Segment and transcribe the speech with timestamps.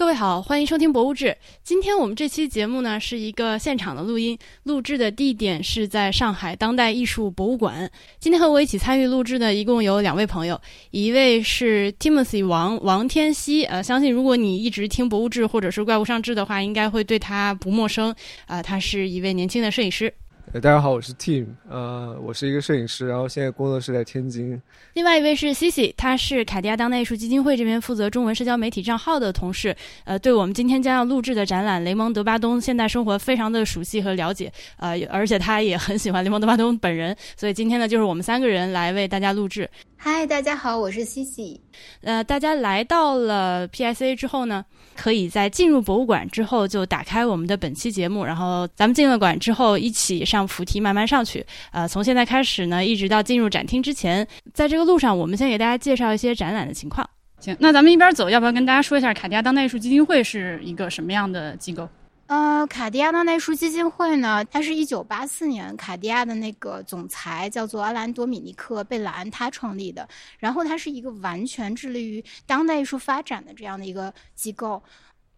[0.00, 1.26] 各位好，欢迎收听《博物志》。
[1.62, 7.88] 今天我们这期节目呢是一个现场的录音，录制的地点是在上海当代艺术博物馆。
[8.18, 10.58] 今天和我一起参与录制的一共有两位朋友，
[10.90, 18.14] 一位是 Timothy 王王天熙，呃，相信如果你一直听《博物志》或者是《怪物上志》的话，应该会对他不陌生。
[18.46, 20.10] 啊，他是一位年轻的摄影师。
[20.52, 24.60] 大家好，我是 Tim，呃，我是一个摄影师，然后现在工作室在天津。
[24.94, 39.70] 另外一位是 Cici，他是卡地亚当代艺术基金会这边负责中文社交媒体账号的同事，呃，对我们今天将要录制的展览《雷蒙德巴东现代生活》非常的熟悉和了解，呃，而且他也很喜欢雷蒙德巴东本人，所以今天呢，就是我们三个人来为大家录制。
[39.96, 41.60] 嗨，大家好，我是 Cici。
[42.00, 44.64] 呃，大家来到了 PSA 之后呢，
[44.96, 51.44] 可以在进入博物馆之后就打开我们的本期节目，然后咱们进了馆之后一起上扶梯慢慢上去。
[51.70, 57.08] 呃，从现在开始呢，一直到进入展厅之前，在这个路上，我们先给大家介绍一些展览的情况。
[57.38, 61.88] 行，那咱们一边走，要不要跟大家说一下卡地亚当代艺术基金会是一个什么样的机构？
[62.30, 74.80] 呃，卡地亚当代艺术基金会呢，它是一九八四年卡地亚的那个总裁叫做阿兰多米尼克贝兰他创立的，然后它是一个完全致力于当代艺术发展的这样的一个机构。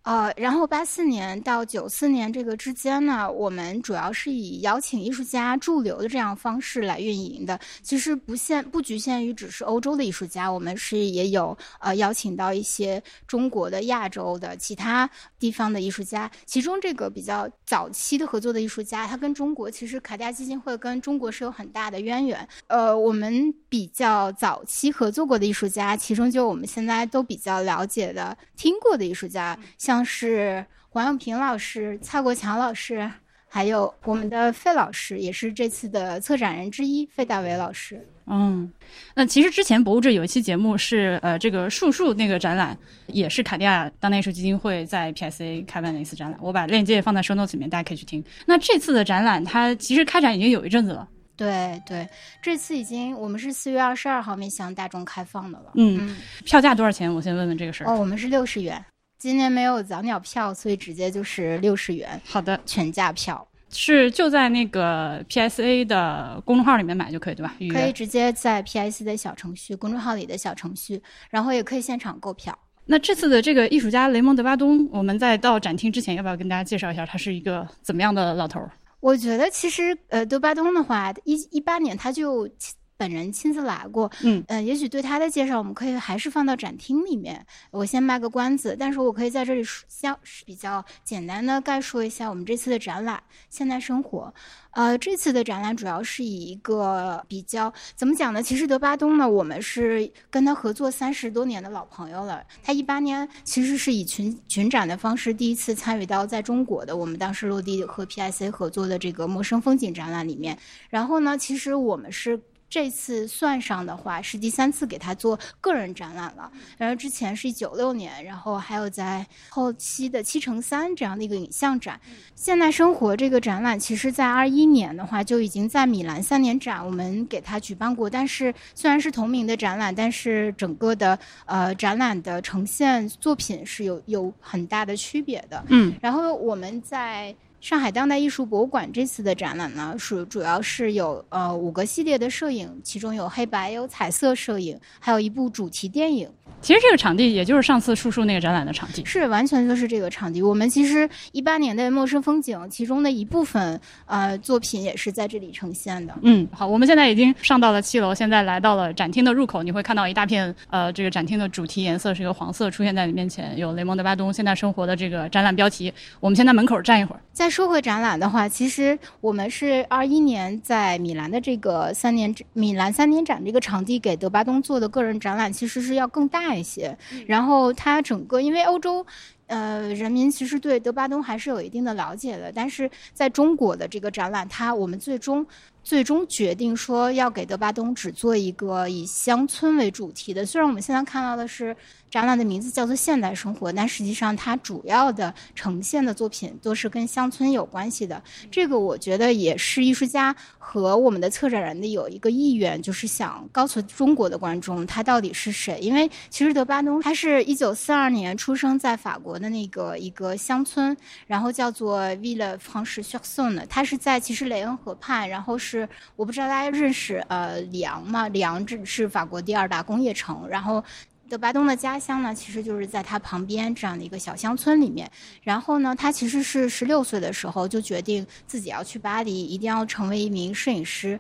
[0.02, 7.56] 呃，然后八四年到九四年这个之间呢，我们主要是以邀请艺术家驻留的这样方式来运营的。
[7.82, 15.08] 其实不限不局限于只是欧洲的艺术家，我们是也有呃邀请到一些中国的、亚洲的其他
[15.38, 16.28] 地方的艺术家。
[16.46, 22.48] 其中这个比较早期的合作的艺术家，他跟中国其实卡地亚基金会跟中国是有很大的渊源。
[22.66, 29.91] 呃，我们比较早期合作过的艺术家，其中就我们现在都比较了解的、听过的艺术家，像。
[29.92, 33.10] 像是黄永平老师、蔡国强老师，
[33.46, 38.02] 还有我们的费老师，也是这次的策展人之一，费大伟老师。
[38.26, 38.72] 嗯，
[39.14, 42.74] 那其实之前博物志有一期节目是呃，这个树树那个展览，
[43.08, 48.24] 也是卡地亚当代艺术基金会在 PSA 开办的一次展览，我把链接也放在 show notes 里面，大家可以去听。
[48.46, 51.06] 那这次的展览，它其实开展已经有一阵子了。
[51.36, 52.08] 对对，
[52.40, 55.72] 这次已经我们是四月二十二号面向大众开放的了。
[55.74, 57.14] 嗯，票价多少钱？
[57.14, 57.90] 我先问问这个事儿。
[57.90, 58.82] 哦，我们是六十元。
[59.22, 62.20] 今年没有早鸟票，所以直接就是六十元。
[62.24, 67.54] 好的，全价票是就在那个 PSA 的公众号里面买就可以，对吧？
[67.72, 71.00] 可以直接在 PSA 的小程序、公众号里的小程序，
[71.30, 72.58] 然后也可以现场购票。
[72.84, 78.60] 那这次的这个艺术家雷蒙德巴东，我们在到展厅之前，要不要跟大家介绍一下他是一个怎么样的老头？
[78.98, 82.50] 我觉得其实呃，德巴东的话，一一八年他就。
[82.96, 87.44] 本人亲自来过，嗯呃，也许对他的介绍，我们可以还是放到展厅里面。
[87.70, 93.16] 我先卖个关子，但是我可以在这里相比较简单的概述一下我们这次的展览
[93.50, 94.32] 《现代生活》。
[94.70, 98.42] 呃，这次的展览主要是以一个比较怎么讲呢？
[98.42, 102.42] 其实德巴东呢，我们是跟他合作三十多年的老朋友了。
[102.62, 110.56] 他一八年其实是以群群展的方式第一次参与到在中国的我们当时落地和 PIC 合作的这个陌生风景展览里面。
[110.88, 112.40] 然后呢，其实我们是。
[112.72, 116.50] 这次算上的话，是第三次给他做个人展览了。
[116.78, 122.00] 然后之前是九六年，然后还有在后期的七乘三这样的一个影像展。
[122.34, 128.08] 现代生活这个展览，其实在二一年的话就已经在米兰三年展我们给他举办过。
[128.08, 135.62] 但是虽然是同名的展览，但是整个的呃展览的呈现作品是有有很大的区别的。
[135.68, 137.36] 嗯，然后我们在。
[137.62, 146.28] 上海当代艺术博物馆这次的展览呢，是主要是有呃五个系列的摄影，其中有黑白、有彩色摄影，还有一部主题电影。
[146.62, 150.40] 其实这个场地也就是上次树树那个展览的场地，是完全就是这个场地。
[150.40, 156.14] 我们其实一八年的陌生风景，其中的一部分呃作品也是在这里呈现的。
[156.22, 165.92] 嗯，好，我们现在已经上到了七楼，现在来到了展厅的入口，你会看到一大片呃这个展厅的主题颜色是一个黄色出现在你面前，有雷蒙德巴东现代生活的这个展览标题。
[166.20, 167.20] 我们先在门口站一会儿。
[167.32, 176.96] 再说回展览的话，其实我们是二一年在米兰的这个三年米兰三年展这个场地给德巴东做的个人展览，其实是要更大一些。
[177.26, 179.04] 然后它整个，因为欧洲，
[179.46, 185.46] 呃，人民其实对德巴东还是有一定的了解的，但是在中国的这个展览，它我们最终
[185.82, 190.44] 最终决定说要给德巴东只做一个以乡村为主题的。
[190.44, 191.76] 虽然我们现在看到的是。
[192.12, 198.22] 展览的名字叫做“现代生活”，但实际上它主要的呈现的作品都是跟乡村有关系的。
[198.50, 205.78] 这个我觉得也是艺术家和我们的策展人的有一个意愿，就是想告诉中国的观众他到底是谁。
[205.80, 210.94] 因为其实德巴东他是一九四二年出生在法国的那个一个乡村，
[211.26, 218.28] 然后叫做 Ville Franche-sur-Saône 的，他是在其实雷恩河畔，然后是我不知道大家认识呃里昂吗？
[218.28, 220.84] 里昂这是法国第二大工业城，然后。
[221.32, 225.10] 德巴东的家乡呢，其实就是在他旁边这样的一个小乡村里面。
[225.40, 231.18] 然后呢，他其实是十六岁的时候就决定自己要去巴黎，一定要成为一名摄影师。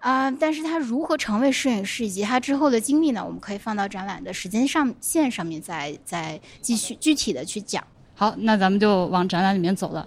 [0.00, 3.24] 啊、但是他如何成为摄影师以及他之后的经历呢？
[3.24, 7.86] 我们可以放到展览的时间上线上面再再继续具体的去讲。
[8.16, 10.04] 好，那咱们就往展览里面走了。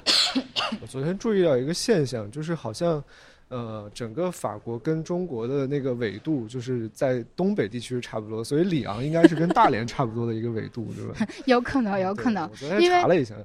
[0.81, 3.01] 我昨天注意到一个现象，就是好像，
[3.49, 11.27] 呃，整个法国跟中国的那个纬度，就是在东北地区是差不多，所以里昂应该是跟大连差不多的一个纬度，对吧？
[11.45, 12.51] 有可能，有可能对。
[12.51, 13.35] 我昨天因为查了一下，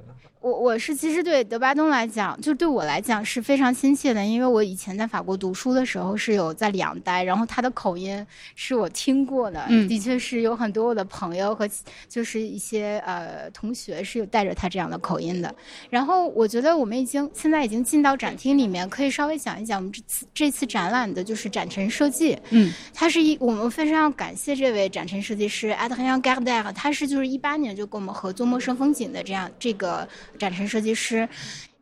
[0.42, 11.68] 我我是其实对德巴东来讲，就对我来讲是非常亲切的，因为我以前在法国读书的时候是有在里昂待，然后他的口音是我听过的，嗯的确是有很多我的朋友和
[12.08, 15.54] 就是一些呃同学是有带着他这样的口音的。
[15.88, 22.36] 然后我觉得我们已经现在已经进到展厅里面，可以稍微讲一讲我们这次这次展览的就是展陈设计。
[22.50, 31.28] 嗯，他是一我们非常要感谢这位展陈设计师 Adrien Gardner，他是就是一八年就跟我们合作《陌生风景》的这样这个展陈设计师。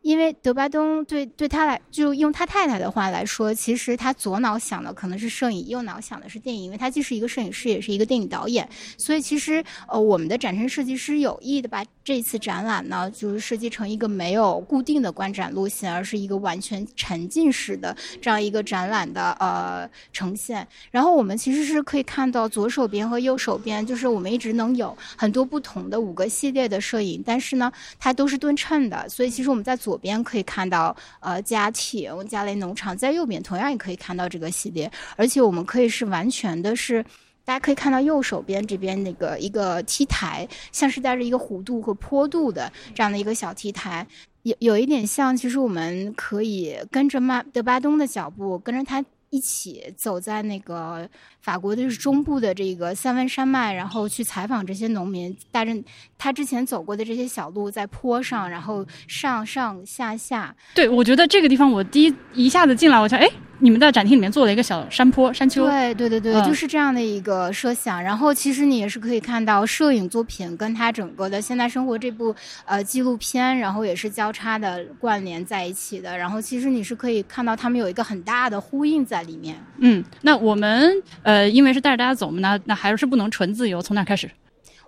[0.01, 8.67] 因为德巴东对对他来，就用他太太的话来说，其实他左脑想的可能是摄影，右脑想的是电影，因为他既是一个摄影师，也是一个电影导演。
[8.97, 20.67] 所以其实呃，我们的展陈设计师有意的把这次展览呢，就是设计成一个没有固定的观展路线，而是一个完全沉浸式的这样一个展览的呃呈现。
[20.89, 29.07] 然后我们其实是可以看到左手边和右手边，就是我们一直能有很多不同的五个系列的摄影，但是呢，它都是对称的。
[29.07, 37.03] 所以其实我们在左左边可以看到呃家庭加雷农场，在右边同样也可以看到这个系列，而且我们可以是完全的是。
[37.43, 44.05] 大家可以看到右手边这边那个一个 T 台，像是带着一个弧度和坡度的这样的一个小 T 台，
[44.43, 51.09] 有有一点像，其实我们可以跟着马德巴东的脚步，跟着他一起走在那个
[51.41, 55.71] 法国的是中部的这个三文山脉，然后去采访这些农民，带着
[56.17, 63.27] 他之前走过的这些小路，在坡上，然后上上下下，对，我觉得这个地方我第一一下子进来，我想，哎，
[63.59, 65.65] 你们在展厅里面做了一个小山坡、山丘。
[65.65, 68.01] 对对对对，嗯就是这样的一个设想。
[68.01, 72.35] 然后其实你也是可以看到摄影作品跟它整个的《现代生活》这部
[72.65, 76.17] 呃纪录片，然后也是交叉的关联在一起的。
[76.17, 79.55] 然后其实你是可以看到他们有一个很大的呼应在里面。
[79.77, 80.91] 嗯，那我们
[81.21, 84.29] 呃，呃因为是带着大家走嘛，那那还是不能纯自由，从哪开始？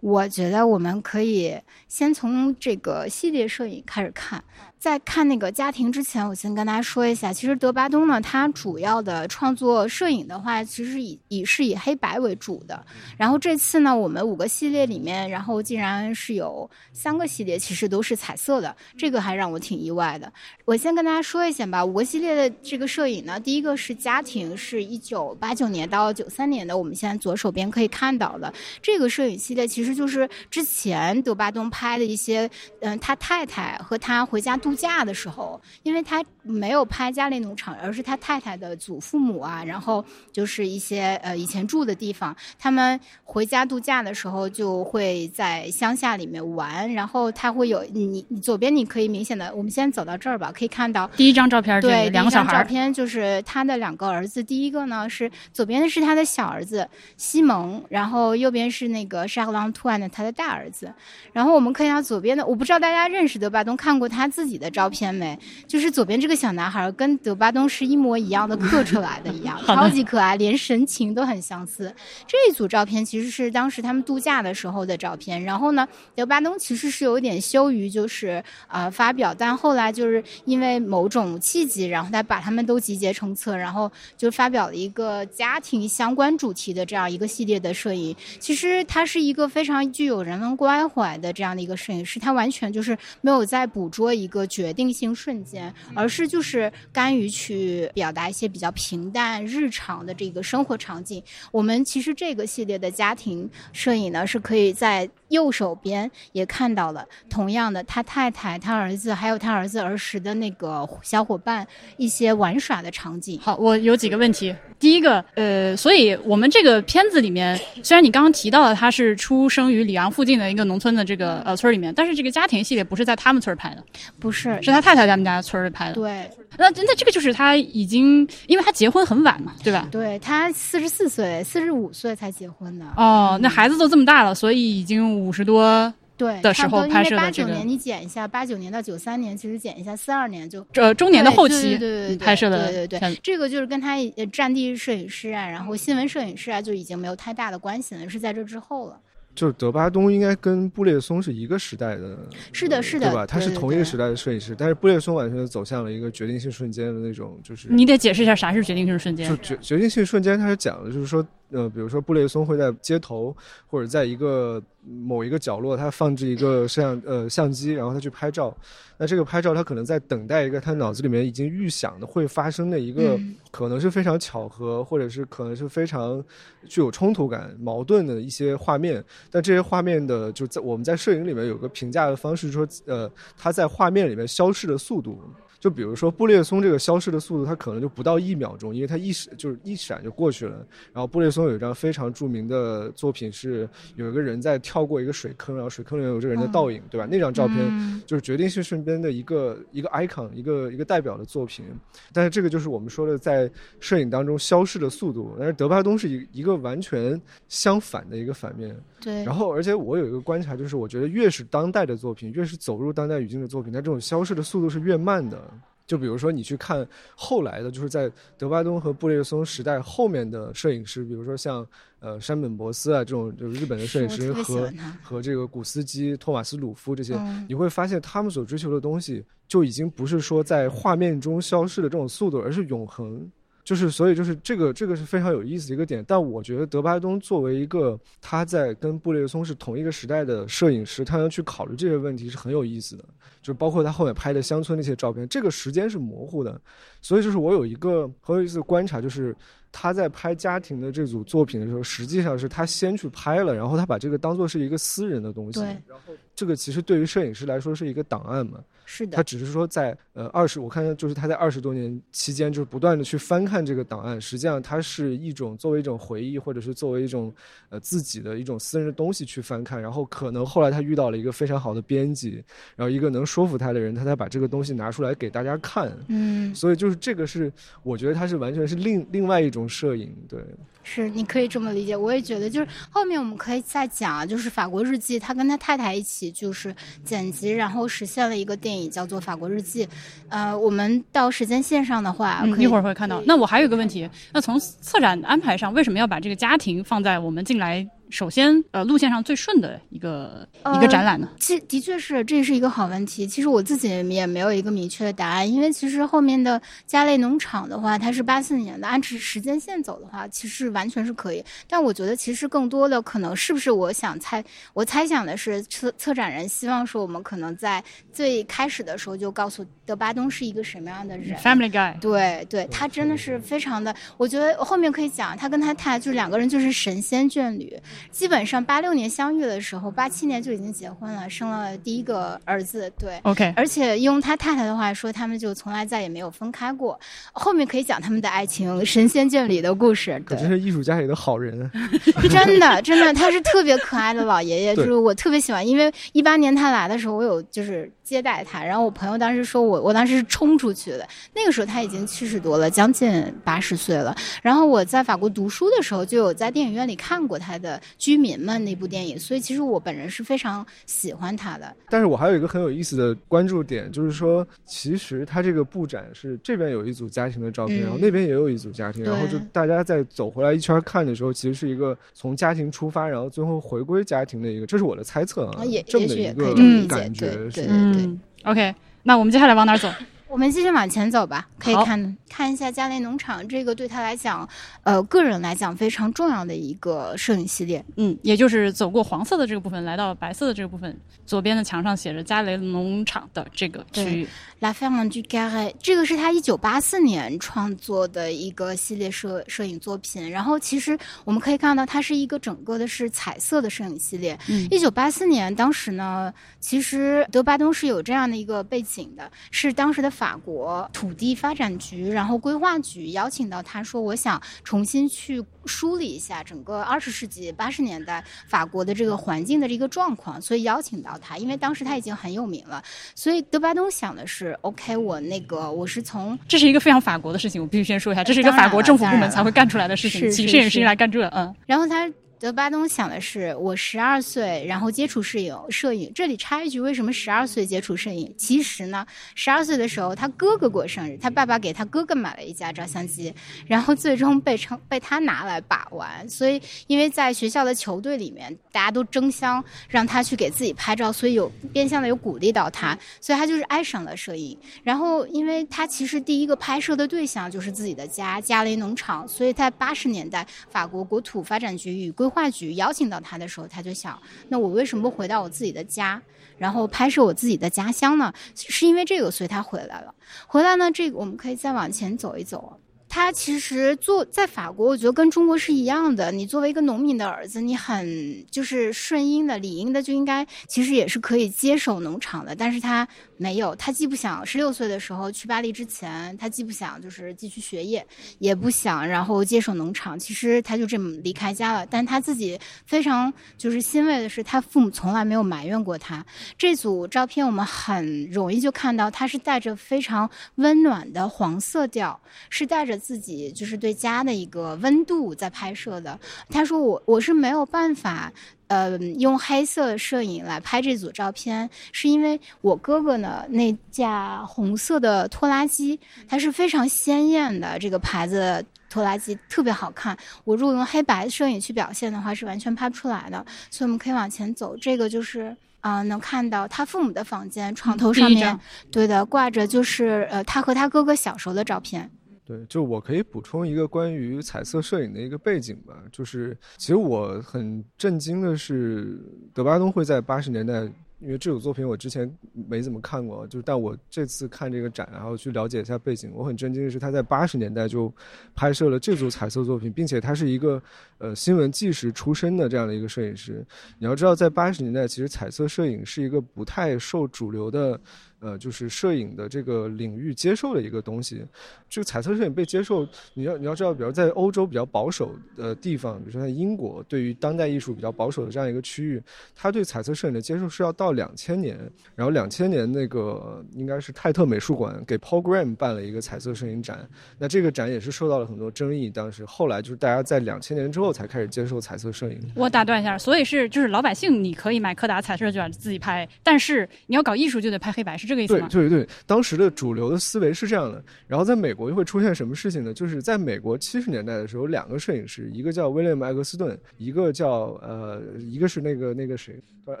[0.00, 1.54] 我觉得我们可以
[1.86, 4.42] 先从这个系列摄影开始看。
[4.80, 12.82] 在看那个家庭之前，我先跟大家说一下，其实德巴东呢，他主要的创作摄影的话，其实以以是以黑白为主的。
[13.18, 20.32] 然后这次呢，我们五个系列里面，然后竟然是有三个系列其实都是彩色的，这个还让我挺意外的。
[20.64, 28.50] 我先跟大家说一下吧，五个系列的这个摄影呢，第一个是家庭，是一九八九年到九三年的，我们现在左手边可以看到的
[28.80, 32.50] 这个摄影系列，其实就是之前德巴东拍的一些，
[32.80, 60.92] 嗯、他太太和他回家度假的时候，因为他没有拍家里农场，而是他太太的祖父母啊，然后就是一些呃以前住的地方，他们回家度假的时候就会在乡下里面玩，然后他会有你你左边你可以明显的，我们先走到这儿吧，可以看到第一张照片，这对，两个小张照片就是他的两个儿子，第一个呢是左边的是他的小儿子西蒙，然后右边是那个沙克朗图安的他的大儿子。
[61.32, 65.36] 然后我们可以看到左边的，我不知道大家认识德巴东，看过他自己的照片没？
[65.66, 71.92] 就是左边这个小男孩跟德巴东是一模一样的刻出来的一样， 超级可爱，连神情都很相似。
[72.28, 75.42] 这一组照片其实是当时他们度假的时候的照片。
[75.42, 88.14] 然后呢，德巴东其实是有点羞于就是呃发表，但后来就是因为某种契机，然后他把他们都集结成册，然后就发表了一个家庭相关主题的这样一个系列的摄影。
[88.38, 101.22] 其实他是一个非常具有人文关怀的这样的一个摄影师，他完全就是没有在捕捉一个决定性瞬间，而是就是甘于去表达一些比较平淡日常的这个生活场景。
[101.52, 113.40] 我们其实这个系列的家庭摄影呢，是可以在右手边也看到了，同样的，他太太、他儿子，还有他儿子儿时的那个小伙伴一些玩耍的场景。
[113.40, 114.54] 好，我有几个问题。
[114.78, 123.84] 第一个，呃，所以我们这个片子里面，虽然你刚刚提到了他是出生于里昂附近的一个农村的这个呃村儿里面，但是这个家庭系列不是在他们村儿拍的，
[124.18, 125.94] 不是，是他太太他们家村儿里拍的。
[125.94, 129.88] 对那那这个就是他已经，因为他结婚很晚嘛，对吧？
[129.90, 132.84] 对，他四十四岁、四十五岁才结婚的。
[132.96, 148.98] 哦，那孩子都这么大了，所以已经五十多，对的时候拍摄的这个八九年你剪一下，八九年到九三年，其实剪一下四二年就呃中年的后期对对对对对拍摄的对对对片子这个就是跟他呃战地摄影师啊，然后新闻摄影师啊，就已经没有太大的关系了，是在这之后了。
[149.34, 152.18] 就是德巴东应该跟布列松是一个时代的，
[152.52, 153.24] 是的，是的，对吧？
[153.24, 159.36] 他是同一个时代的摄影师，但是布列松完全走向了一个决定性瞬间的那种，就是你得解释一下啥是决定性瞬间就。
[159.36, 163.34] 决决定性瞬间，它是讲的就是说，呃，比如说布列松会在街头
[163.66, 168.56] 或者在一个某一个角落，他放置一个摄像呃相机，然后他去拍照。
[168.96, 176.22] 那这个拍照，他可能在等待一个他脑子里面已经预想的会发生的一个，嗯可能是非常巧合，或者是可能是非常
[176.68, 179.04] 具有冲突感、矛盾的一些画面。
[179.30, 185.22] 但这些画面的，就在我们在摄影里面有个评价的方式，说，呃，它在画面里面消逝的速度。
[185.60, 190.66] 就比如说布列松这个消失的速度，它可能就不到一秒钟，因为它一闪就是一闪就过去了。
[190.92, 197.06] 然后布列松有一张非常著名的作品是有一个人在跳过一个水坑，然后水坑里面有这个人的倒影，对吧？
[197.08, 201.64] 那张照片嗯就是决定性瞬间的一个一个 icon，一个一个代表的作品。
[202.12, 203.50] 但是这个就是我们说的在
[203.80, 208.74] 摄影当中消逝的速度，但是德巴东是一一个完全相反的一个反面。
[209.02, 215.49] 对，然后，而且我有一个观察，就是我觉得越是当代的作品，越是走入当代语境的作品，它这种消逝的速度是越慢的。
[215.90, 221.66] 就比如说你去看后来的，就是在德巴东和布列松时代后面的摄影师，比如说像
[221.98, 233.28] 呃山本博斯啊这种就是日本的摄影师和和这个古斯基、托马斯鲁夫这些，嗯你会发现他们所追求的东西就已经不是说在画面中消逝的这种速度，而是永恒。
[233.70, 243.04] 就是所以就是这个这个是非常有意思的一个点，但我觉得德巴东作为一个他在跟布列松是同一个时代的摄影师，他要去考虑这些问题是很有意思的。
[243.40, 246.60] 就包括他后面拍的乡村那些照片，这个时间是模糊的，
[247.00, 249.34] 所以就是我有一个很有意思的观察，就是
[249.72, 255.60] 他在拍家庭的这组作品的时候，实际上是他先去拍了，然后他把这个当做是一个私人的东西。
[255.60, 259.16] 对，然后这个其实对于摄影师来说是一个档案嘛，是的。
[259.16, 267.32] 他，只是说在呃二十，我看见就是他在二十多年期间，就是不断的去翻看这个档案，实际上它是一种作为一种回忆，或者是作为一种
[267.68, 272.42] 呃自己的一种私人的东西去翻看，然后可能后来他遇到了一个非常好的编辑，
[272.74, 275.92] 然后一个能说服他的人，他才把这个东西拿出来给大家看。
[276.08, 280.40] 嗯，所以就是这个是，我觉得它是完全是另另外一种摄影，对，
[280.82, 281.96] 是你可以这么理解。
[281.96, 289.86] 我也觉得，就是后面我们可以再讲啊，就是《法国日记》，他跟他太太一起就是剪辑，然后实现了一个电影叫做《法国日记》。
[290.28, 293.22] 呃，我们到时间线上的话，嗯，一会儿会看到。
[293.26, 301.28] 那我还有一个问题，那从策展安排上，为什么要把这个家庭放在我们进来首先呃路线上最顺的一个、呃一个展览呢？
[301.38, 303.26] 其的确是，这是一个好问题。
[303.26, 311.44] 其实我自己也没有一个明确的答案，因为其实后面的家类农场的话，它是八四年的，按时时间线走的话，其实完全是可以。
[311.68, 314.42] 但我觉得其实更多的可能是不是我想猜，
[314.74, 321.38] 我猜想的是策策展人希望说我们可能在最开始的时候就告诉德巴东是一个什么样的人。
[321.38, 327.76] Family Guy，对对，他真的是非常的，我觉得后面可以讲，他跟他太太就是两个人就是神仙眷侣，
[328.10, 333.18] 基本上八六年相遇的时候，八七年就已经结婚了，生了第一个儿子，对。
[333.22, 336.98] OK，而且用他太太的话说，他们就从来再也没有分开过。
[337.32, 340.20] 后面可以讲他们的爱情，神仙眷侣的故事。
[340.26, 341.70] 对可真，是艺术家里的好人啊。
[342.30, 345.66] 真的真的，他是特别可爱的老爷爷， 就是我特别喜欢。
[345.66, 351.06] 因为一八年他来的时候，我有就是接待他，然后我朋友当时说我，我当时是冲出去的。
[351.32, 354.12] 那个时候他已经七十多了，将近八十岁了。
[354.42, 361.72] 然后我在法国读书的时候，就有在电影院里看过他的《居民们》那部电影，所以其实我本人是非常喜欢他的。
[361.88, 379.90] 但是我还有一个很有意思的关注点，就是说，其实他这个布展是这边有一组家庭的照片，嗯然后那边也有一组家庭，然后就大家在走回来一圈看的时候，其实是一个从家庭出发，然后最后回归家庭的一个，这是我的猜测啊，啊也这么的一也许也可以个这么理解感觉是对对嗯，OK，那我们接下来往哪儿走？
[380.30, 384.48] 我们继续往前走吧，可以好看看一下家内农场这个对他来讲，
[384.84, 387.84] 呃，个人来讲非常重要的一个摄影系列。
[387.96, 390.96] 嗯，也就是走过黄色的这个部分，来到白色的这个部分，
[391.26, 394.28] 左边的墙上写着加雷农场的这个区域。
[394.60, 400.30] La Ferme du Carré，这个是他一九八四年创作的一个系列摄摄影作品。
[400.30, 404.38] 然后其实我们可以看到，它是一个整个的是彩色的摄影系列。
[404.48, 422.82] 嗯一九八四年，当时呢，其实德巴东是有这样的一个背景的，是当时的法国土地发展局，然后规划局邀请到他说，我想重新去梳理一下整个二十世纪八十年代法国的这个环境的这个状况，所以邀请到他，因为当时他已经很有名了。
[423.14, 432.06] 所以德巴东想的是，OK，我那个我是从这是一个非常法国的事情，我必须先说一下，这是一个法国政府部门才会干出来的事情，是是请摄影师是来干这，嗯，然后他
[432.40, 435.54] 德巴东想的是，我十二岁，然后接触摄影。
[435.68, 438.34] 摄影这里插一句，为什么十二岁接触摄影？
[438.38, 443.34] 其实呢，十二岁的时候，他哥哥过生日，他爸爸给他哥哥买了一架照相机，
[443.66, 446.26] 然后最终被称被他拿来把玩。
[446.30, 454.58] 所以，因为在学校的球队里面，大家都争相让他去给自己拍照，所以有变相的有鼓励到他，所以他就是爱上了摄影。
[454.82, 466.22] 然后，因为他其实第一个拍摄的对象就是自己的家加雷农场，所以在八十年代，法国国土发展局与规话剧邀请到他的时候，他就想：那我为什么不回到我自己的家，
[466.56, 468.32] 然后拍摄我自己的家乡呢？
[468.54, 470.14] 是因为这个，所以他回来了。
[470.46, 472.78] 回来呢，这个我们可以再往前走一走。
[473.10, 476.30] 他其实做在法国，我觉得跟中国是一样的。
[476.30, 482.54] 你作为一个农民的儿子，你很就是顺应的、理应的，就应该其实也是可以接手农场的。
[482.54, 488.06] 但是他没有，他既不想十六岁的时候去巴黎之前，他既不想就是继续学业，
[488.38, 490.16] 也不想然后接手农场。
[490.16, 491.84] 其实他就这么离开家了。
[491.84, 496.24] 但他自己非常就是欣慰的是，他父母从来没有埋怨过他。
[496.56, 502.99] 这组照片我们很容易就看到，他是带着非常温暖的黄色调，是带着。
[503.00, 506.16] 自己就是对家的一个温度在拍摄的。
[506.50, 508.32] 他说我我是没有办法，
[508.68, 520.16] 呃，用黑色摄影来拍这组照片，是因为我哥哥呢那架红色的拖拉机，它是非常鲜艳的这个牌子拖拉机，特别好看。
[520.44, 523.44] 我如果用黑白摄影去表现的话，是完全拍不出来的。
[523.70, 528.58] 所以我们可以往前走，这个就是啊，能看到他父母的房间床头上面，
[528.92, 532.10] 对的，挂着就是呃他和他哥哥小时候的照片。
[532.50, 539.20] 对，就我可以补充一个关于彩色摄影的一个背景吧，就是其实我很震惊的是，
[539.54, 540.82] 德巴东会在八十年代，
[541.20, 548.12] 因为这组作品我之前没怎么看过，就是但我这次看这个展，然后去了解一下背景，我很震惊的是他在八十年代就
[548.52, 550.82] 拍摄了这组彩色作品，并且他是一个
[551.18, 553.64] 呃新闻纪实出身的这样的一个摄影师。
[554.00, 558.00] 你要知道，在八十年代，其实彩色摄影是一个不太受主流的。
[558.40, 561.44] 呃，就是摄影的这个领域接受的一个东西，
[561.90, 569.22] 这个彩色摄影被接受，你要你要知道，比如在欧洲比较保守的地方，比如说在英国，对于当代艺术比较保守的这样一个区域，
[569.54, 571.78] 他对彩色摄影的接受是要到两千年，
[572.14, 582.40] 然后两千年那个应该是泰特美术馆给 Paul Graham 办了一个彩色摄影展，那这个展也是受到了很多争议，当时后来就是大家在两千年之后才开始接受彩色摄影。
[582.54, 588.29] 我打断一下，所以是就是老百姓你可以买柯达彩色卷自己拍，但是你要搞艺术就得拍黑白是。
[588.70, 591.02] 对对对，当时的主流的思维是这样的。
[591.26, 592.92] 然后在美国又会出现什么事情呢？
[592.92, 600.00] 就是在美国七十年代的时候，两个摄影师，一个叫威廉姆·艾格斯顿，一个叫呃，一个是那个那个谁，呃，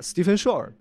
[0.00, 0.72] 斯蒂芬·绍尔。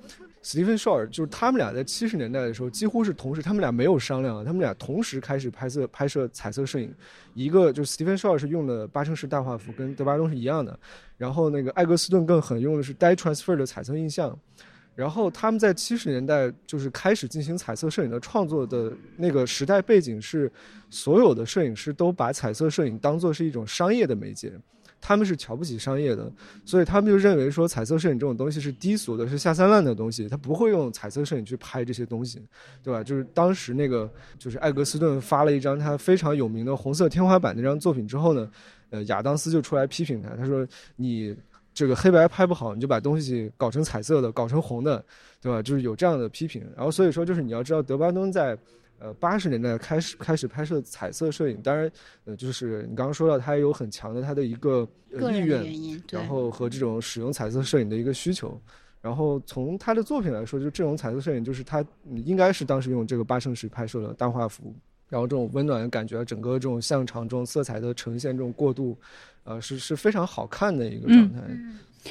[0.42, 6.94] 斯蒂芬·绍尔就是他们俩在七十年代的时候几乎是同时，他们俩没有商量，他们俩同时开始拍摄拍摄彩色摄影。
[7.34, 10.80] 一个就是 steven shore 是用的八乘十大画幅，跟德巴东是一样的。
[11.18, 14.38] 然后那个艾格斯顿更狠，用的是 Die transfer 的彩色印象。
[15.00, 20.52] 然后他们在七十年代就是开始进行彩色摄影的创作的那个时代背景是，
[20.90, 24.52] 所有的摄影师都把彩色摄影当做是一种商业的媒介，
[25.00, 26.30] 他们是瞧不起商业的，
[26.66, 32.46] 所以他们就认为说彩色摄影这种东西是低俗的，是下三滥的东西，他不会用彩色摄影去拍这些东西，
[32.84, 33.02] 对吧？
[33.02, 38.52] 就是当时那个就是艾格斯顿发了一张他非常有名的红色天花板那张作品之后呢，
[38.90, 41.34] 呃，亚当斯就出来批评他，他说你。
[41.80, 45.02] 这个黑白拍不好，你就把东西搞成彩色的，搞成红的，
[45.39, 45.62] 对吧？
[45.62, 46.62] 就是有这样的批评。
[46.76, 48.58] 然后所以说，就是你要知道，德巴东在
[49.00, 51.89] 呃八十年代开始开始拍摄彩色摄影，当然
[52.26, 55.63] 呃就是你刚刚说到，他有很强的他的一个意愿，
[56.12, 58.60] 然后和这种使用彩色摄影的一个需求。
[59.02, 61.82] 然后从他的作品来说，就这种彩色摄影，就是他
[62.26, 64.76] 应该是当时用这个八乘十拍摄的大画幅，
[65.10, 68.98] 然后这种温暖的感觉，整个这种像场这种色彩的呈现，这种过渡。
[69.45, 71.39] 呃，是是非常好看的一个状态，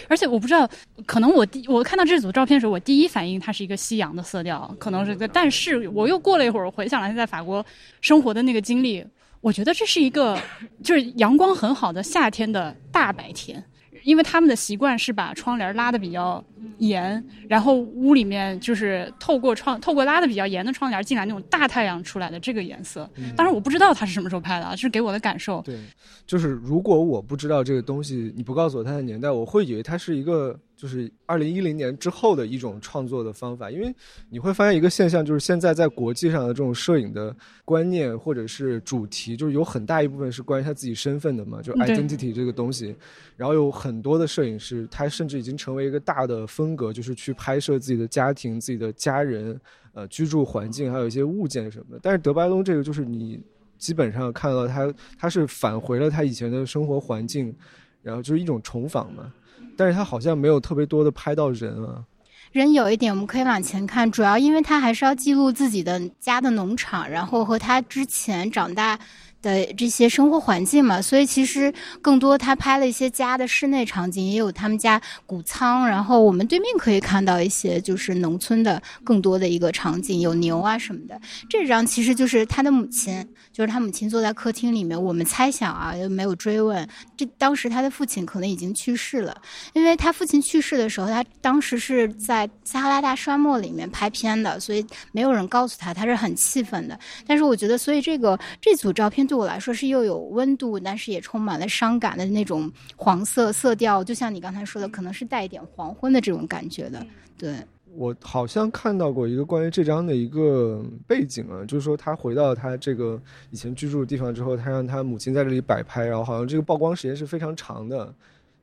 [0.08, 0.68] 而且我不知道，
[1.06, 7.64] 可能我第我看到这组照片的时候，我第一反应它是一个夕阳的色调，可能是个，但是我又过了一会儿，回想了在法国
[8.00, 9.06] 生活的那个经历，
[9.40, 10.36] 我觉得这是一个
[10.82, 13.62] 就是阳光很好的夏天的大白天。
[14.02, 16.42] 因为他们的习惯是把窗帘拉的比较
[16.78, 23.08] 严，然后屋里面就是透过窗透过拉的比较严的窗帘进来那种大太阳出来的这个颜色。
[23.36, 25.60] 当然我不知道它是什么时候拍的啊，这是给我的感受。
[25.62, 25.78] 对，
[26.26, 30.58] 就是如果我不知道这个东西，你不告诉我它的年代，我会以为它是一个。
[30.78, 33.92] 就是二零一零年之后的一种创作的方法，因为
[34.30, 42.94] 你会发现一个现象，就是现在在国际上的这种摄影的观念或者是主题，就是有很大一部分是关于他自己身份的嘛，就 identity 这个东西。
[43.36, 49.60] 然后有很多的摄影师，他甚至已经成为一个大的风格，就是去拍摄自己的家庭、自己的家人、
[49.94, 51.98] 呃居住环境，还有一些物件什么的。
[52.00, 53.42] 但是德白东这个，就是你
[53.78, 57.52] 基本上看到他，他是返回了他以前的生活环境。
[58.00, 59.30] 然后就是一种重访嘛。
[59.76, 62.04] 但是他好像没有特别多的拍到人啊。
[62.52, 68.98] 人有一点，我们可以往前看，主要因为他还是要记录自己的家的农场，然后和他之前长大。
[69.40, 71.72] 的这些生活环境嘛，所以其实
[72.02, 81.20] 更多他拍了一些家的室内场景，也有他们家谷仓，然后我们对面可以看到一些就是农村的更多的一个场景，有牛啊什么的。
[81.48, 85.00] 这张其实就是他的母亲，就是他母亲坐在客厅里面。
[85.00, 89.40] 我们猜想啊，又没有追问，这当时他的父亲可能已经去世了，
[89.72, 96.98] 因为他父亲去世的时候，他当时是在撒哈拉大沙漠里面拍片的，所以没有人告诉他，他是很气愤的。
[97.24, 99.27] 但是我觉得，所以这个这组照片。
[99.28, 107.06] 对我来说是又有温度，但是也充满了伤感的那种黄色色调，就像你刚才说的，可能是带一点黄昏的这种感觉的。
[107.36, 107.54] 对
[107.94, 118.12] 我好像看到过一个关于这张的一个背景啊，就是说他回到他这个以前居住的地方之后，他让他母亲在这里摆拍，然后好像这个曝光时间是非常长的，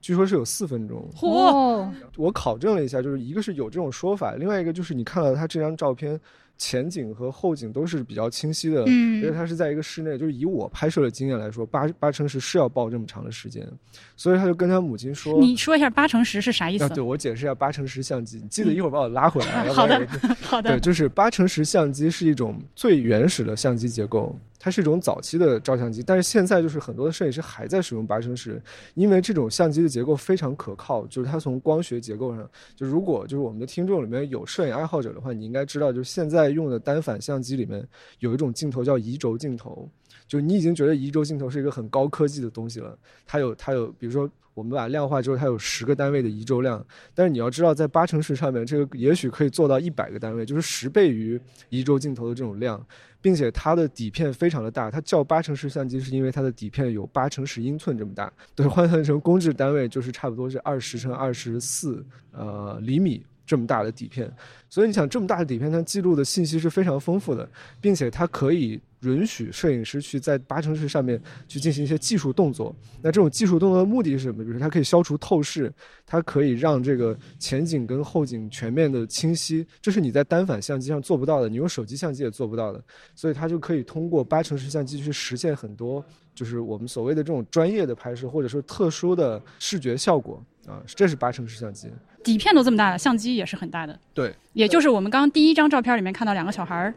[0.02, 1.08] 据说是有四分钟。
[1.16, 1.90] 嚯！
[2.18, 6.20] 我考证了一下，就是一个是有这种说法，另外一个就是你看到他这张照片。
[6.58, 10.18] 前景和后景都是比较清晰的，因为它是在一个室内。
[10.18, 13.68] 就是以我拍摄的经验来说，八八成十是要抱这么长的时间，
[14.16, 19.68] 所以他就跟他母亲说：“你说一下八成十是啥意思？”对我解释一下八成十相机，你记得一会儿把我拉回来。
[19.74, 20.08] 好的，
[20.42, 20.72] 好的。
[20.72, 24.38] 对，就是八成十相机是一种最原始的相机结构。
[24.66, 28.60] 它是一种早期的照相机，但是现在就是很多的摄影师还在使用八乘十，
[28.96, 39.88] 因为这种相机的结构非常可靠，就是它从光学结构上，就如果就是我们的听众里面有摄影爱好者的话，你应该知道，就是现在用的单反相机里面有一种镜头叫移轴镜头，
[40.28, 52.86] 就你已经觉得移轴镜头是一个很高科技的东西了，它有它有，比如说我们把它量化之后，它有十个单位的移轴量，但是你要知道，在八乘十上面，这个也许可以做到一百个单位，就是十倍于移轴镜头的这种量。
[53.22, 58.32] 并且它的底片非常的大，它叫八乘十相机，是因为它的底片有八乘十英寸这么大。
[58.54, 64.32] 对，换算成公制单位就是差不多是二十乘二十四呃厘米这么大的底片。
[64.70, 68.82] 所以你想，这么大的底片，它记录的信息是非常丰富的，并且它可以。
[69.02, 72.76] 允许摄影师去在八乘十上面去进行一些技术动作。
[73.04, 74.44] 那这种技术动作的目的是什么？
[74.44, 75.72] 比如它可以消除透视，
[76.08, 82.84] 它可以让这个前景跟后景全面的清晰，这是你在单反相机上做不到的，你用手机相机也做不到的。
[83.14, 86.04] 所以它就可以通过八乘十相机去实现很多，
[86.34, 90.82] 就是我们所谓的这种专业的拍摄，或者说特殊的视觉效果啊。
[90.88, 91.92] 这是八乘十相机，
[92.26, 93.98] 底片都这么大了，相机也是很大的。
[94.14, 96.94] 对，也就是我们刚刚第一张照片里面看到两个小孩儿。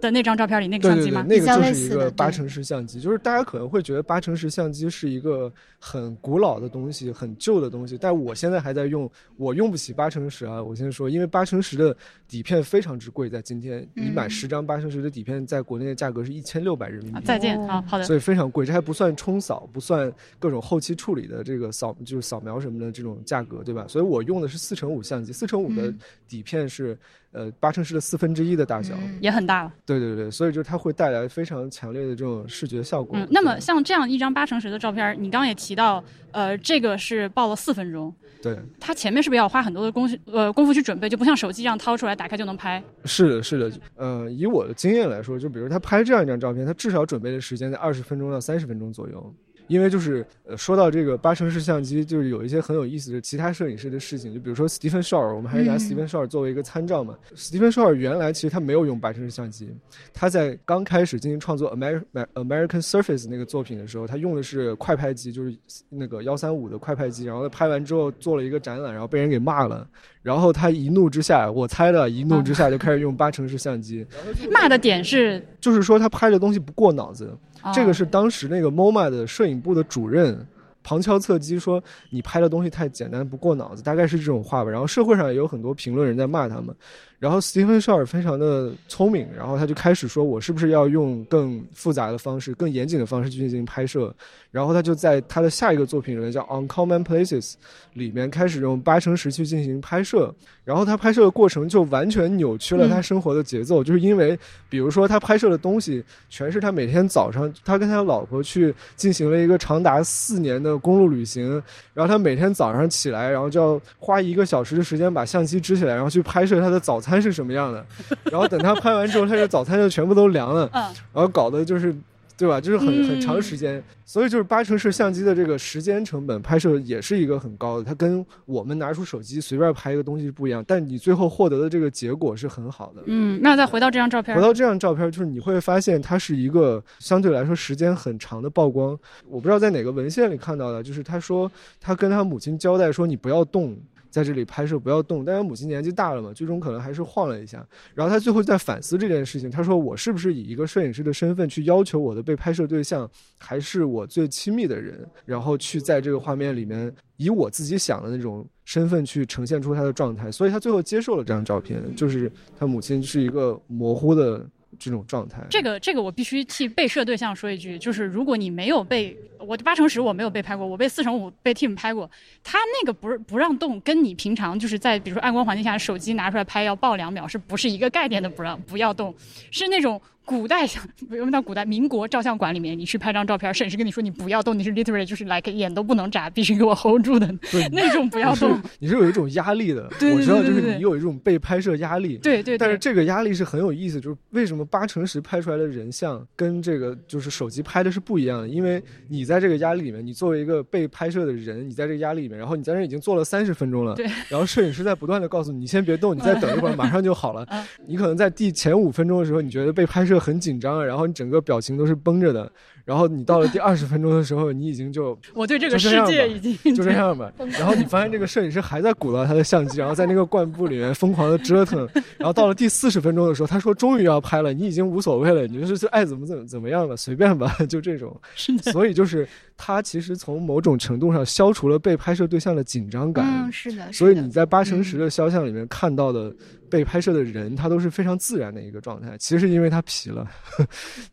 [0.00, 1.24] 的那张照片里那个相机吗？
[1.28, 10.62] 那个就是一个八乘十相机，就是大家可能会觉得八乘十相机是一个很古老的东西、很旧的东西，但我现在还在用，我用不起八乘十啊！
[10.62, 17.20] 我先说，因为八乘十的底片非常之贵，在今天你买十张八乘十的底片，在国内的价格是一千六百人民币。
[17.24, 18.04] 再见啊，好的。
[18.04, 23.86] 所以非常贵，这还不算冲扫，不算各种后期处理的这个扫，就是扫描什么的这种价格，对吧？
[23.88, 25.92] 所以我用的是四乘五相机，四乘五的
[26.28, 26.98] 底片是。
[27.32, 29.72] 呃，八乘十的四分之一的大小，也很大了。
[29.84, 33.18] 对对对，所以就是它会带来非常强烈的这种视觉效果。
[33.18, 38.12] 嗯，那么像这样一张八乘十的照片，你刚刚也提到，呃，这个是报了四分钟。
[38.40, 42.82] 对，它前面是不是要花很多的功夫呃功夫去准备，就不像手机一样掏出来打开就能拍？
[43.04, 43.70] 是的，是的。
[43.96, 49.34] 呃，以我的经验来说，就比如他拍这样一张照片，他至少准备的时间在二十分钟到三十分钟左右。
[49.68, 57.16] 因为就是呃，说到这个八成式相机，就是有一些很有意思的其他摄影师的事情，就比如说 Stephen Shore，我们还是拿 Stephen Shore 作为一个参照嘛。
[57.36, 59.70] Stephen Shore 原来其实他没有用八成式相机，
[60.12, 65.54] 他在刚开始进行创作 American American Surface 那个作品的时候，他用的是快拍机，就是
[65.88, 69.86] 那个幺三五的快拍机，然后他拍完之后做了一个展览，然后被人给骂了，
[70.22, 74.06] 然后他一怒之下，我猜的，一怒之下就开始用八成式相机。
[74.50, 77.36] 骂的点是，就是说他拍的东西不过脑子。
[77.72, 80.46] 这个是当时那个 MoMA 的摄影部的主任
[80.82, 84.70] 旁敲侧击说你拍的东西太简单不过脑子，大概是这种话吧。
[84.70, 86.74] 然后社会上也有很多评论人在骂他们。
[87.18, 94.14] 然后 Stephen Shore 非常的聪明，然后他就开始说：“我是不是要用更复杂的方式、更严谨的方式去进行拍摄？”
[94.52, 97.52] 然后他就在他的下一个作品里面叫《Uncommon Places》
[97.94, 100.32] 里面开始用八乘十去进行拍摄。
[100.64, 111.50] 然后他拍摄的过程就完全扭曲了他生活的节奏，就是因为比如说他拍摄的东西全是他每天早上他跟他老婆去进行了一个长达四年的公路旅行，
[111.94, 117.07] 然后他每天早上起来，然后就要花一个小时的时间把相机支起来，然后去拍摄他的早餐。
[117.08, 117.84] 餐是什么样的？
[118.30, 120.68] 然后等他拍完之后，他的早餐就全部都凉了。
[120.72, 121.94] 嗯，然后搞得就是
[122.36, 122.60] 对吧？
[122.60, 133.02] 就是很很嗯长时间，所以就是八成式相机的这个时间成本拍摄也是一个很高的，它跟我们拿出手机随便拍一个东西是不一样，但你最后获得的这个结果是很好的。
[133.06, 138.96] 嗯，那再回到这张照片回，到这张照片，就是你会发现它是一个相对来说时间很长的曝光。
[139.28, 143.76] 我不知道在哪个文献里看到的，就是他说他跟他母亲交代说你不要动。
[144.10, 147.66] 在这里拍摄不要动，但是母亲年纪大了嘛，最终可能还是晃了一下。
[147.94, 164.44] 然后他最后在反思这件事情，他说：“我是不是以一个摄影师的身份去要求我的被拍摄对象还是我最亲密的人，然后去在这个画面里面以我自己想的那种身份去呈现出他的状态？”所以他最后接受了这张照片，就是他母亲是一个模糊的
[164.78, 165.46] 这种状态。
[165.48, 172.10] 这个这个我必须替被摄对象说一句，就是如果你没有被我八乘十我没有被拍过，我被四乘五被 team 拍过，
[172.42, 179.14] 他那个不是不让动，跟你平常就是在比如说暗光环境下手机拿出来拍要爆两秒，是不是一个概念的不让不要动？
[179.50, 188.60] 是那种古代像不用到古代民国照相馆里面，你去拍张照片，摄影师跟你说你不要动，你是 literally 就是 like 眼都不能眨，必须给我 hold 住的对 那种不要动。
[188.78, 192.18] 你是有一种压力的，对对我知道，就是你有一种被拍摄压力。
[192.18, 198.48] 对对对，但是这个压力是很有意思，就是为什么八乘十拍出来的人像跟这个就是手机拍的是不一样的？
[198.48, 207.64] 因为你在这个压力里面，你作为一个被拍摄的人，你在这个压力里面，然后你在这已经坐了三十分钟了，对，然后摄影师在不断的告诉你，你先别动，你再等一会儿，马上就好了嗯。
[207.86, 212.50] 你可能在第前五分钟的时候，你觉得被拍摄很紧张，然后你整个表情都是绷着的，
[212.88, 217.30] 然后你到了第二十分钟的时候，你已经就 我对这个世界已经就这样吧。
[217.58, 221.86] 然后你发现这个摄影师还在鼓捣他的相机，然后在那个灌布里面疯狂的折腾。
[222.16, 228.18] 然后到了第四十分钟的时候，他说终于要拍了，你已经无所谓了，你就是爱怎么怎么怎么样了，随便吧，就这种。
[228.34, 233.26] 是的，所以就是他其实从某种程度上消除了被拍摄对象的紧张感。
[233.26, 236.34] 嗯，是的，所以你在八乘十的肖像里面看到的
[236.70, 239.14] 被拍摄的人，他都是非常自然的一个状态。
[239.18, 240.26] 其实是因为他皮了，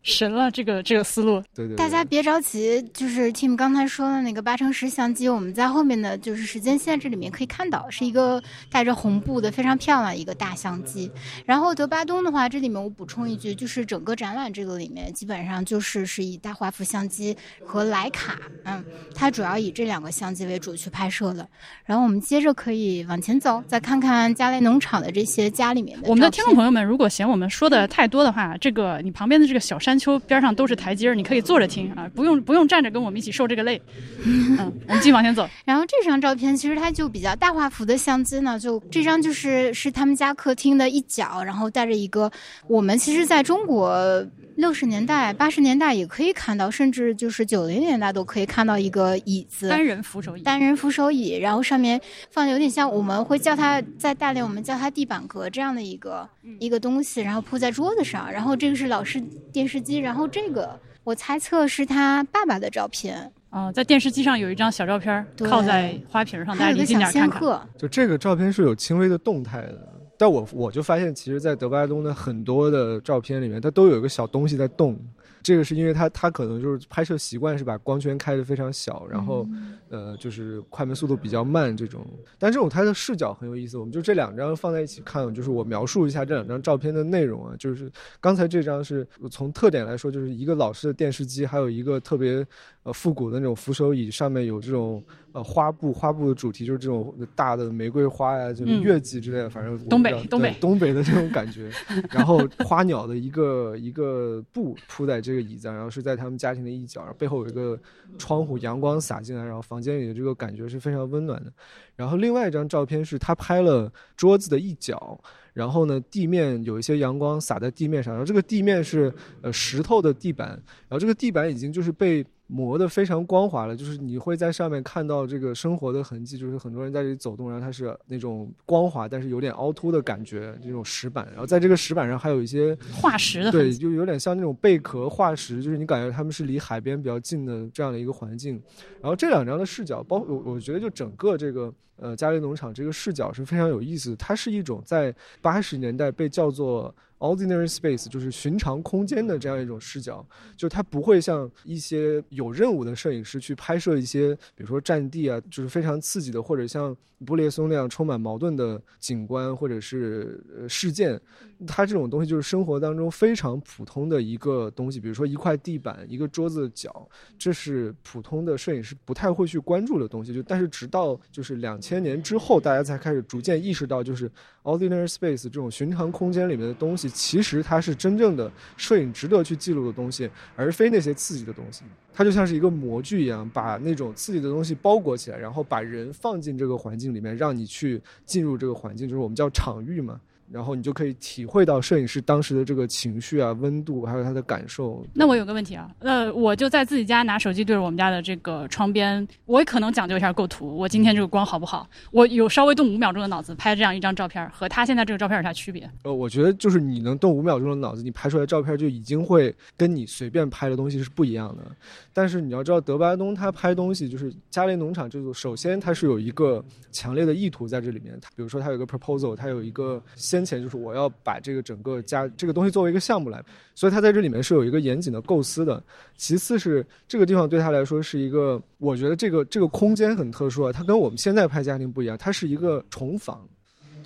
[0.02, 1.42] 神了，这个这个思路。
[1.54, 1.76] 对对对。
[1.76, 11.10] 大家别着急，就是 Tim 刚才说的那个八乘十相机，我们在后面的就是时间限制里面可以看到，是一个带着红布的非常漂亮一个大相机。
[11.44, 21.48] 然后德巴东的话，这里面我补充一句，就是整个展览这个里面基本上就是是以大画幅相机和徕卡，嗯，它主要以这两个相机为主去拍摄的。
[21.84, 33.80] 然后我们接着可以往前走，再看看家雷农场的这些家里面的我们的听众朋友们，如果嫌我们说的太多的话，这个你旁边的这个小山丘边上都是台阶，你可以坐着听啊，不用不用站着跟我们一起受这个累。
[34.24, 35.48] 嗯，我们继续往前走。
[35.64, 42.30] 然后这张照片其实它就比较大画幅的相机呢，就这张就是是他们家客厅的一角，然后带着一个
[42.66, 44.24] 我们其实在中国
[44.56, 49.68] 六十年代、八十年代也可以看到，甚至就是九零年代都可以看到一个椅子。
[49.68, 56.26] 单人扶手椅，单人扶手椅，然后上面放的有点像我们会叫它在大连我们叫它地板革这样的一个、
[56.58, 59.20] 一个东西，然后铺在桌子上，然后这个是老式
[59.52, 67.40] 电视机，然后这个我猜测是他爸爸的照片，哦、在电视机上有一张小照片靠在花瓶上，大家离近点儿看看。
[67.78, 69.88] 就这个照片是有轻微的动态的，
[70.18, 74.98] 但我我就发现，其实，在德巴东的很多的照片里面，它都有一个小东西在动。
[75.46, 79.46] 这个是因为他他可能就是拍摄习惯是把光圈开得非常小，然后、
[79.88, 82.04] 呃就是快门速度比较慢这种。
[82.36, 87.88] 但这种它的视角很有意思，我们就这两张放在一起看，就是我描述一下这两张照片的内容啊，就是
[88.20, 92.44] 刚才这张是从特点来说，就是一个老式的电视机，还有一个特别
[92.82, 95.00] 呃复古的那种扶手椅，上面有这种
[95.36, 101.70] 呃花布，花布的主题就是这种大的玫瑰花呀，就是嗯月季之类的，反正我东北东北东北的这种 感觉。
[102.10, 107.78] 然后花鸟的一个一个布铺在这个椅子上，然后是在他们家庭的一角，然后背后有一个
[108.16, 111.52] 窗户，阳光洒进来，然后房间里的这个感觉是非常温暖的。
[111.96, 115.20] 然后另外一张照片是他拍了桌子的一角，
[115.52, 138.62] 然后呢地面有一些阳光洒在地面上，然后这个地面是呃石头的地板，然后这个地板已经就是被磨得非常光滑了，就是你会在上面看到这个生活的痕迹，就是很多人在这里走动，然后它是那种光滑但是有点凹凸的感觉，这种石板，然后在这个石板上还有一些化石的对，就有点像那种贝壳化石，就是你感觉他们是离海边比较近的这样的一个环境。
[139.00, 150.26] 然后这两张的视角，包括我我觉得就整个这个呃嘉利农场这个视角是非常有意思的，它是一种在八十年代被叫做 ordinary space，就是寻常空间的这样一种视角，
[150.56, 161.20] 就它不会像一些有任务的摄影师去拍摄一些，比如说战地啊，就是非常刺激的，或者像布列松那样充满矛盾的景观或者是事件。
[161.66, 170.34] 它这种东西就是生活当中非常普通的一个东西，比如说一块地板、一个桌子角，这是普通的摄影师不太会去关注的东西。
[170.34, 174.30] 就但是直到就是两千年之后，大家才开始逐渐意识到，就是
[174.66, 181.84] ordinary space 这种寻常空间里面的东西，其实它是真正的摄影值得去记录的东西，而非那些刺激的东西。
[182.12, 190.20] 它就像是一个模具一样，把那种刺激的东西包裹起来，然后把人放进这个环境里面，让你去进入这个环境，就是我们叫场域嘛。
[190.50, 195.04] 然后你就可以体会到摄影师当时的这个情绪啊、温度，还有他的感受。
[195.12, 200.76] 那我有个问题啊，呃，我就在自己家拿手机对着我们家的这个窗边，我也可能讲究一下构图。
[200.76, 201.88] 我今天这个光好不好？
[202.12, 205.90] 我有稍微动五秒钟的脑子拍这样一张照片，和他现在这个照片有啥区别？
[206.04, 211.64] 呃，我觉得就是你能动五秒钟的脑子，你拍出来照片就已经会跟你随便拍的东西是不一样的。
[212.12, 218.16] 但是你要知道，德巴东他拍东西就是加雷农场这组，首先他是有一个强烈的意图在这里面。
[218.36, 220.00] 比如说他有一个 proposal，他有一个。
[220.36, 223.42] 先前就是我要把这个整个家这个东西作为一个项目来，
[223.74, 225.82] 所以他在这里面是有一个严谨的构思的。
[226.16, 233.48] 其次是这个地方对他来说是一个，我觉得这个这个空间很特殊啊，它跟我们现在拍家庭不一样，它是一个重房。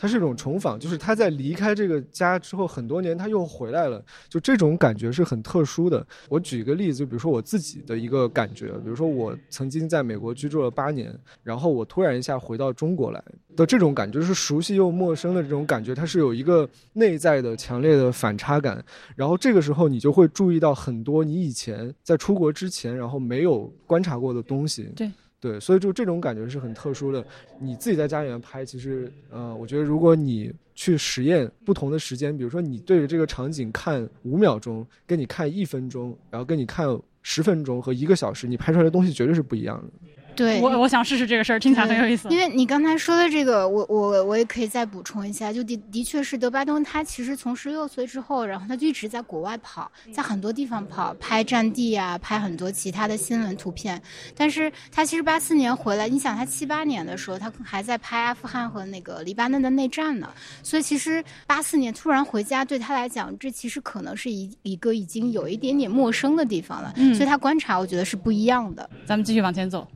[0.00, 6.04] 它是一种重访，就是他在离开这个家之后很多年，他又回来了，就这种感觉是很特殊的。
[6.30, 13.22] 我举一个例子，就比如说我自己的一个感觉，比如说我曾经在美国居住了八年，然后我突然一下回到中国来
[13.54, 18.82] 的这种感觉，是熟悉又陌生的这种感觉，它是有一个内在的强烈的反差感。
[19.14, 24.88] 然后这个时候你就会注意到很多你以前在出国之前然后没有观察过的东西。
[24.96, 25.10] 对。
[25.40, 27.24] 对，所以就这种感觉是很特殊的。
[27.58, 36.86] 你自己在家里面拍，其实，呃，我觉得如果你去实验不同的时间，比如说你对着这个场景看五秒钟，跟你看一分钟，然后跟你看
[37.22, 40.19] 十分钟和一个小时，你拍出来的东西绝对是不一样的。
[40.40, 42.28] 对，我我想试试这个事儿，听起来很有意思。
[42.30, 54.00] 因为你刚才说的这个，我我我也可以再补充一下，就的的确是德巴东，他其实从十六岁之后，然后他就一直在国外跑，在很多地方跑，拍战地啊，拍很多其他的新闻图片。
[54.34, 60.30] 但是他其实八四年回来，你想他七八年的时候，他还在拍阿富汗和那个黎巴嫩的内战呢。
[60.62, 66.92] 所以其实八四年突然回家，对他来讲，这其实可能是一一个已经有一点点陌生的地方了。
[66.96, 68.88] 嗯，所以他观察，我觉得是不一样的。
[69.04, 69.86] 咱们继续往前走。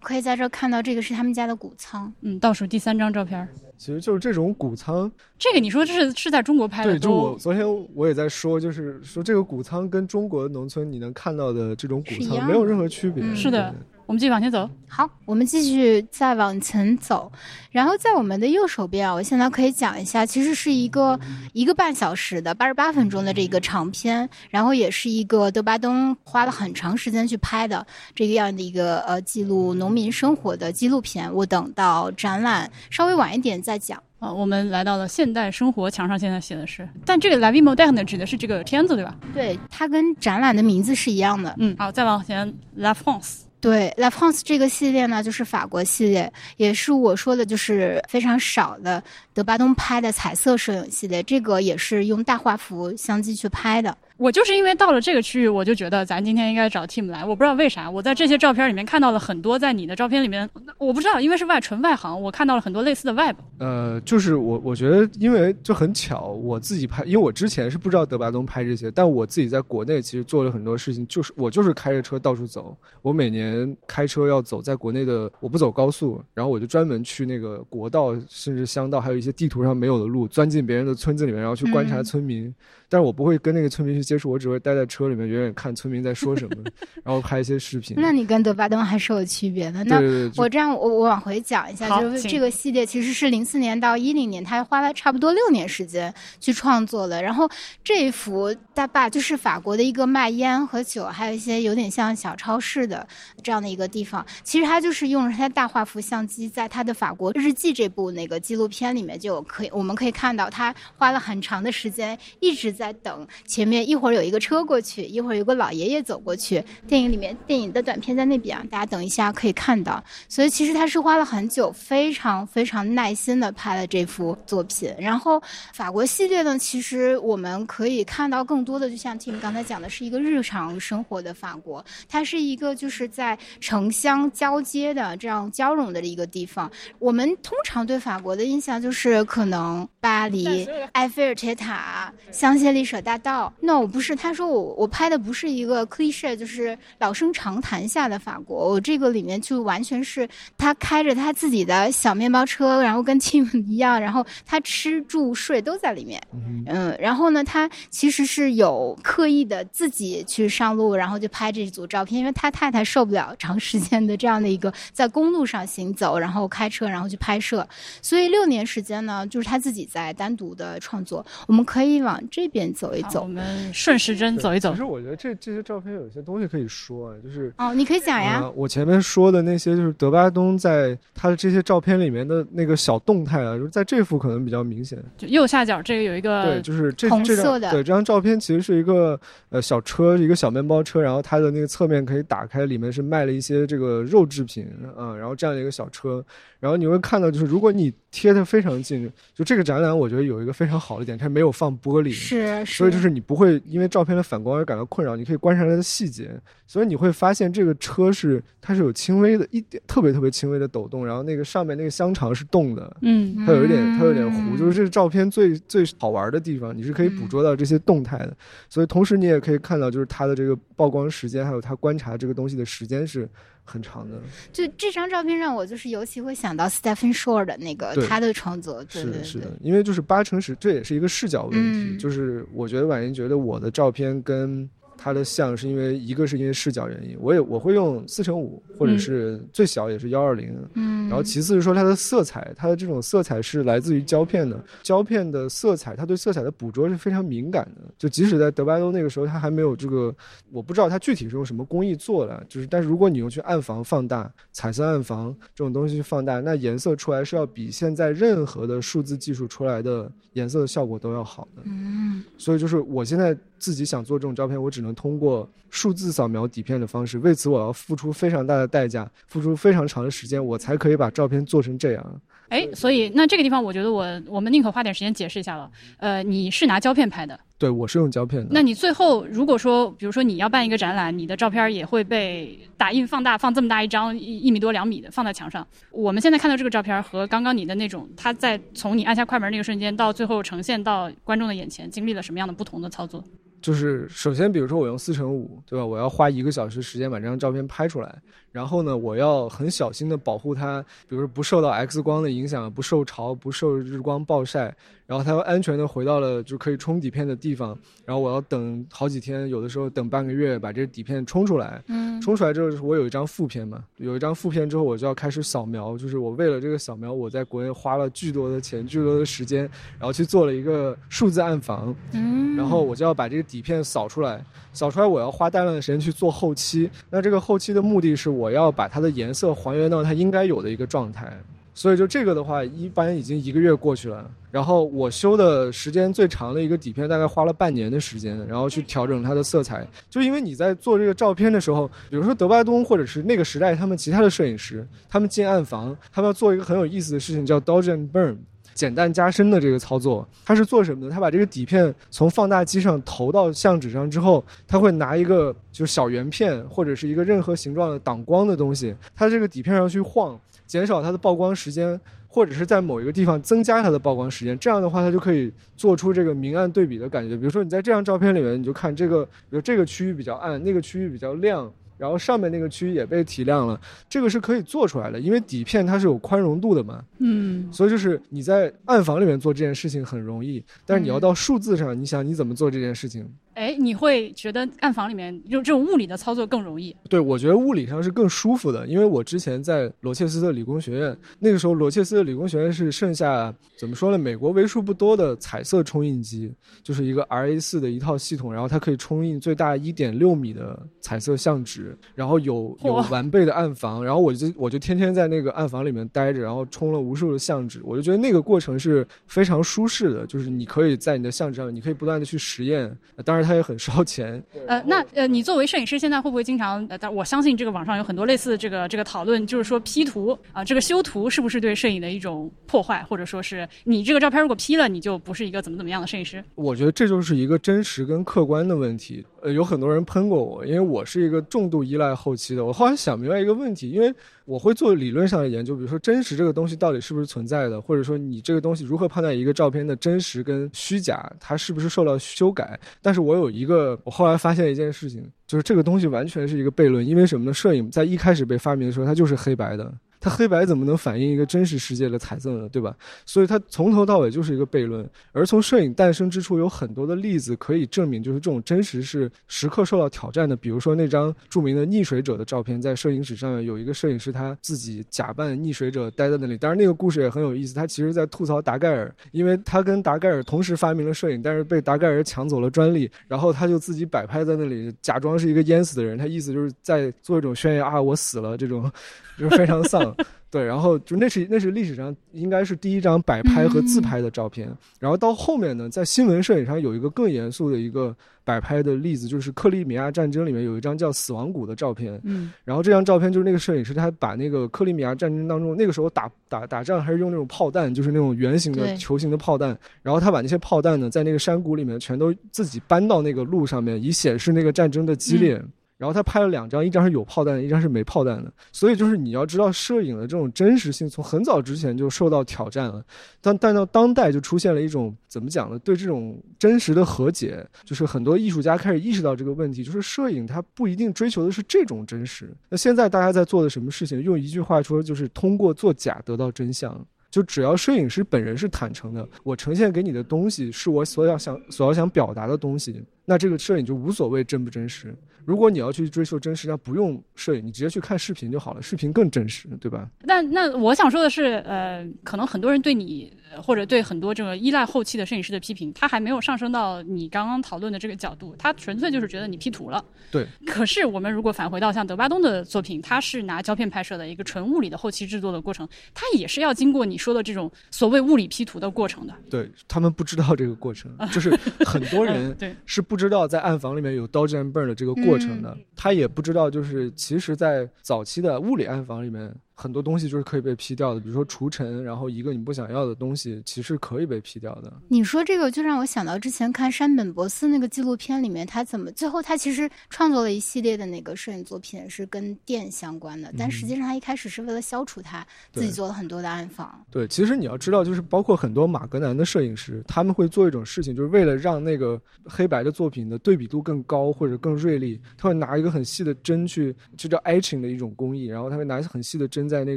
[0.00, 2.12] 可以在这看到，这个是他们家的谷仓。
[2.20, 5.10] 嗯，倒数第三张照片，其实就是这种谷仓。
[5.38, 6.92] 这个你说是是在中国拍的？
[6.92, 13.34] 对，就我昨天我也在说，就是说这个谷仓跟中国农村你能看到的这种谷仓没有任何区别。
[13.34, 13.74] 是的。
[14.08, 14.68] 我们继续往前走。
[14.88, 17.30] 好，我们继续再往前走。
[17.70, 21.20] 然后在我们的右手边啊，我现在可以讲一下，其实是一个
[21.52, 31.30] 一个半小时的八十八分钟的这个长片，然后也是一个德巴东花了很长时间去拍的这个样的一个呃记录农民生活的纪录片。
[31.34, 34.02] 我等到展览稍微晚一点再讲。
[34.20, 39.14] 啊，我们来到了现代生活，墙上现在写的是，但这个 La Vie Moderne 指的是这个片子对吧？
[39.34, 41.54] 对，它跟展览的名字是一样的。
[41.58, 43.40] 嗯，好，再往前，La France。
[43.60, 49.02] 对，La France 这个系列呢，就是法国系列，也是我说的，就是非常少的
[49.34, 51.22] 德巴东拍的彩色摄影系列。
[51.24, 53.96] 这个也是用大画幅相机去拍的。
[54.18, 57.24] 我就是因为到了这个区域，我就觉得咱今天应该找 Team 来。
[57.24, 63.36] 我不知道为啥，我在这些照片里面看到了很多，在你的照片里面，我不知道，因为是外纯外行，我看到了很多类似的 Vibe。
[63.60, 72.76] 呃，就是我我觉得，因为就很巧，我自己拍，因为我之前是不知道德巴东拍这些，但我自己在国内其实做了很多事情，就是我就是开着车到处走。
[73.02, 82.52] 我每年开车要走在国内的，我不走高速，然后我就专门去那个国道，甚至乡道，还有一些地图上没有的路，钻进别人的村子里面，然后去观察村民。
[82.88, 86.64] 但是我不会跟那个村民去接触，我只会待在车里面，远远看村民在说什么，
[87.04, 87.94] 然后拍一些视频。
[88.00, 89.84] 那你跟德巴东还是有区别的。
[89.84, 90.00] 那
[90.36, 97.22] 我这样，我我往回讲一下，就是这个系列其实是零四年到一零年，他花了差不多六年时间去创作的。
[97.22, 97.46] 然后
[97.84, 103.06] 这一幅大坝就是法国的一个卖烟和酒，还有一些有点像小超市的
[103.42, 104.24] 这样的一个地方。
[104.42, 112.77] 其实他就是用了他大画幅相机，在他的法国日记这部那个纪录片里面就可以，我们可以看到他花了很长的时间一直。
[112.78, 116.64] 在等前面一会儿有一个车过去，一会儿有个老爷爷走过去。
[116.86, 120.02] 电影里面电影的短片在那边，大家等一下可以看到。
[120.28, 124.94] 所以其实他是花了很久，非常非常耐心的拍了这幅作品。
[124.96, 125.42] 然后
[125.74, 131.84] 法国系列呢，其实我们可以看到更多的，就像 Tim 刚才讲的，是一个日常生活的法国。
[132.08, 136.70] 它是一个就是在城乡交接的这样交融的一个地方。
[137.00, 142.67] 我们通常对法国的印象就是可能巴黎、埃菲尔铁塔、香榭。
[142.72, 148.70] 丽舍大道，no，不是，他说我我拍的不是一个 cliche，就是老生常谈下的法国。
[148.70, 156.20] 我这个里面就完全是他开着他自己的小面包车，然后跟 Tim 一样，然后他吃住睡都在里面。
[156.66, 167.66] 嗯，然后呢，他其实是有刻意的自己去上路，然后就拍这组照片，因为他太太受不了长时间的这样的一个在公路上行走，然后开车，然后去拍摄。
[168.00, 171.24] 所以六年时间呢，就是他自己在单独的创作。
[171.46, 174.70] 我们可以往这边走一走，我们顺时针走一走。
[174.70, 178.50] 其实我觉得这这些照片有些东西可以说啊，就是哦，你可以讲呀。
[178.54, 184.98] 我前面说的那些，就是德巴东在他的这些照片里面的那个小动态啊，就是在这幅可能比较明显。
[185.16, 187.70] 就右下角这个有一个，对，就是这红色的。
[187.70, 196.24] 对，这张照片其实是一个呃小车，一个小面包车，然后它的那个侧面可以打开，里面是卖了一些这个肉制品啊，然后这样的一个小车。
[196.60, 206.30] 然后你会看到，就是如果你贴的非常近，就这个展览，我觉得有一个非常好的点，它没有放玻璃，是，所以就是你不会因为照片的反光而感到困扰，你可以观察它的细节，
[206.66, 218.34] 所以你会发现这个车是它是有轻微的一点特别特别轻微的抖动，然后那个上面那个香肠是动的，嗯，它有一点它有点糊，就是这个照片最最好玩的地方，你是可以捕捉到这些动态的，
[218.70, 223.28] 所以同时你也可以看到，就是它的这个曝光时间，还有它观察这个东西的时间是。
[223.68, 224.18] 很长的，
[224.52, 234.68] 就这张照片让我就是尤其会想到 Stephen Shore 的那个他的创作，是的，是的，因为就是八成是这也是一个视角问题，就是我觉得婉莹觉得我的照片跟。
[234.98, 250.12] 它的像是因为一个是因为视角原因，我也我会用四乘五或者是最小也是幺二零，嗯，然后其次是说它的色彩，它的这种色彩是来自于胶片的，胶片的色彩，它对色彩的捕捉是非常敏感的，就即使在德白多那个时候，它还没有这个，
[250.50, 263.36] 我不知道它具体是用什么工艺做的，就是但是如果你用去暗房放大，彩色暗房这种东西去放大，那颜色出来是要比现在任何的数字技术出来的颜色的效果都要好的，嗯，所以就是我现在。
[263.58, 267.18] 自己想做这种照片，我只能通过数字扫描底片的方式。
[267.18, 272.20] 为此，我要付出非常大的代价，付出非常长的时间，我才可以把照片做成这样。
[272.48, 275.70] 哎，所以那这个地方，我觉得我我们宁可花点时间解释一下了。
[275.98, 277.38] 呃，你是拿胶片拍的？
[277.58, 278.48] 对，我是用胶片的。
[278.50, 285.66] 那你最后如果说，比如说你要办一个展览，你的照片也会被打印放大，放这么大一张一一米多两米的放在墙上。
[285.90, 293.22] 我们现在看到这个照片和刚刚你的那种，它在从你按下快门那个瞬间到最后呈现到观众的眼前，经历了什么样的不同的操作？
[293.60, 295.84] 就是首先，比如说我用四乘五，对吧？
[295.84, 304.74] 我要花一个小时时间把这张照片拍出来，然后呢，我要很小心的保护它，比如说不受到 X 光的影响，不受潮，不受日光暴晒。
[305.06, 307.74] 然后它又安全的回到了就可以冲底片的地方，
[308.04, 311.82] 然后我要等好几天，有的时候等半个月把这个底片冲出来。
[311.86, 315.96] 嗯，冲出来之后，我有一张副片嘛，有一张副片之后，我就要开始扫描。
[315.96, 319.62] 就是我为了这个扫描，我在国内花了巨多的钱、巨多的时间，
[319.98, 321.94] 然后去做了一个数字暗房。
[322.12, 324.44] 嗯，然后我就要把这个底片扫出来，
[324.78, 326.88] 扫出来我要花大量的时间去做后期。
[327.10, 331.36] 那这个后期的目的是我要把它的颜色还原到它应该有的一个状态。
[331.74, 334.28] 所以就这个的话，一般已经一个月过去了。
[334.50, 339.86] 然后我修的时间最长的一个底片，大概花了半年的时间，然后去调整它的色彩。
[340.08, 348.36] 就因为你在做这个照片的时候，比如说德巴东或者是那个时代他们其他的摄影师，他们进暗房，他们要做一个很有意思的事情，叫 dodge and burn，
[348.78, 350.24] 简单加深的这个操作。
[350.44, 351.10] 它是做什么的？
[351.10, 360.38] 他把这个底片从放大机上投到相纸上之后，他会拿一个就是小圆片或者是一个任何形状的挡光的东西，他这个底片上去晃。
[360.64, 361.98] 减少它的曝光时间，
[362.28, 367.34] 或者是在某一个地方增加它的曝光时间，这样的话，它就可以做出这个明暗对比的感觉。
[367.38, 373.78] 比如说，你在这张照片里面，你就看这个，比如这个区域比较暗，那个区域比较亮，然后上面那个区域也被提亮了，
[374.08, 377.04] 这个是可以做出来的，因为底片它是有宽容度的嘛。
[377.18, 377.68] 嗯。
[377.70, 383.28] 所以就是你在暗房里面做这件事情很容易，但是你要到数字上，你想你怎么做这件事情？
[383.58, 386.96] 哎，你会觉得暗房里面用这种物理的操作更容易？
[387.10, 394.16] 对，我觉得物理上是更舒服的，因为我之前在罗切斯特理工学院，那个时候罗切斯特理工学院是剩下怎么说呢？
[394.16, 396.54] 美国为数不多的彩色冲印机，
[396.84, 413.47] 就是一个 R A 四的一套系统，然后它可以冲印最大一点六米的彩色相纸，然后有有完备的暗房，然后我就我就天天在那个暗房里面待着，然后冲了无数的相纸，我就觉得那个过程是非常舒适的，就是你可以在你的相纸上，你可以不断的去实验，当然。
[413.48, 414.42] 它也很烧钱。
[414.66, 416.86] 呃，那呃，你作为摄影师，现在会不会经常？
[416.90, 426.44] 呃，但我相信这个网上有很多类似这个这个讨论，就是说 P 图啊，这个修图是不是对摄影的一种破坏，或者说是你这个照片如果 P 了，你就不是一个怎么怎么样的摄影师？
[426.54, 429.24] 我觉得这就是一个真实跟客观的问题。
[429.40, 432.64] 呃，有很多人喷过我，因为我是一个重度依赖后期的。
[432.64, 434.12] 我后来想明白一个问题，因为
[434.44, 442.76] 我会做理论上的研究，比如说真实这个东西到底是不是存在的，或者说你这个东西如何判断一个照片的真实跟虚假，它是不是受到修改？
[443.00, 447.06] 但是我有一个，我后来发现一件事情，就是这个东西完全是一个悖论。
[447.06, 447.52] 因为什么呢？
[447.52, 449.92] 摄影在一开始被发明的时候，它就是黑白的。
[450.20, 452.68] 它黑白怎么能反映一个真实世界的彩色呢？
[452.70, 452.96] 对吧？
[453.24, 455.08] 所以它从头到尾就是一个悖论。
[455.32, 460.56] 而从摄影诞生之初，有很多的例子可以证明，就是这种真实是时刻受到挑战的。
[460.56, 466.56] 比如说那张著名的溺水者的照片，在摄影史上面有一个摄影师他自己假扮溺水者待在那里。
[466.58, 476.18] 当然那个故事也很有意思，他其实在吐槽达盖尔，因为他跟达盖尔同时发明了摄影，但是被达盖尔抢走了专利，然后他就自己摆拍在那里，假装是一个淹死的人。
[476.18, 478.90] 他意思就是在做一种宣言啊，我死了这种，
[479.38, 480.14] 就是非常丧。
[480.50, 484.66] 对，然后就那是那是历史上应该是第一张摆拍和自拍的照片，
[484.98, 505.62] 然后到后面呢，在新闻摄影上有一个更严肃的一个摆拍的例子，就是克里米亚战争里面有一张叫死亡谷的照片，嗯，然后这张照片就是那个摄影师他把那个克里米亚战争当中那个时候打打打仗还是用那种炮弹，就是那种圆形的球形的炮弹，然后他把那些炮弹呢在那个山谷里面全都自己搬到那个路上面，以显示那个战争的激烈。
[505.98, 508.52] 然后他拍了两张，一张是有炮弹的，一张是没炮弹的。
[508.72, 513.04] 所以就是你要知道，摄影的这种真实性从很早之前就受到挑战了，
[513.40, 515.78] 但但到当代就出现了一种怎么讲呢？
[515.80, 522.48] 对这种真实的和解，就是很多艺术家开始意识到这个问题，就是摄影它不一定追求的是这种真实。
[522.68, 524.22] 那现在大家在做的什么事情？
[524.22, 527.04] 用一句话说，就是通过做假得到真相。
[527.30, 535.14] 就只要摄影师本人是坦诚的，我呈现给你的东西是我所要想所要想表达的东西，那这个摄影就无所谓真不真实。
[535.44, 540.08] 如果你要去追求真实，那不用摄影，你直接去看视频就好了，视频更真实，对吧？
[540.26, 550.04] 但那我想说的是，呃，可能很多人对你呃或者对很多这个依赖后期的摄影师的批评，他还没有上升到你刚刚讨论的这个角度，他纯粹就是觉得你 P 图了。
[550.30, 550.46] 对。
[550.66, 559.34] 可是我们如果返回到像德巴东的作品，他是拿胶片拍摄的一个纯物理的后期制作的过程，他也是要经过你说的这种所谓物理 P 图的过程的。
[559.48, 561.50] 对他们不知道这个过程， 就是
[561.86, 574.92] 很多人嗯对是不知道在暗房里面有 dodge and burn 的这个过程的，他也不知道就是其实，在早期的物理暗房里面，很多东西就是可以被 P 掉的，比如说除尘，然后一个你不想要的东西，其实可以被 P 掉的。
[575.06, 587.00] 你说这个就让我想到之前看山本博司那个纪录片里面，他怎么最后他其实创作了一系列的那个摄影作品是跟电相关的，但实际上他一开始是为了消除它，自己做了很多的暗访。
[587.08, 599.96] 对，其实你要知道，就是包括很多马格南的摄影师，他们会做一种事情，就是为了让那个黑白的作品的对比度更高或者更锐利，他会拿一个很细的针去，就叫 etching 的一种工艺，然后他会拿很细的针在那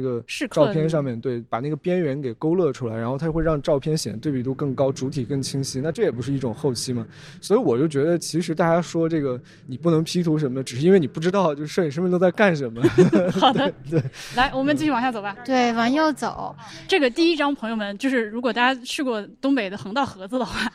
[0.00, 5.80] 个照片上面，对，把那个边缘给勾勒出来，然后它会让照片显得对比度更高，主体更清晰。
[5.80, 7.06] 那这也不是一种后期嘛？
[7.40, 12.82] 所以我就觉得，其实大家说这个你不能 P 图什么的，只是因为你不知道，就是摄影师们都在干什么。
[13.32, 14.02] 好的，对，
[14.36, 15.36] 来，我们继续往下走吧。
[15.44, 16.54] 对，往右走，
[16.86, 20.70] 这个第一张，朋友们，就是如果大家去过东北的横道河子的话，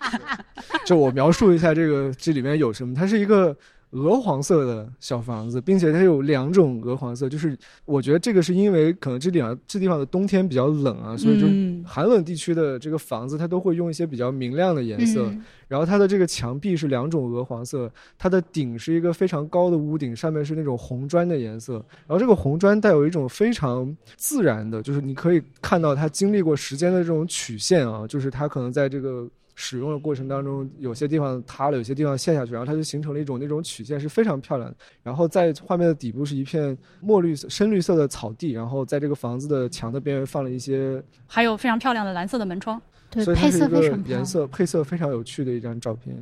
[0.85, 3.55] 就我描述一下这个这里面有什么，它是一个
[3.91, 15.43] 鹅黄色的小房子，并且它有两种鹅黄色，就是我觉得这个是因为可能这地方这地方的冬天比较冷啊，所以就嗯寒冷地区的这个房子它都会用一些比较明亮的颜色，嗯。
[15.69, 21.73] 然后它的这个墙壁是两种鹅黄色，它的顶是一个非常高的屋顶，上面是那种红砖的颜色，
[22.05, 29.27] 然后这个红砖带有一种非常自然的，就是你可以看到它经历过时间的这种曲线啊，就是它可能在这个。
[29.59, 34.77] 使用的过程当中，有些地方塌了，有些地方陷下去，然后它就形成了一种那种曲线，是非常漂亮的。
[35.01, 42.79] 然后在画面的底部是一片墨绿色、深绿色的草地，然后在这个房子的墙的边缘放了一些，还有非常漂亮的蓝色的门窗。
[43.09, 44.03] 对，配色非常。
[44.05, 46.15] 颜色配色非常有趣的一张照片。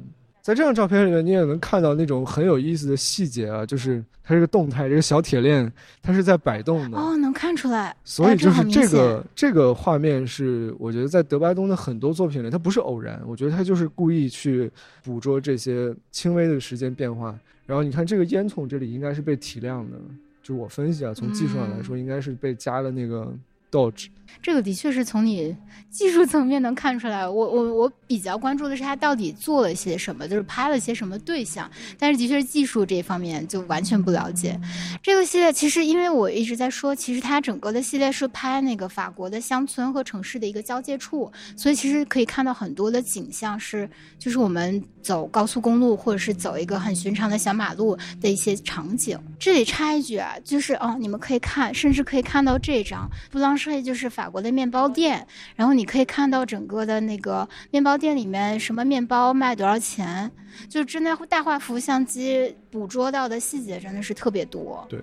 [0.46, 5.74] 在这张照片里面，你也能看到那种很有意思的细节啊，就是它这个动态，这个小铁链
[6.04, 6.96] 它是在摆动的。
[7.00, 14.72] 哦，能看出来，所以就是哎这个这个画面是，我觉得在德巴东的很多作品里，它不是偶然，我觉得他就是故意去
[15.04, 17.36] 捕捉这些轻微的时间变化。
[17.66, 19.98] 然后你看这个烟囱这里应该是被提亮的，
[20.44, 23.34] 就是我分析啊，从技术上来说，应该是被加了那个
[23.72, 24.10] Dodge。
[24.42, 25.56] 这个的确是从你
[25.90, 27.28] 技术层面能看出来。
[27.28, 31.70] 我我我比较关注的是他到底做了些什么，就是拍了些什么对象。
[31.98, 34.60] 但是的确是技术这方面就完全不了解。
[35.02, 49.18] 这个系列其实因为我一直在说，其实它整个的系列是拍那个法国的乡村和城市的一个交界处，所以其实可以看到很多的景象是就是我们走高速公路或者是走一个很寻常的小马路的一些场景。
[49.40, 60.32] 这里插一句啊，就是哦，你们可以看，甚至可以看到这张布朗设计，就是法国的面包店，然后你可以看到整个的那个面包店里面什么面包卖多少钱，
[60.70, 64.86] 就真的大画幅相机捕捉到的细节真的是特别多。
[64.88, 65.02] 对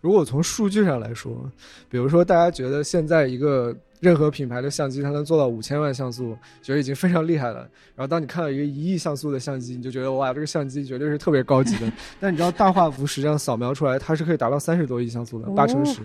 [0.00, 1.50] 如果从数据上来说，
[1.90, 7.68] 比如说大家觉得现在一个任何品牌的相机，它能做到五千万像素，觉得已经非常厉害了。
[7.94, 11.92] 然后当你看到一个一亿像素的相机，你就觉得哇，这个相机绝对是特别高级的。
[12.18, 16.00] 但你知道大画幅实际上扫描出来，它是可以达到三十多亿像素的，八乘十。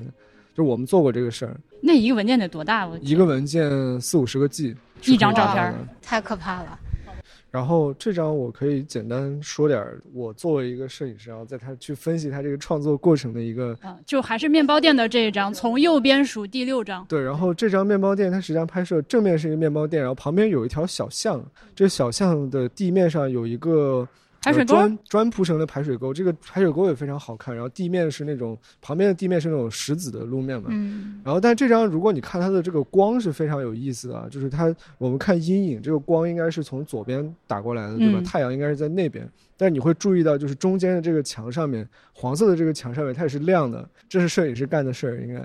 [0.60, 1.58] 就我们做过这个事儿。
[1.82, 2.86] 那一个文件得多大？
[2.86, 6.78] 我一个文件四五十个 G，一张照片，太可怕了。
[7.50, 17.06] 然后这张我可以简单说点儿，我作为一个摄影师，然后在他去分析他这个创作过程的一个，啊，就还是面包店的这一张，从右边数第六张。
[17.08, 21.42] 对，然后这张面包店它实际上拍摄正面是一个面包店，然后旁边有一条小巷，
[21.74, 24.06] 这小巷的地面上有一个。
[24.42, 27.54] 排水沟砖砖铺成的排水沟，这个排水沟也非常好看。
[27.54, 30.70] 然后地面是那种旁边的地面是那种石子的路面嘛。
[30.72, 31.22] 嗯。
[31.24, 38.22] 然后，但这张如果你看它的这个光是非常有意思的，就是它我们看阴影，这个光应该是从左边打过来的，对吧？
[38.26, 39.30] 太阳应该是在那边。
[39.62, 43.86] 但你会注意到，就是中间的这个墙上面，黄色的这个墙上面，它也是亮的。
[44.08, 45.42] 这是摄影师干的事儿，应该，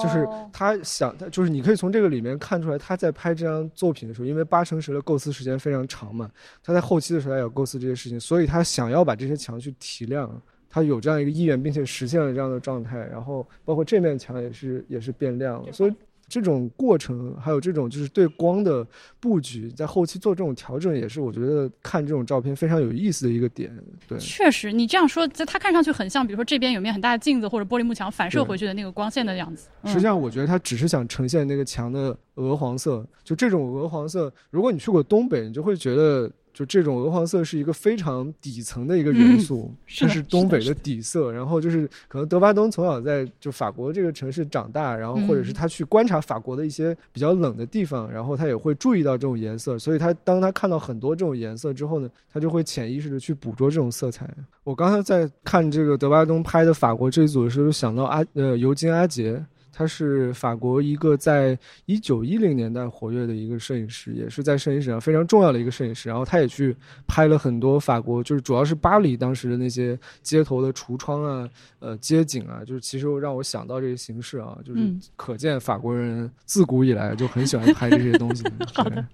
[0.00, 6.30] 就是他想，他就是你可以从这个里面看出来，他在拍这张作品的时候，因为八乘十的构思时间非常长嘛，
[6.62, 10.40] 他在后期的时候他要构思这些事情，所以他想要把这些墙去提亮，
[10.70, 12.98] 他有这样一个意愿，并且实现了这样的状态。
[13.10, 15.92] 然后包括这面墙也是也是变亮了，所以。
[16.28, 18.86] 这种过程，还有这种就是对光的
[19.20, 23.72] 布局，在后期做这种调整，也是我觉得看这种照片非常有意思的一个点。
[24.08, 29.68] 对，确实，你这样说，在它看上去很像，比如说这边有面很大的镜子或者玻璃幕墙反射回去的那个光线的样子。
[29.84, 34.32] 实际上，我觉得它只是想呈现那个墙的鹅黄色，就这种鹅黄色。
[34.50, 36.30] 如果你去过东北，你就会觉得。
[36.56, 41.30] 就这种鹅黄色是一个非常底层的一个元素，这是东北的底色。
[41.30, 49.78] 然后就是可能德巴东从小在就法国这个城市长大，然后或者是他去观察法国的一些比较冷的地方，然后他也会注意到这种颜色。
[49.78, 54.26] 所以他当他看到很多这种颜色之后呢，他就会潜意识的去捕捉这种色彩。
[54.64, 59.44] 我刚才在看这个德巴东拍的法国这一组的时候，想到阿呃尤金阿杰。
[59.76, 66.08] 他是法国一个在一九一零年代活跃的一个摄影师，也是在摄影史上非常重要的一个摄影师。
[66.08, 66.74] 然后他也去
[67.06, 71.46] 拍了很多法国，就是主要是巴黎当时的那些街头的橱窗啊、
[71.78, 78.42] 呃街景啊，就是其实让我想到这个形式啊，就是可见法国人自古以来就很喜欢拍这些东西。
[78.72, 79.06] 好的，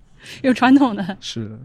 [0.42, 1.16] 有传统的。
[1.18, 1.58] 是的。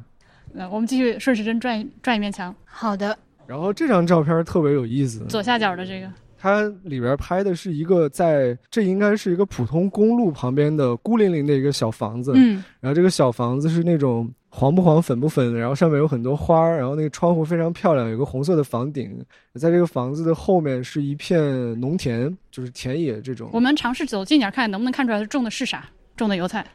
[0.53, 2.55] 那我们继续顺时针转转一面墙。
[2.65, 3.15] 好的。
[3.45, 6.11] 然后这张照片特别有意思，左下角的这个。
[6.39, 12.31] 它里边拍的是一个在，这应该是一个普通公路旁边的孤零零的一个小房子。
[12.35, 19.19] 嗯，然后这个小房子是那种黄不黄、粉不粉的，然后上面有很多花儿，然后那个窗户非常漂亮，有个红色的房顶。
[19.55, 21.41] 在这个房子的后面是一片
[21.79, 23.49] 农田，就是田野这种。
[23.51, 25.89] 我们尝试走近点看，能不能看出来它种的是啥？
[26.15, 26.65] 种的油菜。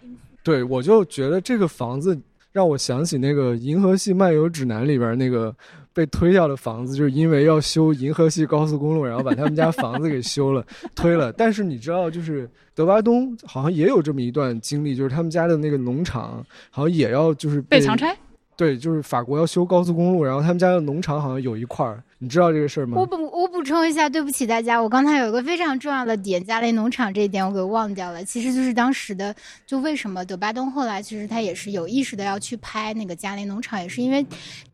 [0.42, 5.54] 对，我就觉得这个房子让我想起那个《银河系漫游指南》里边那个。
[5.94, 10.64] 被推掉的房子，就是因为要修银河系高速公路，然后把他们家房子给修了，
[10.94, 11.32] 推了。
[11.32, 18.16] 但是你知道，就是德巴东好像也有这么一段经历，就是他们家的那个农场好像也要就是被强拆。
[18.56, 22.98] 对，就是法国要修高速公路，然后他们家的农场好像有一块儿，你知道这个事儿吗？
[22.98, 28.24] 我补我补充一下，对不起大家，我刚才有一个非常重要的点，加雷农场这一点我给忘掉了。
[28.24, 29.34] 其实就是当时的，
[29.66, 34.24] 就为什么德巴东后来其实他也是有意识的要去拍那个加雷农场，也是因为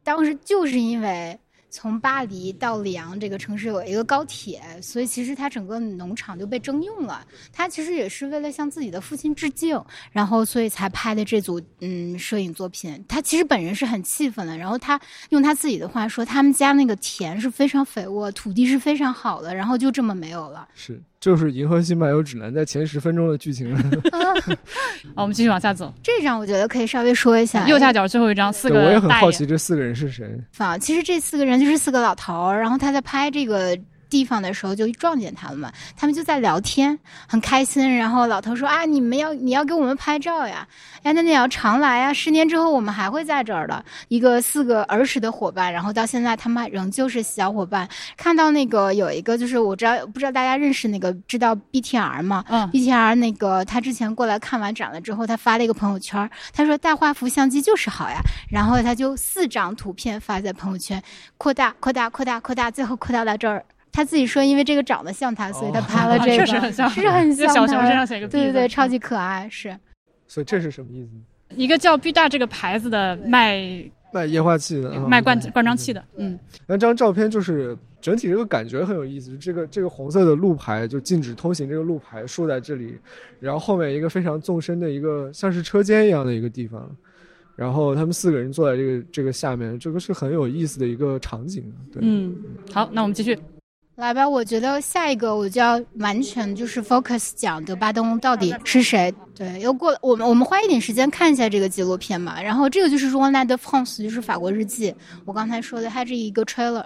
[0.02, 1.38] 当时就是因为。
[1.70, 7.26] 从巴黎到里昂这个城市有一个高铁，所以其实他整个农场就被征用了。
[7.52, 13.04] 他其实也是为了向自己的父亲致敬，然后所以才拍的这组嗯摄影作品。
[13.06, 15.00] 他其实本人是很气愤的，然后他
[15.30, 20.68] 用他自己的话说，他们家那个田是非常肥沃，土地是非常好的，然后就这么没有了。
[20.74, 21.00] 是。
[21.20, 23.76] 就是《银河系漫游指南》在前十分钟的剧情。
[25.14, 25.92] 好，我们继续往下走。
[26.02, 27.66] 这张我觉得可以稍微说一下。
[27.68, 28.80] 右下角最后一张，四个。
[28.80, 30.28] 我也很好奇这四个人是谁。
[30.58, 33.78] 啊，其实这四个人就是四个老头儿，然后他在拍这个。
[34.10, 36.98] 地方的时候就撞见他了嘛，他们就在聊天，
[37.28, 37.96] 很开心。
[37.96, 40.66] 然后老头说：“啊，你们要你要给我们拍照呀？
[41.02, 42.12] 哎，那你要常来呀！
[42.12, 43.84] 十年之后我们还会在这儿的。
[44.08, 47.88] 一个四个儿时的伙伴，然后到现在他们仍旧是小伙伴。
[48.16, 52.44] 看到那个有一个就是我知道不知道大家认识那个知道 BTR 吗？
[52.48, 58.20] 嗯，BTR 那个他之前过来看完展了之后，他发了一个朋友圈，他说大画幅相机就是好呀。
[58.50, 61.02] 然后他就四张图片发在朋友圈，
[61.36, 63.64] 扩大扩大扩大扩大，最后扩大到这儿。
[63.98, 67.52] 他自己说，因为这个长得像他，所以他拍了 这个，确实很像，是很像。
[67.52, 69.76] 小熊身上写个对对对，超级可爱，是。
[70.28, 71.56] 所以这是什么意思？
[71.56, 73.60] 一个叫 B 大这个牌子的卖
[74.12, 76.00] 卖液化气的，卖灌灌装器的。
[76.14, 76.38] 嗯，
[76.68, 79.36] 那这张照片就是整体这个感觉很有意思。
[79.36, 82.96] 这个这个红色的路牌就禁止通行，这个路牌竖在这里，
[83.40, 86.88] 然后后面一个非常纵深的一个像是车间一样的一个地方，
[87.56, 91.64] 然后他们四个人坐在这个这个下面，这个是很有意思的一个场景。
[91.92, 92.36] 对，嗯，
[92.72, 93.36] 好，那我们继续。
[93.98, 99.12] 来吧，我觉得下一个我就要完全就是 focus 讲德巴东到底是谁。
[99.34, 102.40] 对，又过了，我们我们花一点时间看一下这个纪录片嘛。
[102.40, 104.94] 然后这个就是 Journal de France，就是法国日记。
[105.24, 106.84] 我刚才说的，它这一个 trailer，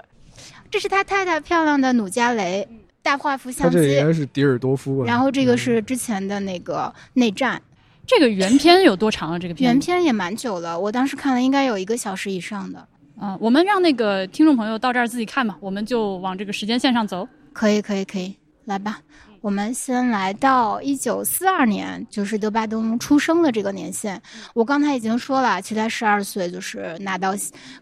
[0.71, 2.67] 这是他太太漂亮的努加雷
[3.03, 4.07] 大画幅相机这应。
[4.07, 5.05] 该是迪尔多夫吧？
[5.07, 7.61] 然后这个是之前的那个内战，
[8.07, 9.39] 这个原片有多长啊？
[9.39, 12.89] 这个片原片也蛮久了，我当时看了应该有一个小时以上的。
[13.23, 17.29] 啊、我们让那个听众朋友到这儿自己看吧，我们就往这个时间线上走。
[17.53, 18.99] 可以，可以，可以，来吧。
[19.41, 24.21] 我们先来到一九四二年，就是德巴东出生的这个年限。
[24.55, 27.33] 我刚才已经说了，其实他十二岁就是拿到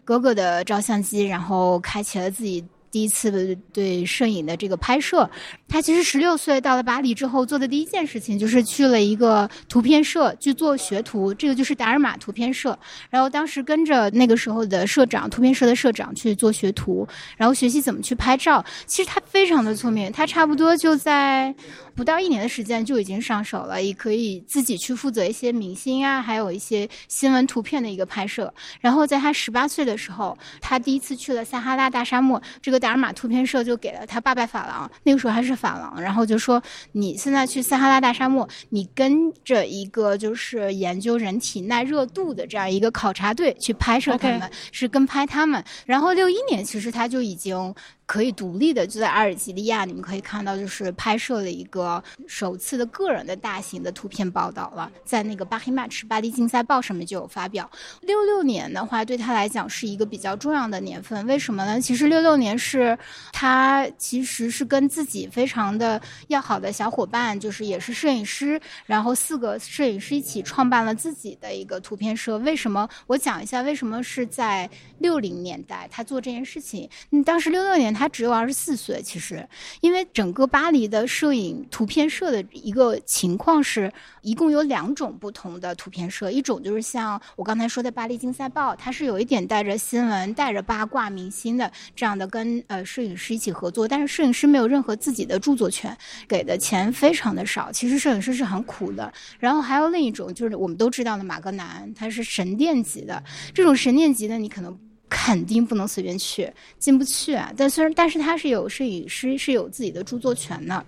[0.05, 5.29] 哥哥的照相机，然后开启了自己第一次对摄影的这个拍摄。
[5.67, 12.77] 他其实十六岁到了巴黎之后做的第一件事情就是去了一个图片社去做学徒，这个就是达尔玛图片社。
[13.09, 18.63] 然后当时跟着那个时候的社长，图片社的社长去做学徒，然后学习怎么去拍照。
[18.85, 21.55] 其实他非常的聪明，他差不多就在
[21.95, 28.53] 不到一年的时间就已经上手了，也可以自己去负责一些明星啊，还有一些新闻图片的一个拍摄。
[28.79, 36.61] 然后在他十八岁的时候，他第一次去了撒哈拉大沙漠，这个达尔玛图片社就给了他爸爸法郎，那个时候还是法郎，然后就说
[36.93, 45.63] 你现在去撒哈拉大沙漠，你跟着一个就是研究人体耐热度的这样一个考察队去拍摄他们是跟拍他们。
[45.85, 47.73] 然后六一年其实他就已经
[48.11, 57.71] 可以独立的就在阿尔及利亚，你们可以看到就是拍摄了一个首次的个人的大型的图片报道了，在那个巴黑马驰巴黎竞赛报上面就有发表。
[58.01, 61.79] 六六年的话，对他来讲是一个比较重要的年份，为什么呢？
[61.79, 62.99] 其实六六年是
[63.31, 72.37] 他其实是跟自己非常的要好的小伙伴，就是也是摄影师，然后四个摄影师一起创办了自己的一个图片社。
[72.39, 72.89] 为什么？
[73.07, 76.89] 我讲一下为什么是在六零年代他做这件事情。
[77.11, 79.47] 嗯，当时六六年他他只有二十四岁，其实
[79.79, 83.93] 因为整个巴黎的摄影图片社的一个情况是，
[84.23, 95.95] 一共有两种不同的图片社，一种就是像我刚才说的巴黎竞赛报，它是有一点带着新闻、带着八卦、明星的这样的跟呃摄影师一起合作，但是摄影师没有任何自己的著作权，
[96.27, 99.13] 给的钱非常的少，其实摄影师是很苦的。
[99.37, 103.23] 然后还有另一种就是我们都知道的马格南，他是神殿级的，
[103.53, 104.75] 这种神殿级的你可能。
[105.11, 106.49] 肯定不能随便去，
[106.79, 107.51] 进不去啊。
[107.57, 110.83] 但虽然，但是他是有摄影师是有自己的著作权的。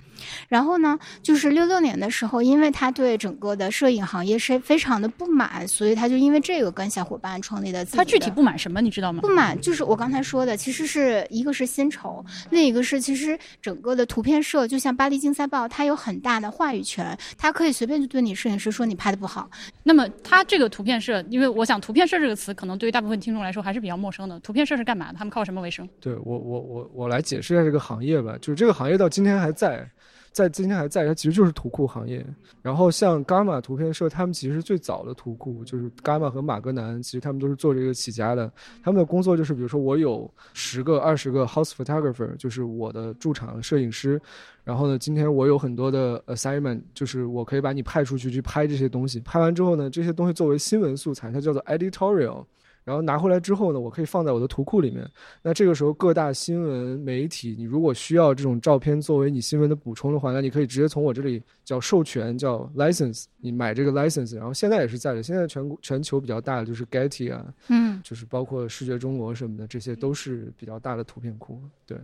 [0.47, 7.83] 然后呢，就是六六年的时候，因为他对整个的摄影行业是非常的不满，所以他就因为这个跟小伙伴创立的。
[7.85, 9.29] 他具体不满什么，你知道吗不？
[9.29, 19.49] 满就是我刚才说的，其实是一个是薪酬，另一个是其实整个的图片社，就像巴黎竞赛报，它有很大的话语权，它可以随便就对你摄影师说你拍的不好。
[19.83, 24.39] 那么他这个图片社，因为我想图片社这个词可能对于大部分听众来说还是比较陌生的。
[24.39, 25.17] 图片社是干嘛的？
[25.17, 25.87] 他们靠什么为生？
[25.99, 29.87] 对我我我我来解释一下这个行业吧，就是这个行业到今天还在，
[30.33, 32.25] 在今天还在，它其实就是图库行业。
[32.61, 38.51] 然后像伽马图片社，他们其实最早的图库就是伽马和马格南，其实他们都是做这个起家的。
[38.83, 44.19] 他们的工作就是，比如说我有十个、二十个 house photographer，就是我的驻场摄影师。
[44.63, 49.19] 然后呢，今天我有很多的 assignment，就是我可以把你派出去去拍这些东西。
[49.19, 52.43] 拍完之后呢，这些东西作为新闻素材，它叫做 editorial。
[52.83, 55.09] 然后拿回来之后呢，我可以放在我的图库里面。
[55.41, 64.35] 那这个时候各大新闻媒体，你如果需要这种照片作为你新闻的补充的话，那你可以直接从我这里叫授权，叫 license，你买这个 license。
[64.35, 71.59] 然后现在也是在的，现在全国全球比较大的就是 Getty 啊，嗯，就是包括视觉中国什么的，这些都是比较大的图片库。
[71.85, 71.97] 对，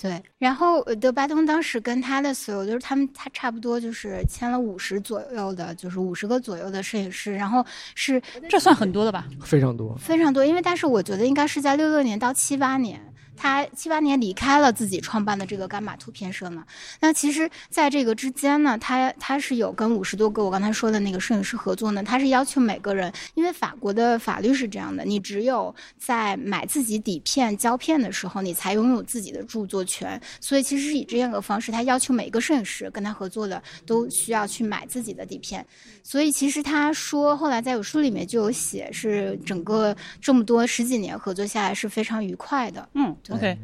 [0.00, 0.22] 对。
[0.38, 9.26] 然后呃德巴东当时跟他的所有，就是他们他差不多就是签了五十左右的，就是五十个左右的摄影师，然后是这算很多的吧？
[9.42, 9.94] 非常多。
[9.98, 12.98] 非常多，因为但是我觉得应该是在六六年到七八年。
[13.38, 16.64] 他七八年离开了自己创办的这个伽马图片社呢，
[17.00, 35.64] 那其实在这个之间呢，他他是有跟五十多个我刚才说的那个摄影师合作呢，他是要求每个人，因为法国的法律是这样的，你只有在买自己底片胶片的时候，你才拥有自己的著作权，所以其实是以这样的方式，他要求每个摄影师跟他合作的都需要去买自己的底片，
[36.02, 42.88] 所以其实他说后来在有书里面就有写，是整个这么多十几年合作下来是非常愉快的。
[42.94, 43.58] 嗯，OK，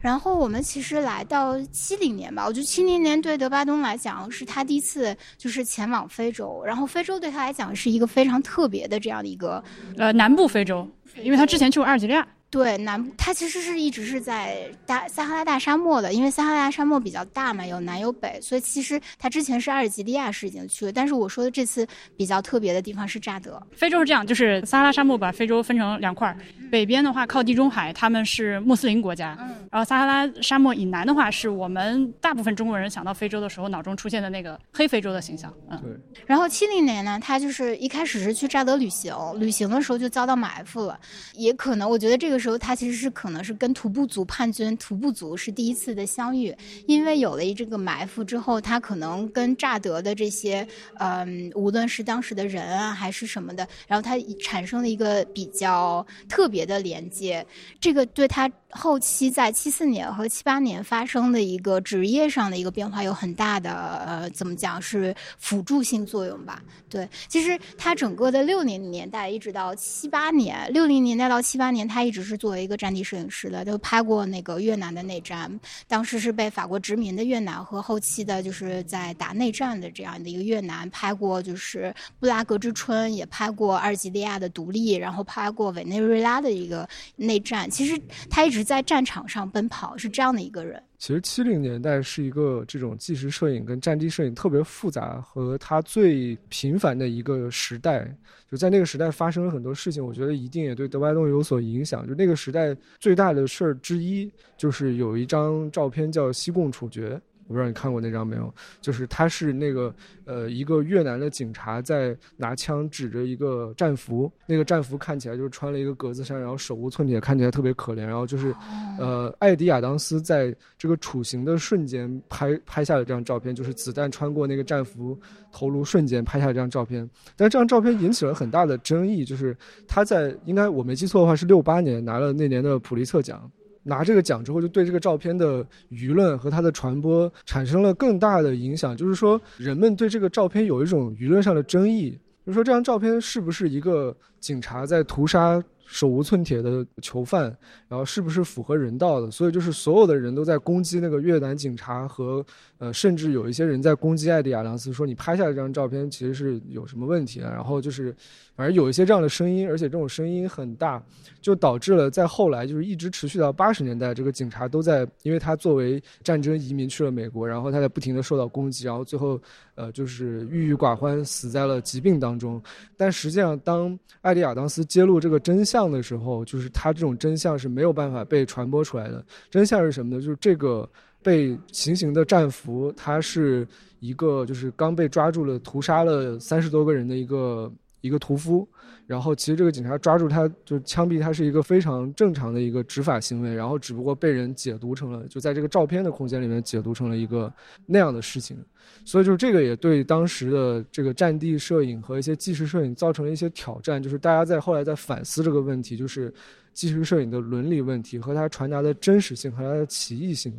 [0.00, 9.62] 然后我们其实来到七零年吧，我觉得七零年对德巴东来讲是他第一次就是前往非洲，然后非洲对他来讲是一个非常特别的这样的一个，
[9.96, 10.88] 呃，南部非洲，
[11.22, 12.26] 因为他之前去过阿尔及利亚。
[12.54, 21.84] 对，南部它其实是一直是在大撒哈拉大沙漠的，因为撒哈拉大沙漠比较大嘛，有南有北，所以其实它之前是阿尔及利亚是已经去了，但是我说的这次
[22.16, 23.60] 比较特别的地方是乍得。
[23.72, 26.36] 非洲是这样，就是撒哈拉沙漠把非洲分成两块儿，
[26.70, 29.36] 北边的话靠地中海，他们是穆斯林国家，
[29.72, 35.52] 然后撒哈拉沙漠以南的话，是我们大部分中国人想到非洲的时候脑中出现的那个黑非洲的形象。
[35.68, 40.96] 嗯，对，然后七零年呢，他就是一开始是去乍得旅行，旅行的时候就遭到埋伏了，
[41.32, 46.54] 也可能我觉得这个时候他其实是可能是跟徒步族叛军徒步族是第一次的相遇，
[46.86, 50.66] 因为有了这个埋伏之后，他可能跟乍得的这些
[50.98, 57.46] 嗯，无论是当时的人啊还是什么的，然后他产生了一个比较特别的连接，
[57.80, 63.70] 这个对他后期在七四年和七八年发生的一个职业上的一个变化有很大的
[64.04, 66.60] 呃，怎么讲是辅助性作用吧？
[66.90, 75.48] 对，其实他整个的六零年代一直到七八年，六零年代到七八年，他一直是作为一个战地摄影师的，就拍过那个越南的内战，
[75.86, 87.70] 当时是被法国殖民的越南和后期的就是在打内战的这样的一个越南，拍过就是布拉格之春，也拍过阿尔及利亚的独立，然后拍过委内瑞拉的一个内战。
[87.70, 90.82] 其实他一直在战场上奔跑，是这样的一个人。
[90.98, 98.10] 其实七零年代是一个这种纪实摄影跟战地摄影特别复杂和它最频繁的一个时代。
[98.50, 102.06] 就在那个时代发生了很多事情，我觉得一定也对德怀东有所影响。
[102.08, 107.20] 就那个时代最大的事儿之一，就是有一张照片叫西贡处决。
[107.46, 108.52] 我不知道你看过那张没有？
[108.80, 118.04] 就是他是那个呃一个越南的警察在拿枪指着一个战俘，那个战俘看起来就是穿了一个格子衫，然后手无寸铁，看起来特别可怜。
[118.04, 118.54] 然后就是
[118.98, 125.18] 呃艾迪亚当斯在这个处刑的瞬间拍拍下了这张照片，就是子弹穿过那个战俘
[125.52, 127.08] 头颅瞬间拍下了这张照片。
[127.36, 133.50] 但这张照片引起了很大的争议，就是他在应该我没记错的话是六八年拿了那年的普利策奖。
[133.84, 138.96] 拿这个奖之后，就对这个照片的舆论和它的传播产生了更大的影响。
[138.96, 147.44] 就是说，人们对这个照片有一种舆论上的争议，就是说这张照片是不是一个警察在屠杀手无寸铁的囚犯，
[147.88, 149.30] 然后是不是符合人道的？
[149.30, 152.44] 所以就是所有的人都在攻击那个越南警察和
[152.78, 157.50] 呃，甚至有一些人在攻击艾迪亚当斯，说你拍下这张照片其实是有什么问题的。
[157.50, 158.14] 然后就是
[158.56, 161.02] 反正有一些这样的声音，而且这种声音很大。
[161.40, 169.38] 就导致了在后来，就是一直持续到八十年代，这个警察都在，因为他作为战争移民去了美国，然后他在不停的受到攻击，然后最后，
[169.74, 172.62] 呃，就是郁郁寡欢，死在了疾病当中。
[172.96, 179.24] 但实际上，当艾迪亚当斯揭露这个真相的时候，就是他这种真相是没有办法被传播出来的。
[179.50, 180.22] 真相是什么呢？
[180.22, 180.88] 就是这个
[181.22, 183.66] 被行刑的战俘，他是
[184.00, 188.68] 一个就是刚被抓住了，屠杀了三十多个人的一个一个屠夫。
[189.06, 197.52] 然后其实这个警察抓住他，就枪毙他是一个非常正常的一个执法行为，然后只不过被人解读成了，就在这个照片的空间里面解读成了一个
[197.84, 198.56] 那样的事情，
[199.04, 206.32] 所以就是这个也对当时的这个战地摄影和一些纪实摄影造成了一些挑战，就是大家在后来在反思这个问题，就是
[206.72, 210.52] 纪实摄影的伦理问题和它传达的真实性和它的奇异性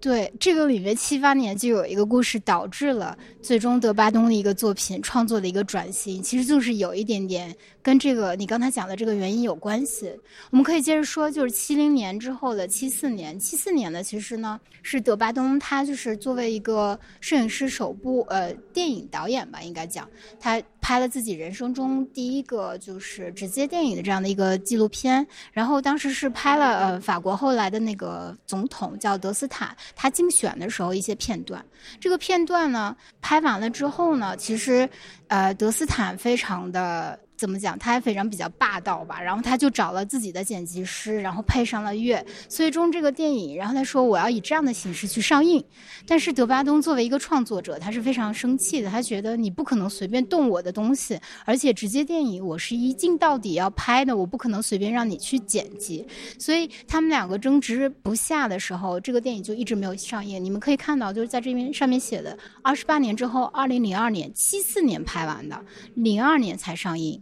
[0.00, 10.10] 对，这个里面七八年就有一个故事，导致了最终德巴东的一个作品创作的一个转型，其实就是有一点点跟这个你刚才讲的这个原因有关系。
[10.50, 20.08] 我们可以接着说，就是七零年之后的七四年，七四年呢，其实呢是德巴东他就是作为一个摄影师首部呃电影导演吧，应该讲
[20.40, 29.76] 他拍了自己人生中第一个就是直接电影的这样的一个纪录片，然后当时是拍了呃法国后来的那个总统叫德斯坦。
[29.94, 31.64] 他竞选的时候一些片段，
[32.00, 34.88] 这个片段呢拍完了之后呢，其实，
[35.28, 37.18] 呃，德斯坦非常的。
[37.40, 37.78] 怎么讲？
[37.78, 45.64] 他还非常比较霸道吧，然后他就找了自己的剪辑师，然后配上了乐，最终这个电影，然后他说我要以这样的形式去上映。
[46.06, 56.06] 但是德巴东作为一个创作者，他是非常生气的，他觉得你不可能随便动我的东西，而且直接电影我是一镜到底要拍的，我不可能随便让你去剪辑。
[56.38, 60.44] 所以他们两个争执不下的时候，这个电影就一直没有上映。
[60.44, 65.64] 你们可以看到，就是在这边上面写的，二十八年之后，二零零二年，七四年拍完的，
[65.94, 67.18] 零二年才上映。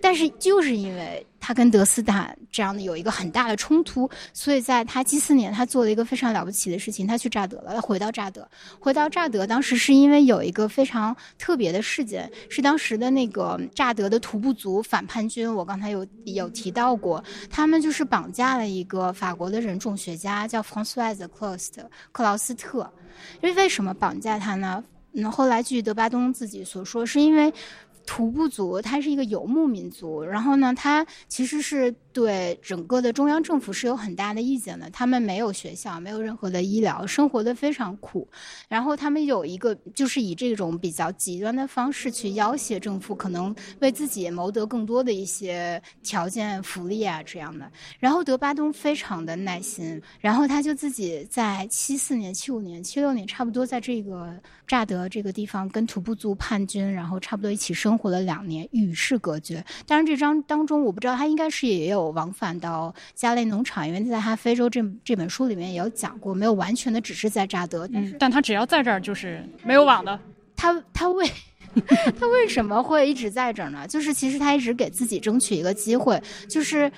[0.00, 8.48] 但是就是因为他跟德斯坦这样的有一个很大的冲突，所以在他七四年，他做了一个非常了不起的事情，他去乍得了，他回到乍得，
[8.78, 21.72] 回到乍得，当时是因为有一个非常特别的事件，是当时的那个乍得的徒步族反叛军，我刚才有有提到过，他们就是绑架了一个法国的人种学家，叫 François c l a u s
[22.12, 22.88] 克劳斯特，
[23.42, 24.84] 因为为什么绑架他呢？
[25.14, 27.52] 嗯，后来据德巴东自己所说，是因为。
[28.06, 34.88] 徒步族，他是一个游牧民族，然后呢，他其实是对整个的中央政府是有很大的意见的。
[34.90, 38.28] 他们没有学校，没有任何的医疗，生活的非常苦。
[38.68, 47.70] 然后他们有一个，就是以这种比较极端的方式去要挟政府，可能为自己谋得更多的一些条件、福利啊这样的。
[47.98, 59.64] 然后德巴东非常的耐心，然后他就自己在七四年、七五年、七六年，差不多在这个乍得这个地方跟土部族叛军，然后差不多一起生活了两年，与世隔绝。
[59.86, 70.18] 当然，这张当中我不知道他应该是也有往返到加利农场，因为在他非洲这这本书里面也有讲过，没有完全的只是在乍得，嗯，但他只要在这儿就是没有网的。
[70.56, 71.26] 他他为
[72.18, 73.86] 他为什么会一直在这儿呢？
[73.86, 76.90] 就是其实他一直给自己争取一个机会，就是。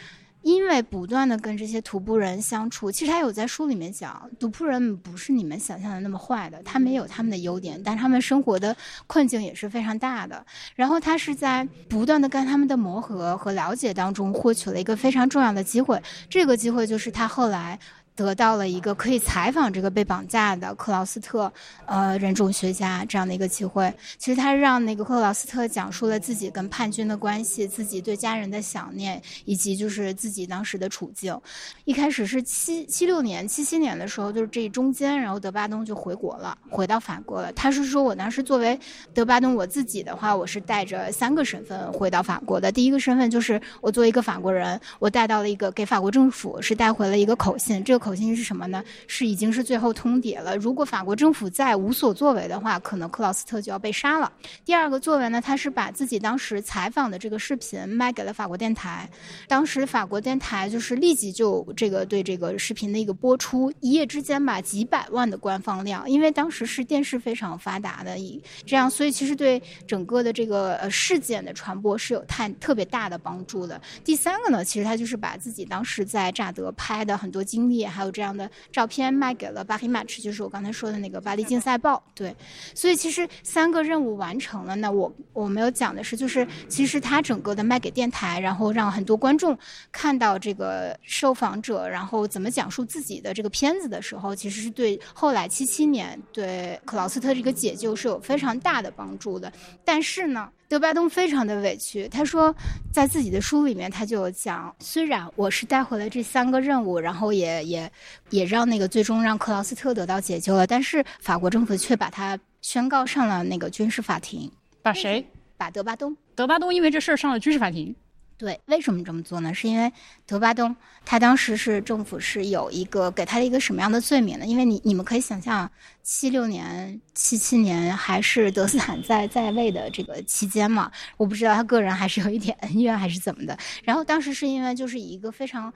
[0.44, 8.76] 因为不断的跟这些徒步人相处，其实他有在书里面讲，徒步人不是你们想象的那么坏的，他们也有他们的优点，但他们生活的
[9.06, 10.44] 困境也是非常大的。
[10.76, 17.80] 然后他是在不断的跟他们的磨合和了解当中，获取了一个非常重要的机会，这个机会就是他后来。
[18.16, 21.52] 得到了一个可以采访这个被绑架的克劳斯特，
[21.84, 23.92] 呃，人种学家这样的一个机会。
[24.18, 31.36] 其实他让那个克劳斯特讲述了自己跟叛军的关系，自己对家人的想念，以及就是自己当时的处境。
[31.84, 37.52] 一开始是七七六年、七七年的时候，就是这中间，然后德巴东就回国了，回到法国了。
[37.54, 38.78] 他是说我当时作为
[39.12, 42.70] 德巴东我自己的话，我是带着三个身份回到法国的。
[42.70, 48.03] 第一个身份就是我作为一个法国人，我带到了一个给法国政府是带回了一个口信，这个。
[48.04, 48.84] 口信是什么呢？
[49.06, 50.54] 是已经是最后通牒了。
[50.58, 54.30] 如果法国政府再无所作为的话，可能克劳斯特就要被杀了。
[54.62, 59.08] 第二个作为呢，他是把自己当时采访的这个视频卖给了法国电台。
[59.48, 73.80] 当时法国电台就是立即就这个对这个视频的一个播出，一夜之间吧几百万的官方量，因为当时是电视非常发达的，以这样，所以其实对整个的这个呃事件的传播是有太特别大的帮助的。
[74.04, 77.86] 第三个呢，其实他就是把自己当时在乍得拍的很多经历。
[77.94, 82.02] 还有这样的照片卖给了巴黑 Match，就是我刚才说的那个巴黎竞赛报。
[82.14, 82.34] 对，
[82.74, 84.74] 所以其实三个任务完成了。
[84.76, 89.56] 那我我没有讲的是，就是其实他整个的卖给电台，然后让很多观众
[89.92, 99.52] 看到这个受访者，然后怎么讲述自己的这个片子的时候，其实是对后来七七年对克劳斯特这个解救是有非常大的帮助的。
[99.84, 100.50] 但是呢。
[100.74, 102.52] 德巴东非常的委屈，他说，
[102.92, 107.92] 在自己的书里面，他就讲，虽然我是带回了这三个任务，然后也也
[108.30, 114.50] 也让那个最终让克劳斯特得到解救了，但是法国政府却把他宣告上了那个军事法庭。
[114.82, 115.24] 把谁？
[115.56, 116.16] 把德巴东。
[116.34, 117.94] 德巴东因为这事儿上了军事法庭。
[118.36, 119.54] 对，为什么这么做呢？
[119.54, 119.92] 是因为
[120.26, 120.74] 德巴东
[121.04, 124.44] 他当时是政府是有一个给他的一个什么样的罪名呢？
[124.44, 125.70] 因为你你们可以想象，
[126.02, 133.56] 七六年、七七年还是德斯坦在在位的这个期间嘛，我不知道他个人还是有一点恩怨还是怎么的。
[133.84, 135.72] 然后当时是因为就是以一个非常。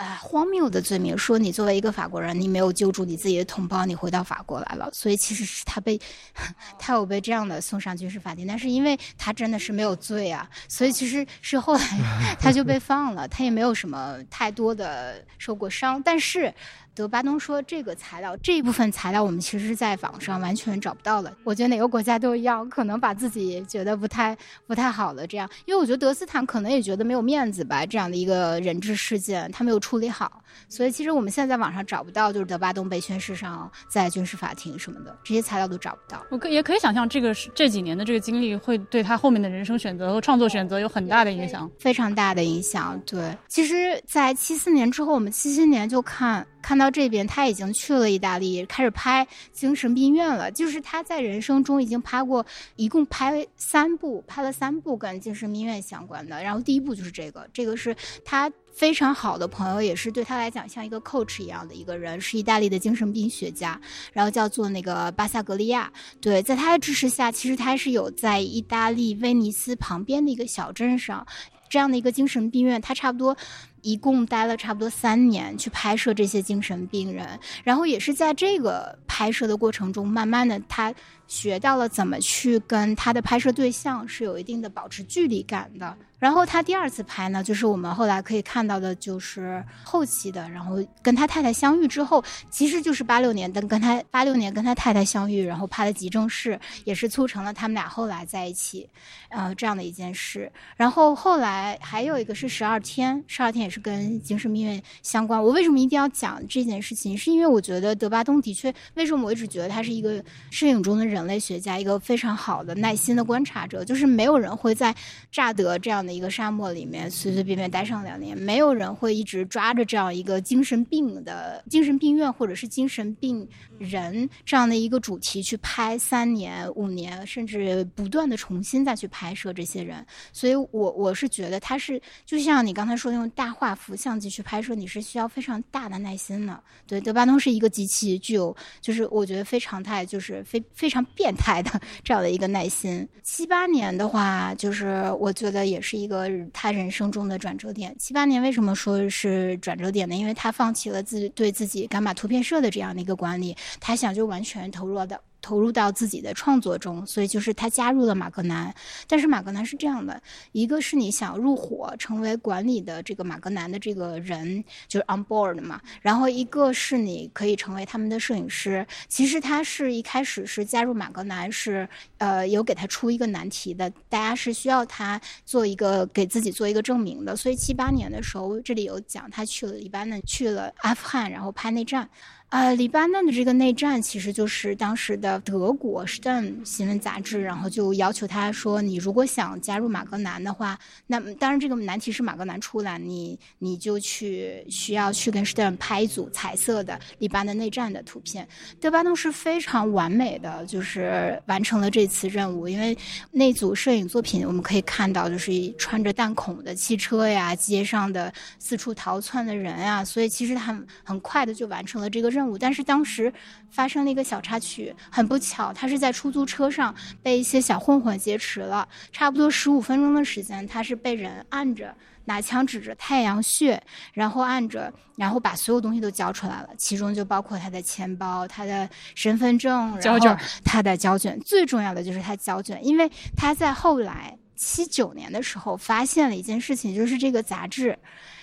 [0.00, 6.00] 啊，荒谬的罪名，说你作为一个法国人，你没有救助你自己的同胞，你回到法国来了，所以其实是他被，
[6.80, 11.84] 他有被这样的送上军事法庭，但是因为他真的是没有罪啊，所以其实是后来
[12.40, 16.54] 他就被放了，他也没有什么太多的受过伤，但是。
[16.94, 21.34] 德巴东说：“这个材料这一部分材料，我们其实是在网上完全找不到的。
[21.44, 24.36] 我觉得哪个国家都一样，可能把自己觉得不太
[24.66, 36.22] 不太好的这样，因为我觉得德斯坦可能也觉得没有面子吧，这样的一个人质事件他没有处理好，所以其实我们现在在网上找不到，就是德巴东被宣誓上在军事法庭什么的这些材料都找不到。
[36.30, 43.00] 我可也可以想象，这个是这几年的这个经历会对他后面的人生选择和创作选择有很大的影响，非常大的影响。
[43.06, 50.50] 对，其实，在七四年之后，我们七七年就看。”看到这边，他已经去了意大利，开始拍精神病院了。
[50.50, 52.44] 就是他在人生中已经拍过，
[52.76, 56.42] 一共拍三部，拍了三部跟精神病院相关的。
[56.42, 57.94] 然后第一部就是这个，这个是
[58.24, 63.80] 他非常好的朋友，也是对他来讲像一个 coach 一样的一个人，是意大利的精神病学家，
[64.12, 65.92] 然后叫做那个巴萨格利亚。
[66.20, 71.26] 对，在他的支持下，其实他是有在意大利威尼斯旁边的一个小镇上，
[71.68, 73.36] 这样的一个精神病院，他差不多。
[73.82, 80.92] 一共待了差不多三年去拍摄这些精神病人，然后也是在这个拍摄的过程中，慢慢的他
[81.26, 85.96] 学到了怎么去跟他的拍摄对象是有一定的保持距离感的。
[86.20, 96.52] 然后他第二次拍呢，就是我们后来可以看到的，就是后期的，然后跟他太太相遇之后，其实就是八六年跟跟他八六年跟他太太相遇，然后拍了《急症室》，
[96.84, 98.88] 也是促成了他们俩后来在一起，
[99.30, 100.52] 呃，这样的一件事。
[100.76, 105.42] 然后后来还有一个是十二天，十二天也是跟精神病院相关。
[105.42, 107.16] 我为什么一定要讲这件事情？
[107.16, 114.94] 是因为我觉得德巴东的确，为什么我一直觉得他是一个摄影中的人类学家，一个非常好的耐心的观察者，就是没有人会在
[115.32, 123.46] 乍得这样的一个沙漠里面随随便便待上两年，没有人会一直抓着这样一个精神病的精神病院或者是精神病
[123.78, 130.04] 人这样的一个主题去拍三年、五年，甚至不断的重新再去拍摄这些人。
[130.32, 136.62] 所以我我是觉得他是就像你刚才说的用大画幅相机去拍摄，你是需要非常大的耐心的。
[136.86, 143.08] 对，德巴东是一个极其具有，就是我觉得非常态，就是非非常变态的 这样的一个耐心。
[143.22, 147.94] 七八年的话，就是我觉得也是一个他人生中的转折点。
[147.98, 150.14] 七八年为什么说是转折点呢？
[150.14, 155.20] 因为他放弃了自对自己伽马图片社的这样的一个管理，他想就完全投入到。
[155.40, 158.74] 投入到自己的创作中，所以就是他加入了马格南。
[159.06, 160.20] 但是马格南是这样的：
[160.52, 168.86] 一个是你想入伙成为管理的这个马格南的这个人，就是 on board 嘛；然后一个是你可以成为他们的摄影师。
[169.08, 171.88] 其实他是一开始是加入马格南，是
[172.18, 177.34] 呃有给他出一个难题的，大家是需要他做一个给自己做一个证明的。
[177.34, 182.08] 所以七八年的时候，这里有讲他去了黎巴嫩，去了阿富汗，然后拍内战。
[182.50, 190.76] 呃，黎巴嫩的这个内战其实就是当时的德国《Stern》新闻杂志，然后就要求他说：“你如果想加入马格南的话，
[191.06, 198.48] 那当然这个难题是马格南出来，你你就去需要去跟《Stern》拍一组彩色的黎巴嫩内战的图片。”
[198.80, 202.98] 德巴东是非常完美的，就是完成了这次任务，因为
[203.30, 212.39] 那组摄影作品我们可以看到，就是穿着弹孔的汽车呀，街上的四处逃窜的人啊，所以其实他很很快的就完成了这个任。
[212.40, 213.30] 任务，但是当时
[213.70, 223.80] 发生了一个小插曲，很不巧，他是在出租车上被一些小混混劫持了，差不多十五分钟的时间，他是被人按着，拿枪指着太阳穴，
[224.14, 230.34] 然后按着，然后把所有东西都交出来了，其中就包括他的钱包、他的身份证、胶卷、
[230.64, 237.98] 他的胶卷，最重要的就是他胶卷，因为他在后来七九年的时候发现了一件事情，就是这个杂志。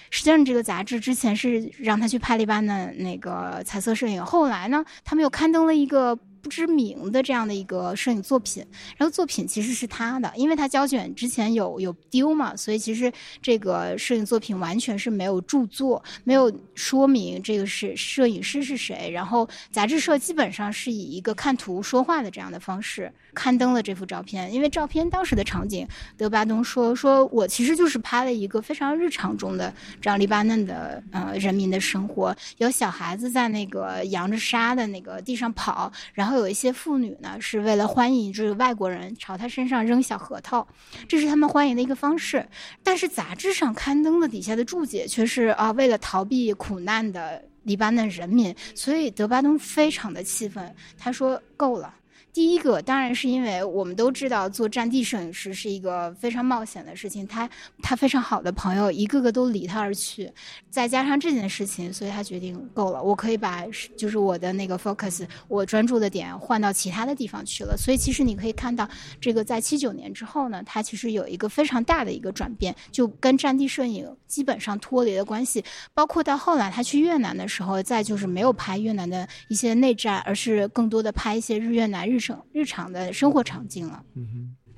[0.09, 6.17] 实际上，这个杂志之前是让他去拍黎巴嫩那个彩色摄影，后来呢，他们又刊登了一个。
[6.39, 19.09] 不知名的这样的一个摄影作品，然后作品其实是他的，因为他胶卷之前有有丢嘛，所以其实这个摄影作品完全是没有著作，没有说明这个是摄影师是谁。
[19.11, 29.71] 然后杂志社基本上是以一个看图说话的这样的方式刊登了这幅照片，因为照片当时的场景，德巴东说说我其实就是拍了一个非常日常中的
[30.01, 36.37] 这样黎巴嫩的呃人民的生活，有小孩子在那个扬着沙的那个地上跑，然后。
[36.37, 40.67] 有一些妇女呢，是为了欢迎这个外国人朝他身上扔小核桃，
[41.07, 42.47] 这是他们欢迎的一个方式。
[42.83, 51.91] 但是杂志上刊登的底下的注解却是啊，为了逃避苦难的黎巴嫩人民，所以德巴东非常的气愤，他说够了。
[52.37, 57.49] 第一个当然是因为我们都知道做战地摄影师是一个非常冒险的事情，他
[57.81, 60.31] 他非常好的朋友一个个都离他而去，
[60.69, 63.65] 再加上这件事情，所以他决定够了，我可以把
[63.97, 67.75] 就是我的那个 focus，我专注的点换到其他的地方去了。
[67.75, 68.87] 所以其实你可以看到，
[69.19, 75.65] 这个在七九年之后呢，他其实有一个非常大的一个转变，就跟战地摄影基本上脱离了关系。
[75.95, 82.26] 包括到后来他去越南的时候，再就是没有拍越南的一些内战，而是更多的拍一些日越南日。
[82.51, 84.03] 日常的生活场景了。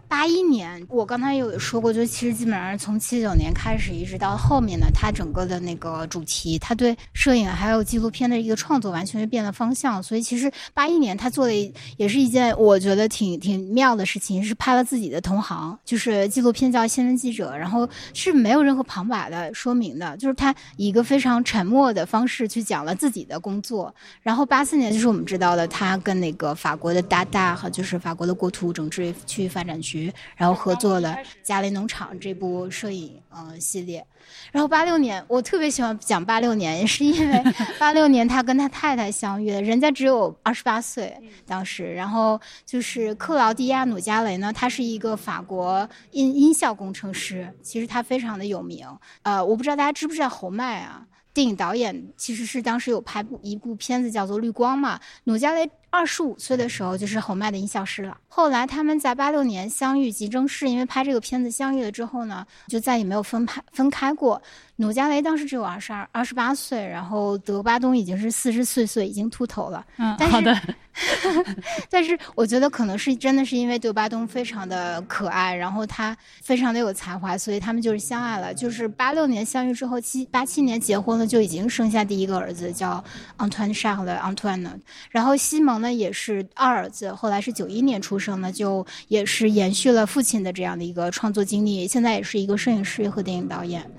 [0.10, 10.02] 八一年，我刚才有说过，就其实基本上从七九年开始，一直到后面呢，他整个的那个主题，他对摄影还有纪录片的一个创作，完全是变了方向。
[10.02, 23.94] 所以其实八一年他做的也是一件我觉得挺挺妙的事情，是拍了自己的同行，就是纪录片叫《新闻记者》，然后是没有任何旁白的说明的，就是他以一个非常沉默的方式去讲了自己的工作。
[24.24, 30.14] 然后八四年就是我们知道的，他跟那个法国的达达和就是法国的国土整治区域发展局。
[30.38, 31.10] 然后合作了
[31.44, 34.06] 《嘉雷农场》这部摄影呃系列，
[34.52, 37.44] 然后八六年我特别喜欢讲八六年，也是因为
[37.78, 48.88] 八六年他跟他太太相遇了，人家只有二十八岁当时，然后就是克劳迪亚·努加雷呢，他是一个法国音音效工程师，其实他非常的有名，
[49.24, 55.70] 呃，我不知道大家知不知道侯麦啊，电影导演其实是当时有拍部一部片子叫做《绿光》嘛，努加雷。
[55.92, 58.18] 二十五岁的时候就是侯麦的音效师了。
[58.28, 64.42] 后来他们在八六年相遇，即正式因为拍这个片子相遇了之后呢，就再也没有分拍分开过。
[64.78, 69.86] 努加雷当时只有二十二、二十八岁，然后德巴东已经是四十四岁，已经秃头了。
[69.98, 70.58] 嗯，好的。
[71.90, 78.54] 但是我觉得可能是真的是因为德巴东非常的可爱，然后他非常的有才华，所以他们就是相爱了。
[78.54, 83.04] 就是八六年相遇之后，七八七年结婚了，就已经生下第一个儿子，叫
[83.38, 84.70] Antoine Charles Antoine。
[85.10, 85.79] 然后西蒙。
[85.80, 93.90] 那也是二儿子，后来是九一年出生的，就也是延续了父亲的这样的一个创作经历，现在也是一个摄影师和电影导演。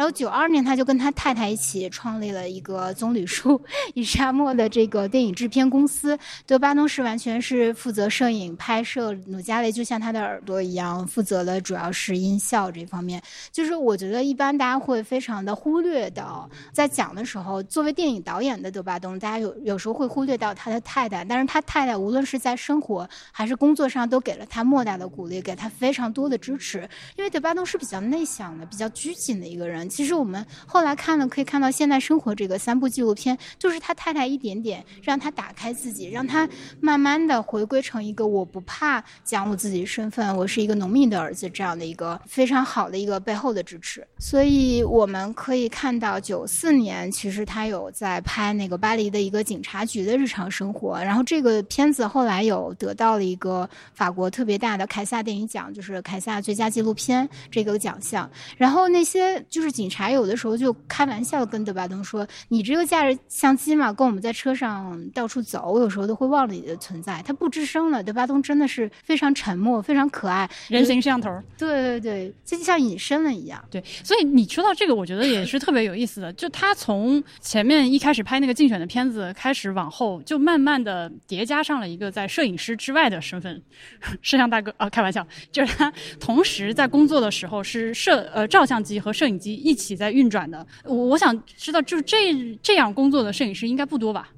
[0.00, 3.60] 然后九二年，他就跟他太太一起创立了一个棕榈树
[3.92, 6.18] 与沙漠的这个电影制片公司。
[6.46, 13.20] 德巴东是完全是负责摄影拍摄，努加雷就像他的耳朵一样，负责的主要是音效这方面。
[13.52, 21.22] 就是我觉得一般大家会非常的忽略到，在讲的时候，作为电影导演的德巴东，大家有有时候会忽略到他的太太。
[21.26, 26.88] 但是他太太无论是在生活还是工作上，都给了他莫大的鼓励，给他非常多的支持。
[27.18, 29.89] 因为德巴东是比较内向的、比较拘谨的一个人。
[29.90, 36.48] 其实我们后来看了，可以看到《现代生活》这个三部纪录片，就是他太太一点点让他打开自己，让他
[36.80, 44.06] 慢慢的回归成一个我不怕讲我自己身份，我是一个农民的儿子这样的一个非常好的一个背后的支持。
[44.18, 58.30] 所以我们可以看到，九四年其实他有在拍那个巴黎的一个警察局的日常生活，然后这个片子后来有得到了一个法国特别大的凯撒电影奖，就是凯撒最佳纪录片这个奖项。
[58.56, 68.02] 然后那些就是警察有的时候就开玩笑跟德巴东说：“你这个架着相机嘛，跟我们在车上到处走，我有时候都会忘了你的存在。”他不吱声了。
[68.02, 71.30] 德巴东真的是非常沉默，非常可爱，人形摄像头。
[71.56, 73.64] 对对对，就像隐身了一样。
[73.70, 76.30] 对，所以你说到这个，我觉得也是特别有意思的。
[76.34, 83.62] 就他从前面一开始拍那个竞选的片子开始，往后就慢慢的叠加上了一个在摄影师之外的身份，
[84.20, 90.66] 摄像大哥啊，开玩笑，就是他同时在工作的时候是摄呃照相机和摄影机一起在运转的。
[90.84, 94.28] 我我想知道，就是这这样工作的摄影师应该不多吧？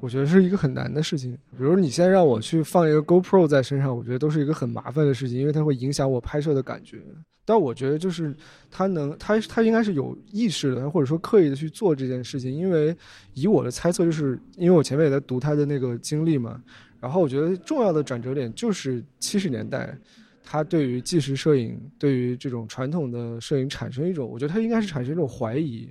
[0.00, 1.32] 我觉得是一个很难的事情。
[1.56, 6.98] 比如你现在让我去放一个 GoPro 在身上，我觉得都是一个很麻烦的事情，因为它会影响我拍摄的感觉。
[7.44, 8.34] 但我觉得就是
[8.70, 12.52] 他能，他他应该是有意识的，或者说刻意的去做这件事情。
[12.52, 12.96] 因为
[13.34, 16.62] 以我的猜测，就是因为我前面也在读他的那个经历嘛，
[17.00, 19.94] 然后我觉得重要的转折点就是七十年代，
[20.50, 25.88] 他对于纪实摄影，对于这种传统的摄影产生一种，我觉得他应该是产生一种怀疑，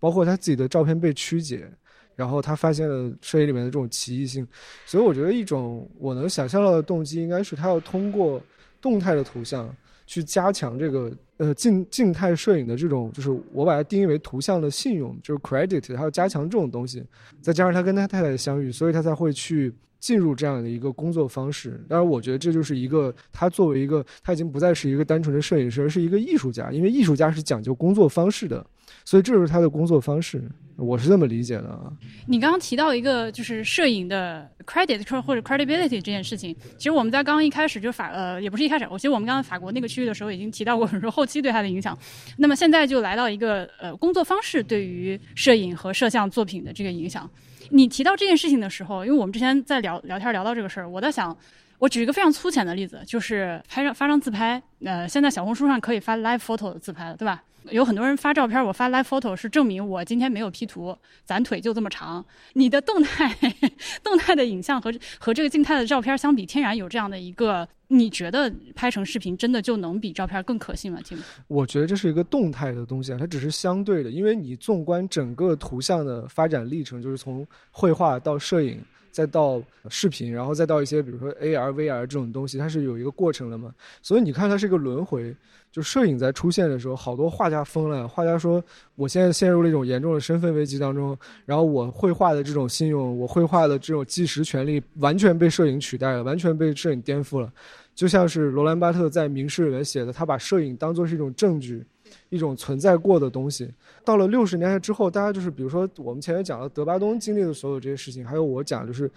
[0.00, 1.70] 包括他自己的照片被曲解。
[2.16, 4.48] 然后他发现了摄影里面的这种奇异性，
[4.86, 8.42] 所以我觉得一种我能想象到的动机应该是他要通过
[8.80, 9.72] 动态的图像
[10.06, 17.04] 去加强这个呃静静态摄影的这种，就是我把它定义为图像的信用，就是 credit，他要加强这种东西，
[17.42, 21.80] 再加上他跟他太太的相遇，所以他才会去进入这样的一个工作方式。
[21.88, 28.64] 当然，我觉得这就是一个他作为一个他已经不再是一个单纯的摄影师，而是一个艺术家，因为艺术家是讲究工作方式的，
[29.04, 30.42] 所以这就是他的工作方式。
[30.76, 31.92] 我是这么理解的啊。
[32.28, 41.98] 你刚刚提到一个就是摄影的 credit 或者 credibility 这件事情，其实我们在刚刚一开始就法呃也不是一开始，我其实我们刚刚法国那个区域的时候已经提到过，说后期对它的影响。
[42.36, 47.28] 那么现在就来到一个呃工作方式对于摄影和摄像作品的这个影响。
[47.70, 51.36] 你提到这件事情的时候，因为我们之前在聊聊天聊到这个事儿，我在想，
[51.78, 57.42] 我举一个非常粗浅的例子，就是拍张发张自拍，呃，现在小红书上可以发 live photo 的自拍了，对吧？
[57.70, 62.24] 有很多人发照片，我发 live photo 是证明我今天没有 P 图，咱腿就这么长。
[62.54, 63.34] 你的动态
[64.02, 70.98] 动态的影像和和这个静态的照片相比，天然有这样的一个，你觉得拍成视频真的就能比照片更可信吗？
[71.04, 78.80] 听，我觉得这是一个动态的东西啊，它只是相对的，因为你纵观整个图像的发展历程，就是从绘画到摄影，
[79.10, 83.74] 再到视频，然后再到一些比如说 AR、VR 这种东西，它是有一个过程的嘛。
[84.02, 85.34] 所以你看，它是一个轮回。
[85.78, 88.08] 就摄影在出现的时候，好多画家疯了。
[88.08, 88.60] 画家说
[88.96, 91.16] ：“我现在陷入了一种严重的身份危机当中。
[91.46, 97.48] 然后我绘画的这种信用，我绘画的这种计时权利，完全被摄影取代了，完全被摄影颠覆了。
[97.94, 101.86] 就像是罗兰巴特在《名士》里面写的，他把摄影当作是一种证据，
[102.28, 103.70] 一种存在过的东西。
[104.04, 109.08] 到了六十年代之后，大家就是比如说我们前面讲的德巴东经历的所有这些事情，还有我讲就是。”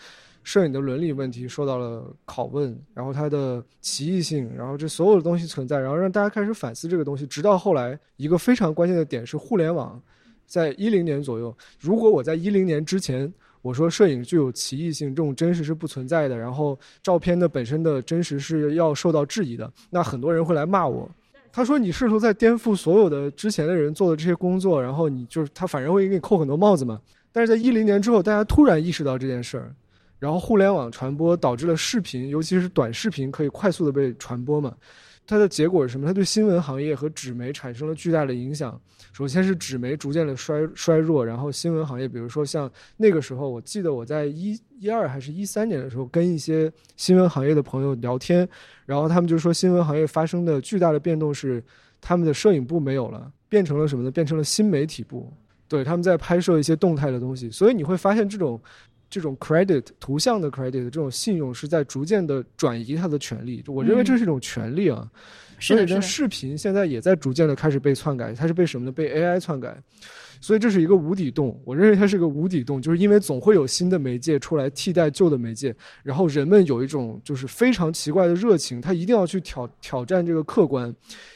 [0.44, 7.28] 摄影的伦理问题受到了拷问，然后它的奇异性，然后这所有的东西存在，然后让大家开始反思这个东西。
[7.28, 10.02] 直到后来，一个非常关键的点是互联网，
[10.46, 13.32] 在一零年左右，如果我在一零年之前
[13.62, 21.10] 我说摄影具有奇异性，这种真实是不存在的，然后照片的本身的真实是要受到质疑的，那很多人会来骂我。
[21.54, 27.00] 他说你试图在颠覆所有的之前的人做的这些工作，然后你就是他反正会给你扣很多帽子嘛。
[27.32, 29.76] 但是在一零年之后，大家突然意识到这件事儿。
[30.22, 34.72] 然后互联网传播导致了视频，尤其是短视频可以快速的被传播嘛？
[35.26, 36.06] 它的结果是什么？
[36.06, 38.80] 它对新闻行业和纸媒产生了巨大的影响。
[39.14, 48.48] 首先是纸媒逐渐的衰衰弱，然后新闻行业，比如说像那个时候，我记得我在一一二还是一三年的时候，跟一些新闻行业的朋友聊天，
[48.85, 51.64] 然后他们就说新闻行业发生的巨大的变动是，
[51.99, 54.11] 他们的摄影部没有了，变成了什么呢？
[54.11, 55.34] 变成了新媒体部。
[55.68, 58.61] 对，他们在拍摄一些动态的东西，所以你会发现这种。
[59.12, 63.64] 这种 credit 图像的 credit 这种信用是在逐渐的转移它的权利。
[63.68, 65.08] 我认为这是一种权利啊。
[65.60, 68.92] 所以呢，视频现在也在逐渐的开始被篡改，它是被什么呢？
[68.92, 69.78] 被 AI 篡改。
[70.40, 80.92] 所以这是一个无底洞，我认为它是个无底洞，就是因为总会有新的媒介出来替代旧的媒介，然后人们有一种就是非常奇怪的热情，他一定要去挑挑战这个客观，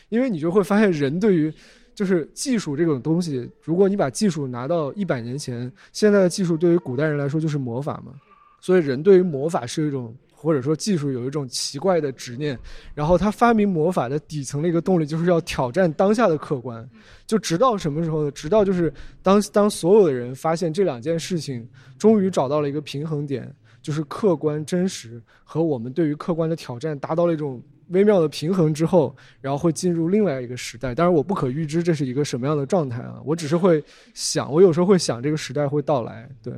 [0.10, 1.54] 因为你就会发现人对于
[1.96, 8.14] 就是技术这种东西，如果你把技术拿到一百年前，现在的技术对于古代人来说就是魔法嘛，
[8.62, 10.16] 所以人对于魔法是一种。
[10.38, 12.60] 或者说技术有一种奇怪的执念，
[12.94, 16.88] 然后他发明魔法的底层的一个动力就是要挑战当下的客观，
[17.26, 18.30] 就直到什么时候呢？
[18.30, 18.94] 直到就是
[19.24, 21.68] 当当所有的人发现这两件事情
[21.98, 23.52] 终于找到了一个平衡点，
[23.82, 27.60] 就是客观真实和我们对于客观的挑战达到了一种
[27.90, 30.96] 微妙的平衡之后，然后会进入另外一个时代。
[30.96, 33.84] 当然我不可预知这是一个什么样的状态啊，我只是会
[34.14, 36.54] 想，我有时候会想这个时代会到来，对。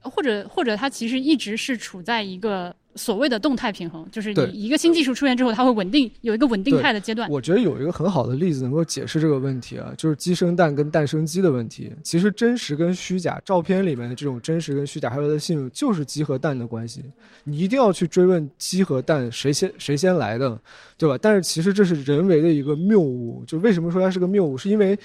[0.00, 7.30] 或者或者它其实一直是处在一个所谓的动态平衡，就是对你一个新技术出现之后，它会稳定有一个稳定态的阶段。
[7.30, 11.92] 我觉得有一个很好的例子能够解释这个问题啊，就是鸡生蛋跟蛋生鸡的问题。
[12.02, 17.04] 其实真实跟虚假，照片里面的这种真实跟虚假，还有它的信用，就是鸡和蛋的关系。
[17.44, 20.58] 你一定要去追问鸡和蛋谁先谁先来的，
[20.96, 21.18] 对吧？
[21.20, 23.44] 但是其实这是人为的一个谬误。
[23.46, 24.98] 就为什么说它是个谬误，是因为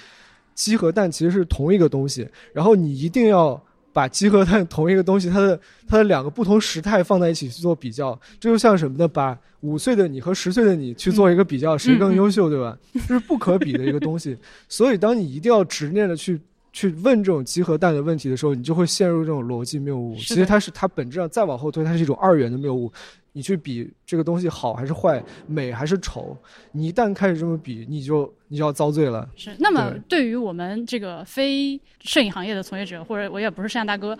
[0.54, 3.62] 鸡和蛋其实是同一个东西，然后你一定要。
[3.92, 9.06] 把鸡和蛋同一个东西，它的它的两个不同时态放在一起去做比较，这就像什么呢？
[9.06, 12.76] 把五岁的你和十岁的你去做一个比较，谁更优秀，对吧？
[13.06, 14.36] 这是不可比的一个东西。
[14.68, 16.40] 所以，当你一定要执念的去
[16.72, 20.16] 去问这种鸡和蛋的问题的时候，你就会陷入这种逻辑谬误。
[20.16, 22.90] 其实它是它本质上再往后推，它是一种二元的谬误。
[23.32, 26.36] 你去比这个东西好还是坏，美还是丑，
[26.72, 29.28] 你一旦开始这么比，你就你就要遭罪了。
[29.36, 29.54] 是。
[29.58, 34.16] 那么，对于我们这个非摄影行业的从业者，或者我也不是摄像大哥，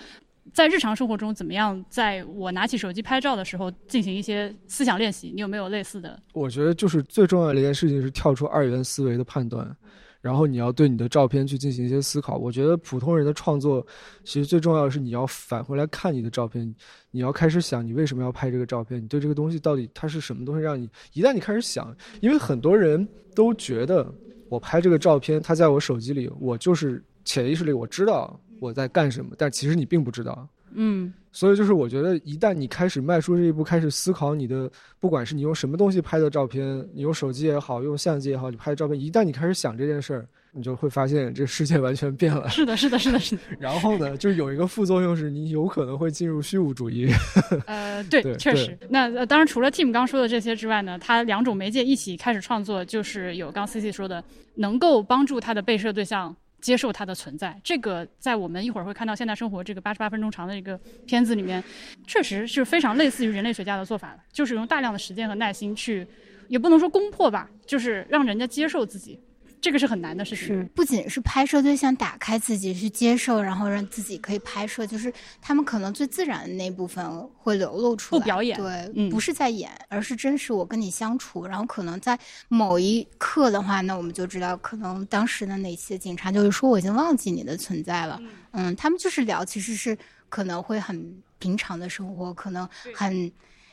[0.53, 5.31] 在日常生活中怎么样，在我拿起手机拍照的时候进行一些思想练习？
[5.35, 6.19] 你有没有类似的？
[6.33, 9.77] 我觉得就是最重要的一件事情是跳出二元思维的判断。
[10.23, 12.39] 然后你要对你的照片去进行一些思考。
[12.39, 13.87] 我觉得普通人的创作，
[14.25, 16.75] 其实最重要的是你要返回来看你的照片，
[17.11, 20.89] 你要开始想你为什么要拍这个照片，你对这个东西到底它是什么东西让你。
[21.13, 24.11] 一旦你开始想，因为很多人都觉得
[24.49, 30.49] 我拍这个照片，它在我手机里，我就是潜意识里我知道我在干什么，但其实你并不知道。
[30.75, 31.13] 嗯。
[31.35, 34.71] 所以就是我觉得，一旦你开始迈出这一步，开始思考你的，
[35.01, 42.51] 不管是你用什么东西拍的照片，你用手机也好，用相机也好，你拍的照片，一旦你开始想这件事儿，你就会发现这世界完全变了。
[42.51, 43.41] 是的，是的，是的，是的。
[43.59, 47.09] 然后呢，就有一个副作用是，你有可能会进入虚无主义。
[47.65, 48.77] 呃，对，确实。
[48.91, 54.23] 那呃，当然，除了 Tim 刚说的这些之外呢，他两种媒介一起开始创作，就是有刚 C C 说的，
[54.57, 56.37] 能够帮助他的被摄对象。
[56.63, 61.63] 接受它的存在，这个在我们一会儿会看到《现代生活》这个八十八分钟长的一个片子里面，
[62.07, 66.07] 确实是非常类似于人类学家的做法就是用大量的时间和耐心去，
[66.47, 69.19] 也不能说攻破吧，就是让人家接受自己。
[69.63, 70.49] 这个是很难的事情。
[70.49, 75.11] 是，不仅是拍摄对象打开自己去接受，然后让自己可以拍摄，就是
[75.41, 78.19] 他们可能最自然的那部分会流露出来。
[78.19, 81.47] 不表演，对，嗯、不是在演，而是真实我跟你相处。
[81.47, 82.19] 然后可能在
[82.49, 88.21] 某一刻的话，那我们就知道，可能当时的那些警察就是说我已经忘记你的存在了。
[88.51, 89.97] 嗯，他们就是聊，其实是
[90.29, 93.33] 可能会很平常的生活，可能很。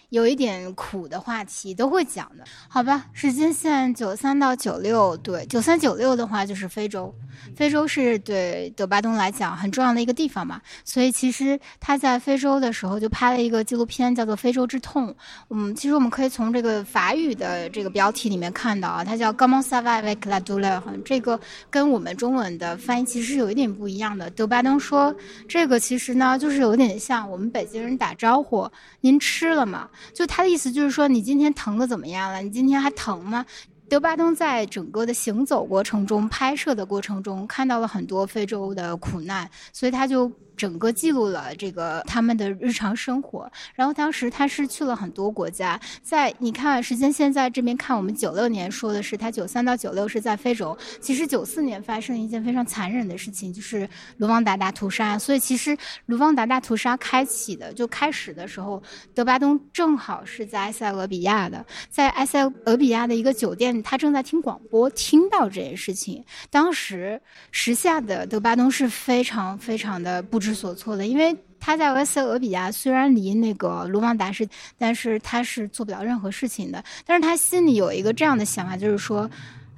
[0.09, 3.05] 有一点苦的话题都会讲的，好吧？
[3.13, 7.13] 时间线九三到九六，对，九三九六的话就是非洲，
[7.55, 15.09] 非洲是对德巴东来讲很重要的一个地方嘛，所以其实他在非洲的时候就拍了一个纪录片，叫做《非洲之痛》。
[15.49, 24.27] 嗯，其实我们可以从这个法语的这个标题里面看到啊，它叫《Comment ça va avec la douleur》，这个跟我们中文的翻译其实是有一点不一样的。
[24.31, 25.15] 德巴东说，
[25.47, 28.67] 这个其实呢就是有点像我们北京人打招呼，
[29.01, 29.87] 您吃了吗？
[30.13, 32.41] 就他的意思就是说，你今天疼的怎么样了？
[32.41, 33.45] 你今天还疼吗？
[33.87, 40.31] 德巴登在整个的行走过程中、拍摄的过程中，看到了很多非洲的苦难，所以他就。
[40.59, 55.17] 整个记录了这个他们的日常生活，然后当时他是去了很多国家，在你看时间线在这边看，我们九六年说的是他九三到九六是在非洲，其实九四年发生一件非常残忍的事情，就是卢旺达大屠杀。
[55.17, 55.77] 所以其实
[56.07, 58.83] 卢旺达大屠杀开启的就开始的时候，
[59.15, 66.25] 德巴东正好是在埃塞俄比亚的，在埃塞俄比亚的一个酒店，他正在听广播，听到这件事情。
[66.49, 70.48] 当时时下的德巴东是非常非常的不知。
[70.53, 74.47] 所措的，因为他在埃塞俄比亚，虽然离那个卢旺达是，
[74.77, 76.83] 但是他是做不了任何事情的。
[77.05, 79.29] 但是他心里有一个这样的想法，就是说，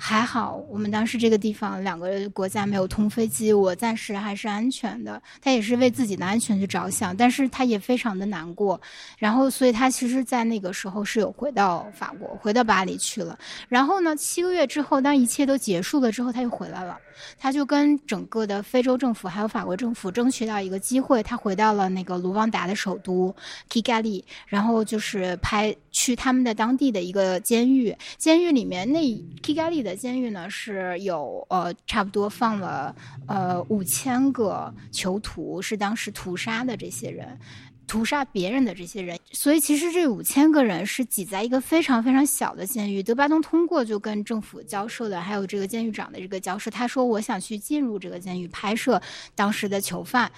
[0.03, 5.21] 还好，我们当时这个地方两个国家没有通飞机，我暂时还是安全的。
[5.39, 8.81] 他也是为自己的安全去着想，但是他也非常的难过。
[9.19, 13.37] 然后，所以他其实，在那个时候是有回到法国，回到巴黎去了。
[13.69, 16.97] 然后呢，七个月之后，当一切都结束了之后，他又回来了。
[17.37, 23.33] 他就跟整个的非洲政府还有法国政府争取到一个机会，他回到了那个卢旺达的首都
[23.69, 28.99] Kigali，然后就是拍去他们的当地的一个监狱，监狱里面那
[29.43, 32.95] Kigali 的监狱呢是有呃差不多放了
[33.27, 37.37] 呃五千个囚徒，是当时屠杀的这些人。
[37.85, 43.03] 屠杀别人的这些人，所以其实这五千个人是挤在一个非常非常小的监狱。
[43.03, 49.01] 德巴东通过就跟政府交涉的，还有这个监狱长的这个交涉，他说我想去进入这个监狱拍摄
[49.35, 50.31] 当时的囚犯，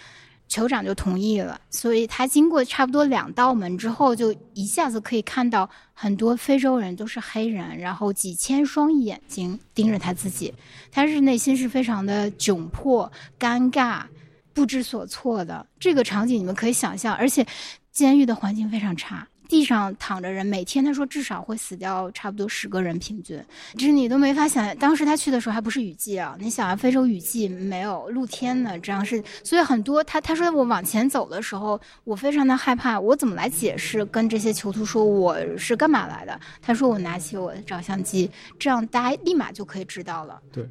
[0.49, 1.59] 酋长就同意了。
[1.69, 10.53] 所以他经过差不多两道门之后，就一下子可以看到很多非洲人都是黑人，然后几千双眼睛盯着他自己，
[10.91, 14.03] 他是内心是非常的窘迫、尴尬。
[14.55, 17.43] 不知所措的这个场景，你们可以想象，而且
[17.91, 23.39] 监狱的环境非常差，地上躺着人，每天他说至少会死掉差不多十个人，平均，
[23.75, 24.75] 就是你都没法想。
[24.77, 36.39] 当时他去的时候还不是雨季啊，你想啊，非洲雨季没有露天的，这样是，所以很多他他说我往前走的时候，我非常的害怕，我怎么来解释跟这些囚徒说我是干嘛来的？
[36.59, 38.27] 他说我拿起我的照相机，
[38.57, 40.41] 这样大家立马就可以知道了。
[40.51, 40.67] 对，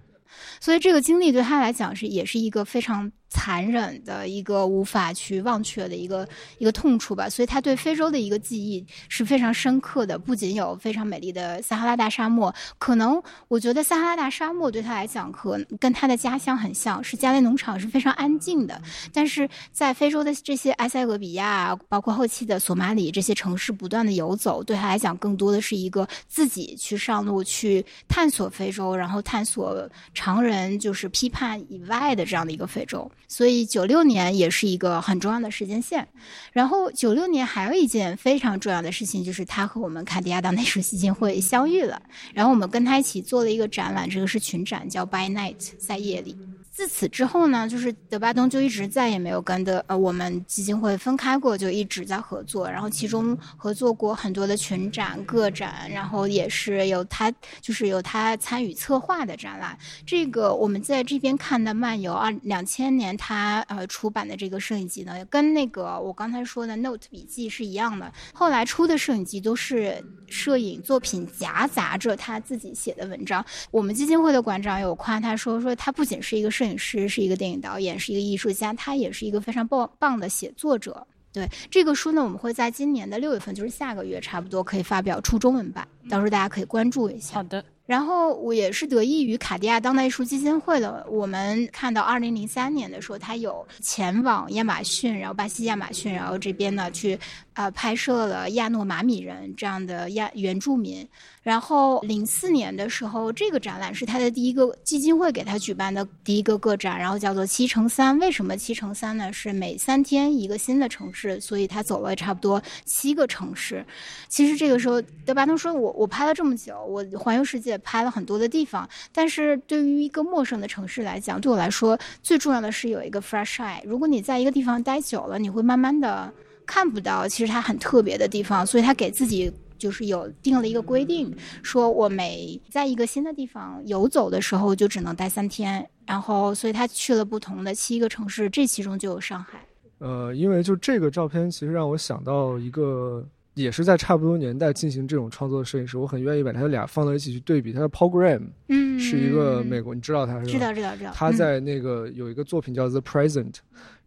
[0.58, 3.12] 所以这个经历对他来讲是也是一个非常。
[3.32, 6.28] 残忍的一个无法去忘却的一个
[6.58, 10.18] 一个痛处吧，所以他对非洲的一个记忆是非常深刻的。
[10.18, 18.80] 不仅有非常美丽的撒哈拉大沙漠，可能我觉得撒哈拉大沙漠对他来讲和跟他的家乡很像，是加雷农场是非常安静的。
[19.12, 33.10] 但是在非洲的这些埃塞俄比亚，包括后期的索马里这些城市不断的游走，对他来讲更多的是一个自己去上路去探索非洲，然后探索常人就是批判以外的这样的一个非洲。
[33.28, 36.06] 所以九六年也是一个很重要的时间线，
[36.52, 42.00] 然后九六年还有一件非常重要的事情，就是他和我们卡地亚当代艺术基金会相遇了，
[42.34, 46.36] 然后我们跟他一起做了一个展览，这个是群展，叫 By Night，在夜里。
[46.72, 52.68] 自此之后呢，就是德巴东就一直再也没有跟的呃我们基金会分开过，就一直在合作。
[52.68, 57.30] 然后其中合作过很多的群展、个展，然后也是有他
[57.60, 59.76] 就是有他参与策划的展览。
[60.06, 68.10] 这个我们在这边看的漫游二两千年他呃出版的这个摄影集呢，跟那个我刚才说的 Note 笔记是一样的。
[68.32, 73.44] 后来出的摄影集都是摄影作品夹杂着他自己写的文章。
[73.70, 81.06] 我们基金会的馆长有夸他说说他不仅是一个摄影师，是一个电影导演，是一个艺术家，他也是一个非常棒棒的写作者。
[81.32, 87.34] 对这个书呢，我们会在今年的六月份，就是下个月差不多可以发表出中文版，到时候大家可以关注一下。
[87.36, 87.64] 好的。
[87.84, 97.18] 然后我也是得益于卡地亚当代艺术基金会的，我们看到二零零三年的时候，他有前往亚马逊，然后巴西亚马逊，然后这边呢去
[97.54, 101.06] 呃拍摄了亚诺马米人这样的亚原住民。
[101.42, 108.16] 然后零四年的时候，这个展览是他的第一个基金会给他举办的第一个个展，然后叫做七乘三。
[108.20, 109.32] 为什么七乘三呢？
[109.32, 113.84] 是每三天一个新的城市，所以他走了差不多七个城市。
[114.28, 123.80] 其实这个时候，德巴东说：“我我拍了这么久，我环游世界。”拍了很多的地方，但是对于一个陌生的城市来讲，对我来说最重要的是有一个 fresh eye。
[123.84, 126.32] 如果你在一个地方待久了，你会慢慢的
[126.66, 139.64] 看不到其实它很特别的地方，所以他给自己就是有定了一个规定，说我每在一个新的地方游走的时候就只能待三天，然后所以他去了不同的七个城市，这其中就有上海。
[139.98, 143.26] 呃，因为就这个照片，其实让我想到一个。
[143.54, 147.70] 也是在差不多年代进行这种创作的摄影师，我很愿意把他俩放到一起去对比。
[147.70, 150.50] 他的 Paul Graham，嗯，是一个美国，你知道他是吧？
[150.50, 151.12] 知道知道知道。
[151.14, 153.56] 他在那个有一个作品叫 The Present，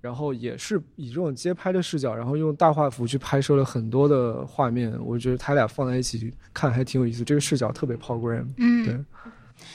[0.06, 4.96] 然后也是以这种街拍的视角，然后用大画幅去拍摄了很多的画面。
[5.04, 8.46] 我觉得他俩放在一起看还挺有意思，这个视角特别 Paul Graham。
[8.58, 9.00] 嗯，对。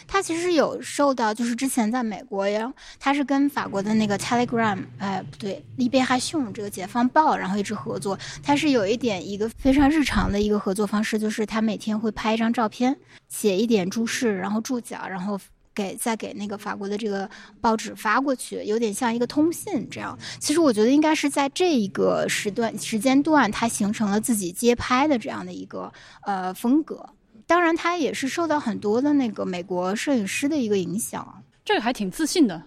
[0.07, 8.16] 他其实有受到，就是之前在美国，然后他是跟法国的那个 Telegram，哎，不对，利贝哈逊这个解放报，然后一直合作。
[8.40, 12.97] 他是有一点一个非常日常的一个合作方式，就是他每天会拍一张照片，
[13.28, 15.40] 写一点注释，然后注脚，然后
[15.81, 17.28] 给再给那个法国的这个
[17.61, 20.19] 报纸发过去，有点像一个通信这样。
[20.39, 25.90] 其实我觉得应该是在这一个时段时间段，他形成了自己街拍的这样的一个
[26.23, 27.09] 呃风格。
[27.47, 31.43] 当然，他也是受到很多的那个美国摄影师的一个影响。
[31.65, 32.62] 这个还挺自信的，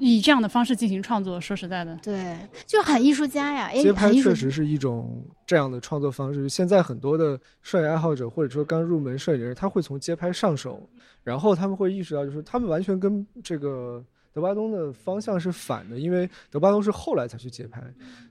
[0.00, 1.40] 以这样的方式进行创作。
[1.40, 2.36] 说实在的，对，
[2.66, 3.70] 就很艺术家呀。
[3.72, 6.48] 街拍确实是一种这样的创作方式。
[6.48, 10.88] 现在很多的摄影爱好者或者说刚入门摄影的人，他会从街拍上手，
[11.22, 17.82] 然后他们会意识到，就是他们完全跟这个德巴东的方向是反的，因为德巴东是后来才去街拍，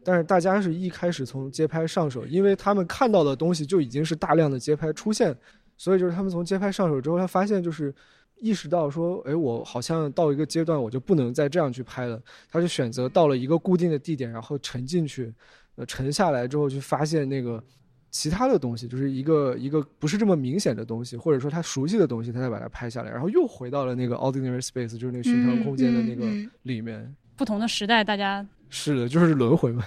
[0.03, 5.35] 但是大家是一开始从街拍上手，因为他们看到的东西就已经是大量的街拍出现，
[5.77, 7.93] 所以就是他们从街拍上手之后，他发现就是。
[8.39, 12.21] 意识到说，哎，我好像到一个阶段，我就不能再这样去拍了。
[12.49, 15.33] 他就选择到了一个固定的地点，然后沉进去，
[15.75, 17.63] 呃，沉下来之后，去发现那个
[18.11, 26.25] 其他的东西，就是一个一个不是这么明显的东西，或者说他熟悉的东西，他再把它拍下来，然后又回到了那个 ordinary space，就是那个寻常空间的那个
[26.63, 27.15] 里面。
[27.35, 29.85] 不同的时代，大家是的，就是轮回嘛。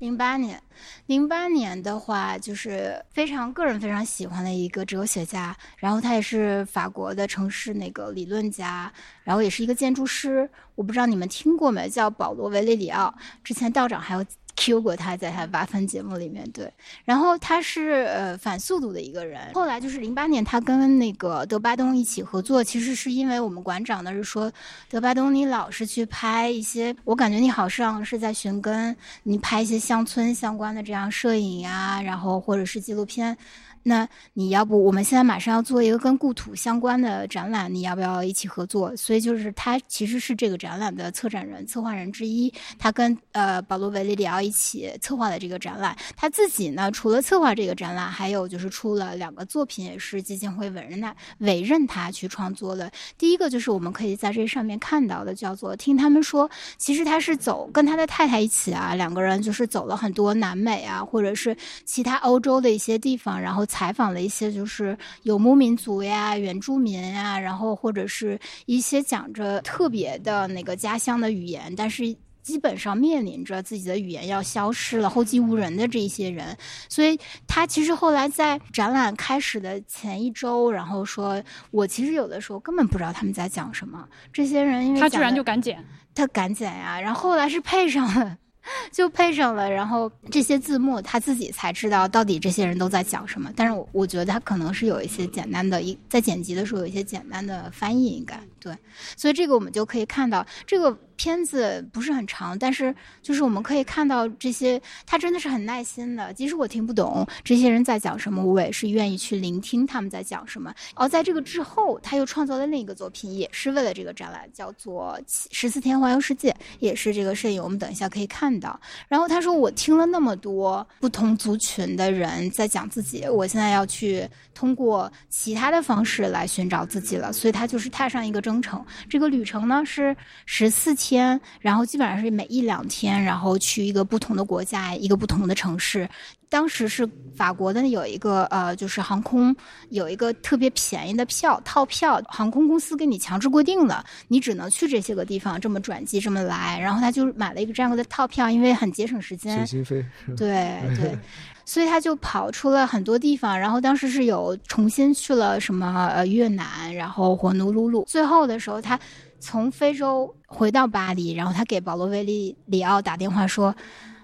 [0.00, 0.60] 零八年，
[1.06, 8.90] 零八年的话，就是非常个人非常喜欢的一个哲学家，然后他也是法国的城市那个理论家，
[9.24, 10.48] 然后也是一个建筑师。
[10.74, 13.14] 我不知道你们听过没，叫保罗·维利里奥。
[13.44, 14.24] 之前道长还有。
[14.60, 16.70] Q 过他，在他八分节目里面，对，
[17.06, 19.40] 然后他是呃反速度的一个人。
[19.54, 24.52] 后来就是零八年，他跟那个德巴东一起合作，其实是因为我们馆长呢是说，
[24.90, 33.34] 德巴东你老是去拍一些，我感觉你好像是在寻根，你拍一些乡村相关的这样摄影呀，然后或者是纪录片。
[33.82, 38.94] 那你要不，我们现在马上要做一个跟故土相关的展览，你要不要一起合作？
[38.94, 45.96] 所以就是他其实是这个展览的策展人、策划人之一，他跟呃保罗·维利里奥一起策划的这个展览。
[46.14, 52.90] 他自己呢，除了策划这个展览，还有就是出了两个作品，也是基金会委任他委任他去创作的。
[53.16, 63.66] 第一个就是我们可以在这上面看到的，叫做听他们说，其实他是走跟他的太太一起啊，两个人就是走了很多南美啊，或者是其他欧洲的一些地方，然后。
[63.70, 72.04] 采访了一些就是游牧民族呀、原住民呀，然后或者是一些讲着特别的那个家乡的语言，但是
[72.42, 76.56] 基本上面临着自己的语言要消失了、后继无人的这一些人。
[76.88, 77.16] 所以
[77.46, 81.40] 他其实后来在展览开始的前一周，然后说
[81.70, 84.04] 我其实有的时候根本不知道他们在讲什么。
[84.32, 85.84] 这些人因为他居然就敢剪，
[86.14, 88.36] 他敢剪呀，然后后来是配上了。
[88.92, 93.50] 就配上了，然后这些字幕他自己才知道到底这些人都在讲什么。
[93.56, 98.76] 但是我我觉得他可能是有一些简单的，一在剪辑的时候有一些简单的翻译，应该对。
[99.16, 100.96] 所以这个我们就可以看到这个。
[101.20, 106.32] 片子不是很长，但是就是我们可以看到这些，他真的是很耐心的。
[106.32, 110.72] 即使我听不懂这些人在讲什么，我也是愿意去聆听他们在讲什么。
[110.94, 115.14] 而在这个之后，他又创作了另一个作品，也是为了这个展览，叫做
[115.50, 117.62] 《十四天环游世界》，也是这个摄影。
[117.62, 118.80] 我们等一下可以看到。
[119.06, 128.84] 然后他说：“我听了那么多不同族群的人在讲自己，我现在要去通过其他的方式来寻找自己了。”所以他就是踏上一个征程。
[129.08, 131.40] 这个旅程呢是十四天。
[131.60, 136.08] 然后基本上是每一两天，然后去一个不同的国家，一个不同的城市。
[136.48, 139.54] 当时是法国的有一个呃，就是航空
[139.90, 146.76] 有一个特别便宜的票套票，航空公司给你强制规定了，你只能去这些个地方，这么转机这么来。
[146.80, 149.58] 然后他就买了一个这样的套票，因为很节省时间。
[149.58, 150.04] 随心飞。
[150.36, 151.16] 对对，
[151.70, 153.58] 所以他就跑出了很多地方。
[153.58, 158.04] 然后当时是有重新去了什么呃越南，然后火奴鲁鲁。
[158.08, 158.98] 最后的时候他。
[159.42, 163.74] 从非洲回到巴黎，然后他给保罗·维利里奥打电话说：“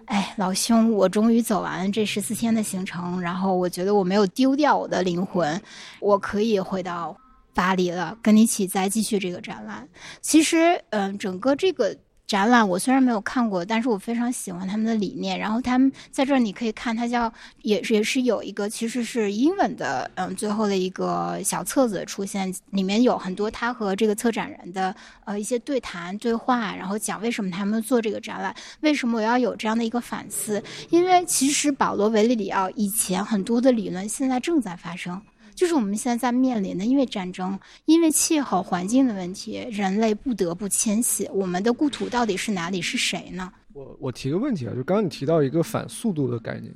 [0.04, 5.58] 哎，老兄，我终于走完这十四天的行程，然后我觉得我没有丢掉我的灵魂，
[6.00, 7.16] 我可以回到
[7.54, 9.88] 巴黎了，跟你一起再继续这个展览。
[10.20, 11.96] 其实，嗯，整个这个。”
[12.26, 15.38] 展览我虽然没有看过，但是我非常喜欢他们的理念。
[15.38, 17.32] 然后他们在这儿你可以看，它叫
[17.62, 24.94] 也是也是有一个其实是英文的，嗯，最后的一个小册子出现，里面有很多他和这个策展人的
[25.24, 30.60] 呃一些对谈对话，然后讲为什么他们做这个展览，为什么我要有这样的一个反思？
[30.90, 35.22] 因为其实保罗·维利里奥以前很多的理论现在正在发生。
[35.56, 41.28] 就是我们现在在面临的，因为战争，因为气候环境的问题，人类不得不迁徙。
[41.32, 42.82] 我们的故土到底是哪里？
[42.82, 43.50] 是谁呢？
[43.72, 46.72] 我我提个问题啊，就刚刚你提到一个反速度的概念，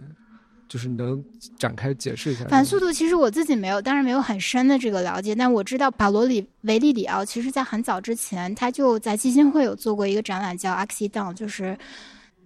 [0.66, 1.22] 就是你能
[1.58, 2.44] 展开解释一下？
[2.46, 11.78] 反速度其实我自己没有，当然没有很深的这个了解，但我知道保罗里维利里奥，其实在很早之前，他就在基金会有做过一个展览，叫 Accident，就是。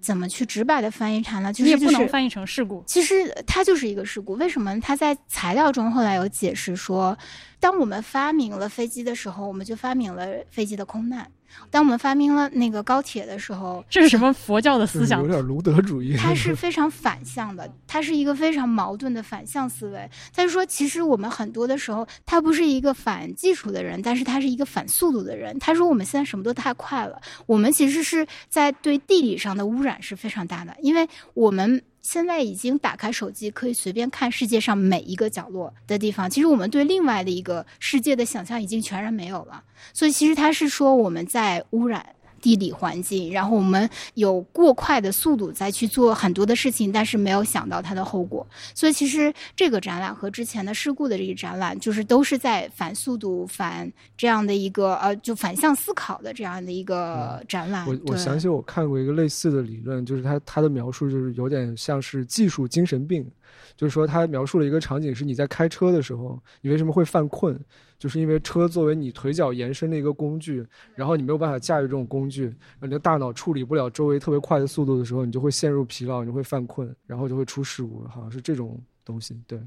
[0.05, 1.53] 怎么去直白的翻译它呢？
[1.53, 2.85] 就是不能翻译成事故。
[2.87, 4.35] 其实它就是一个事故。
[4.35, 4.79] 为什么？
[4.81, 7.17] 它在材料中后来有解释说，
[7.59, 11.27] 当我们发明了飞机的时候，我们就发明了飞机的空难。
[11.71, 15.29] 当我们发明了那个高铁的时候，这是什么佛教的思想有？
[15.29, 16.17] 点卢德主义。
[16.17, 20.11] 它是 非常反向的，它是一个非常矛盾的反向思维。
[20.33, 25.59] 他就说，其实我们很多的时候，他不是一个反技术的人，但是他是一个反速度的人。
[25.59, 31.83] 他说我们现在什么都太快了，我们其实是在对地理上的污染是非常大的，因为我们。
[32.05, 36.29] 现在已经打开手机，可以随便看世界上每一个角落的地方。
[36.29, 39.65] 其实我们对另外的一个世界的想象已经全然没有了。
[39.95, 42.15] 所以其实他是说我们在污染
[42.45, 48.47] 地理环境，然后我们有过快的速度再去做很多的事情，但是没有想到它的后果。
[48.75, 57.87] 所以其实这个展览和之前的事故的这个展览，就是都是在反速度、反这样的一个呃，就反向思考的这样的一个展览。
[57.87, 63.27] 我我对想起我看过一个类似的理论，就是他他的描述就是有点像是技术精神病，
[63.75, 67.59] 就是说他描述了一个场景是你在开车的时候，你为什么会犯困，
[68.05, 70.63] 就是因为车作为你腿脚延伸的一个工具，
[70.95, 79.35] 然后你没有办法驾驭这种工具，你的大脑处理不了周围特别快的速度的时候，你就会陷入疲劳，你会犯困，然后就会出事故，好像是这种东西。
[79.47, 79.59] 对，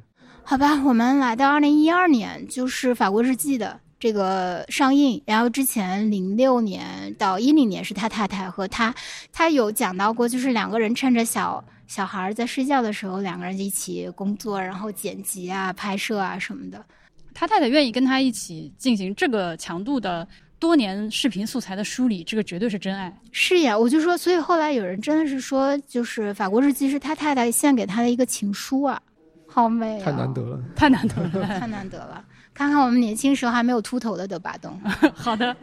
[0.43, 5.19] 好吧，我们来到二零一二年，就是《法国日记》的这个上映。
[5.25, 8.93] 然后之前零六年到一零年是他太太和他，
[9.33, 16.85] 他有讲到过，就是两个人趁着小小孩在睡觉的时候，两个人一起工作，然后剪辑啊、拍摄啊什么的。
[17.39, 20.27] 他太太愿意跟他一起进行这个强度的
[20.57, 23.15] 多年视频素材的梳理，这个绝对是真爱。
[23.31, 28.99] 是呀，我就说，所以后来有人真的是说，就是《法国日记》是他太太献给他的一个情书啊，
[29.45, 30.59] 好美、啊，太难得了。
[30.75, 31.59] 太难得了。
[31.59, 32.25] 太难得了。
[32.55, 34.75] 看看我们年轻时候还没有秃头的德巴东，
[35.13, 35.55] 好的，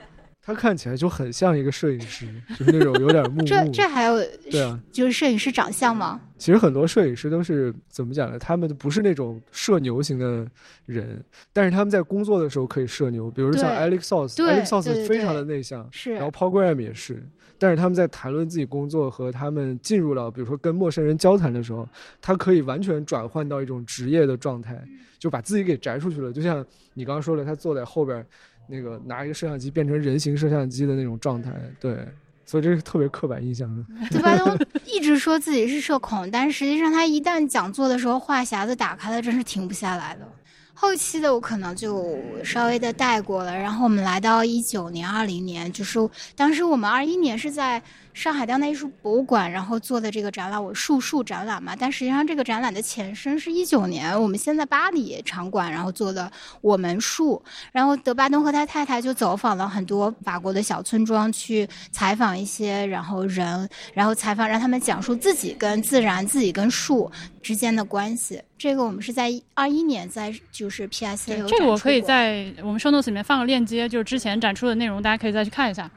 [0.45, 2.27] 他看起来就很像一个摄影师，
[2.59, 3.45] 就是那种有点木 木。
[3.45, 6.21] 这这还有对啊，就是摄影师长相吗？
[6.37, 8.39] 其实很多摄影师都是怎么讲呢？
[8.39, 10.47] 他们不是那种社牛型的
[10.85, 13.31] 人，但是他们在工作的时候可以社牛。
[13.31, 17.27] 比如像 Alex Soss，对 Alex 对 Soss 对非常的内向，是然后 Paul Graham 也是。
[17.57, 21.89] 但是他们在谈论自己工作和他们进入了，比如说跟陌生人交谈的时候，
[22.21, 24.85] 他可以完全转换到一种职业的状态，
[25.19, 26.31] 就把自己给摘出去了。
[26.31, 28.27] 就像你刚刚说的，他坐在后边，
[28.69, 32.07] 那个拿一个摄像机变成人形摄像机的那种状态，对。
[32.47, 33.83] 所以这是特别刻板印象的。
[34.11, 34.55] 德巴东
[34.85, 40.29] 一直说自己是社恐，但实际上他一旦讲座的时候话匣子打开了，真是停不下来的。
[40.75, 45.99] 后期的我可能就稍微的带过了，然后我们来到一九年、二零年，就是
[46.37, 47.83] 当时我们二一年是在
[48.15, 51.75] 上海当代艺术博物馆，然后做的这个展览，我树树展览嘛。
[51.77, 56.31] 但实际上这个展览的前身是一九年，我们先在巴黎场馆，然后做的
[56.61, 57.43] 我们树，
[57.73, 67.11] 然后德巴东和他太太就走访了很多法国的小村庄，去采访一些然后人，然后采访让他们讲述自己跟自然、自己跟树
[67.43, 68.41] 之间的关系。
[68.57, 75.91] 这个我们是在二一年在就是 PSA 有这个我可以在我们 show notes 里面放个链接，就是之前展出的内容，大家可以再去看一下。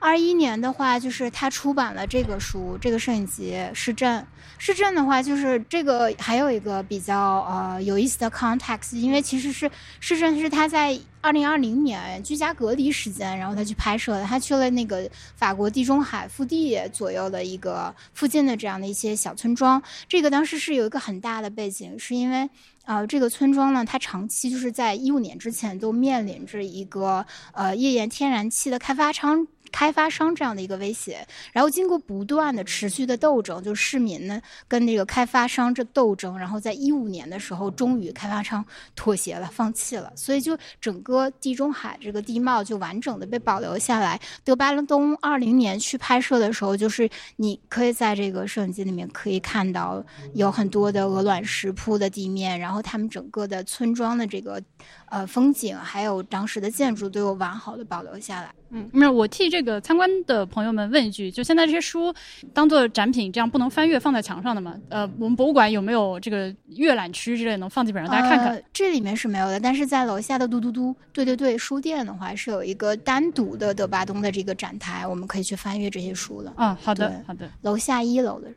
[0.00, 4.20] 二一年的话，就是他出版了这个书，这个摄影集《市政》。
[4.56, 9.70] 市政的话，就是这个还有一个比较呃有意思的 context，因为其实是
[10.00, 14.24] 市政是他在二零二零年居家隔离时间，然后他去拍摄的。
[14.24, 19.82] 他去了那个法国地中海腹地左右的一个附近的这样的一些小村庄。
[20.08, 22.48] 这个当时是有一个很大的背景，是因为。
[22.86, 38.64] 呃，这个村庄呢，它长期就是在一五年之前都面临着一个呃页岩天然气的开发商开发商这样的一个威胁，然后经过不断的持续的斗争，就市民呢跟那个开发商这斗争，然后在一五年的时候，终于开发商
[38.94, 44.20] 妥协了，放弃了，所以就整个地中海这个地貌就完整的被保留下来。
[44.44, 54.62] 德巴东二零年去拍摄的时候，就是你可以在这个摄影机里面可以看到有很多的鹅卵石铺的地面，然后他们整个的村庄的这个
[55.06, 58.52] 呃风景，还有当时的建筑都有完好的保留下来。
[58.70, 62.14] 嗯，没有，我替这个参观的朋友们问一句，就现在这些书
[62.54, 64.74] 当做展品这样不能翻阅放在墙上的吗？
[64.88, 68.54] 呃，我们博物馆有没有这个阅览区之类能放几本让大家看看？
[68.54, 76.52] 呃，这里面是没有的，但是在楼下的嘟嘟嘟对对对书店的话，是有一个单独的德巴东的这个展台，我们可以去翻阅这些书的。
[76.56, 77.50] 啊，好的，好的。
[77.62, 78.48] 楼下一楼的。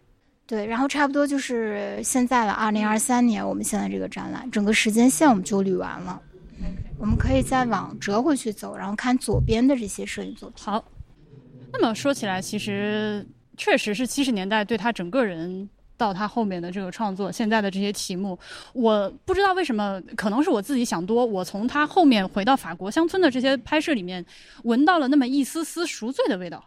[0.46, 6.22] 对，然后差不多就是现在了，二零二三年，我们现在这个展览，整个时间线我们就捋完了。
[7.04, 10.64] 我们可以再往折回去走，然后看左边的这些摄影作品。
[10.64, 10.82] 好，
[11.74, 13.28] 那么说起来，其实
[13.58, 18.40] 确实是七十年代对他整个人到他后面的这个创作，现在的这些题目，
[18.72, 21.26] 我不知道为什么，可能是我自己想多。
[21.26, 24.26] 我从他后面回到法国乡村的这些拍摄里面，
[24.64, 26.64] 闻到了那么一丝丝赎罪的味道。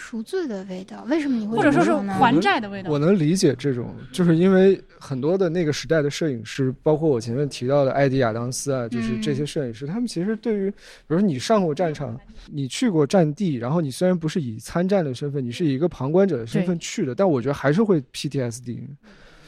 [0.00, 2.96] 赎罪的味道，为什么你会或者说是还债的味道我。
[2.98, 10.76] 能理解这种，就是因为很多的那个时代的摄影师，包括我前面提到的艾迪亚当斯啊，就是嗯这些摄影师，他们其实对于，比
[11.08, 12.16] 如说你上过战场，
[12.46, 18.78] 你去过战地，然后你虽然不是以参战的身份，你是以一个旁观者的身份去的，但我觉得还是会 PTSD，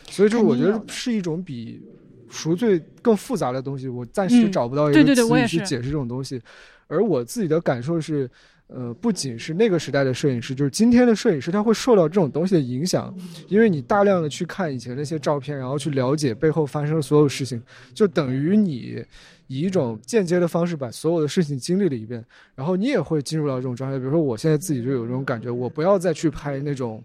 [0.09, 1.81] 所以就是我觉得是一种比
[2.29, 6.43] 赎罪更复杂的东西，我暂时嗯找不到一个词去解释这种东西，
[6.89, 8.29] 而我自己的感受是。
[8.73, 13.15] 呃，不仅是那个时代的摄影师，就是今天的摄影师，他会受到这种东西的影响，
[13.49, 17.61] 因为你大量的去看以前那些照片，然后去了解背后发生的所有事情，
[17.93, 19.05] 就等于你
[19.49, 22.25] 以一种间接的方式把所有的事情经历了一遍，
[22.55, 23.99] 然后你也会进入到这种状态。
[23.99, 27.03] 比如说，我现在自己就有这种感觉，我不要再去拍那种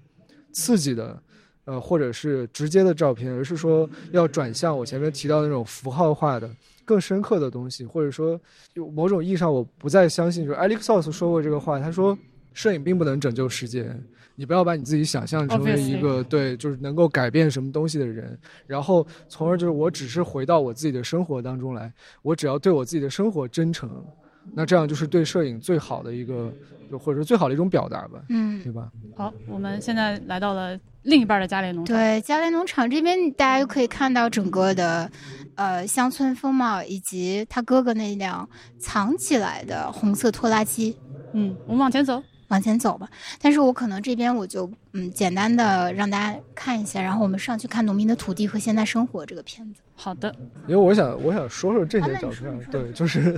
[0.51, 1.19] 刺激的。
[1.65, 6.47] 呃，或者是直接的照片，而是说要转向我前面提到那种符号化的、
[6.85, 8.39] 更深刻的东西，或者说
[8.73, 10.45] 就某种意义上，我不再相信。
[10.45, 12.17] 就是 Alex Soss 说过这个话，他说，
[12.53, 13.93] 摄影并不能拯救世界，
[14.35, 18.37] 你不要把你自己想象成为一个对，就是能够改变什么东西的人，
[18.67, 21.91] 然后从而就是我只是回到我自己的生活当中来，
[22.21, 23.89] 我只要对我自己的生活真诚，
[24.53, 26.53] 那这样就是对摄影最好的一个，
[26.91, 28.91] 就或者说最好的一种表达吧，嗯，对吧？
[29.15, 31.95] 好，我们现在来到了另一半的加雷农场。
[31.95, 35.09] 对，嘉联农场这边大家就可以看到整个的，
[35.55, 40.97] 呃，乡村风貌以及他哥哥那辆藏起来的红色拖拉机。
[41.33, 42.21] 嗯，我们往前走。
[42.49, 43.09] 往前走吧，
[43.41, 49.81] 但是我可能这边我就嗯简单的让大家看一下，然后我们上去看《农民的土地和现代生活》这个片子。
[49.95, 50.33] 好的，
[50.67, 53.33] 因为我想，我想说说这啊些照片对，就是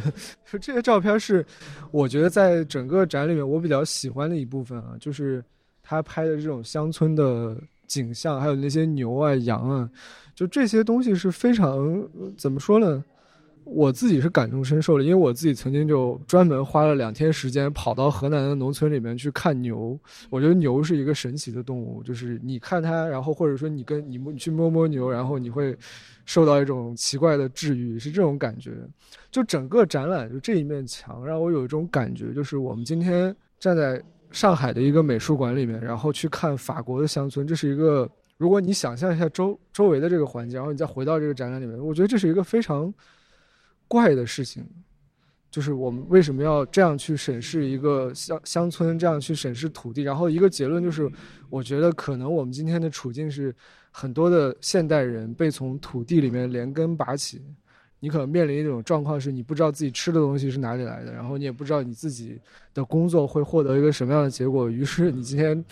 [0.52, 1.44] 就这些照片是
[1.90, 5.42] 我觉得在整个展里面我比较喜欢的一部分啊，就是
[5.88, 7.56] 他拍的这种乡村的
[7.88, 9.90] 景象，还有那些牛啊、羊啊，
[10.36, 12.06] 就这些东西是非常
[12.38, 13.02] 怎么说呢？
[13.64, 19.98] 我自己是感同身受的，因为我自己曾经就专门花了两天时间跑到河南的农村里面去看牛。
[20.30, 25.78] 我觉得牛是一个神奇的动物，就是你看它，然后或者说你跟你摸你去摸摸牛，然后你会
[26.26, 28.72] 受到一种奇怪的治愈，是这种感觉。
[29.32, 34.02] 就整个展览，就这一面墙让我有一种感觉，就是我们今天站在
[34.38, 38.08] 上海的一个美术馆里面，然后去看法国的乡村，这是一个。
[38.38, 42.94] 如果你想象一下周周围的这个环境，然后你再回到这个展览里面，我觉得这是一个非常
[43.88, 44.64] 怪的事情，
[45.50, 50.04] 就是我们为什么要这样去审视一个乡乡村，这样去审视土地？
[50.04, 51.12] 然后一个结论就是，
[51.50, 53.52] 我觉得可能我们今天的处境是，
[53.90, 57.42] 很多的现代人被从土地里面连根拔起，
[58.00, 62.40] 你可能面临一种状况是，你不知道自己吃的东西是哪里来的，然后你也不知道你自己
[62.74, 65.64] 的工作会获得一个什么样的结果，于是你今天。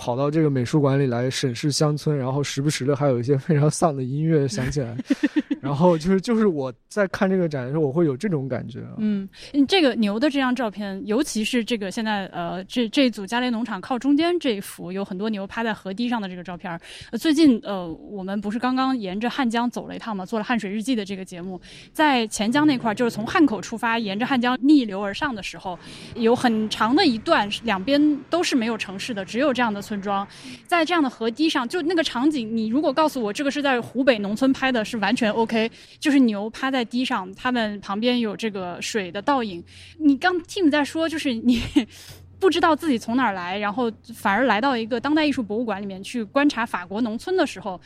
[0.00, 4.96] 跑到这个美术馆里来审视乡村，然后时不时的还有一些非常丧的音乐响起来，
[5.62, 8.94] 然后就是就是我在看这个展的时候，我会有这种感觉啊。
[8.98, 16.78] 嗯，嗯这个牛的这张照片，尤其是这个现在呃这这组嘉雷农场靠中间这一幅有很多牛趴在河堤上的这个照片
[17.18, 21.60] 最近呃我们不是刚刚沿着汉江走了一趟嘛，做了汉水日记的这个节目，
[21.92, 25.78] 在钱江那块儿，就是从汉口出发，沿着汉江逆流而上的时候，
[26.14, 30.26] 有很长的一段两边都是没有城市的，只有这样的村庄，
[30.66, 39.64] 在这样的河堤上，就那个场景，你如果告诉我这个是在湖北农村拍的，是完全 OK，OK，就是牛趴在堤上，它们旁边有这个水的倒影。
[39.98, 41.62] 你刚 Tim 在说，就是你。
[42.40, 47.80] 不知道自己从哪儿来，然后反而来到一个当代艺术博物馆里面去观察法国农村的时候，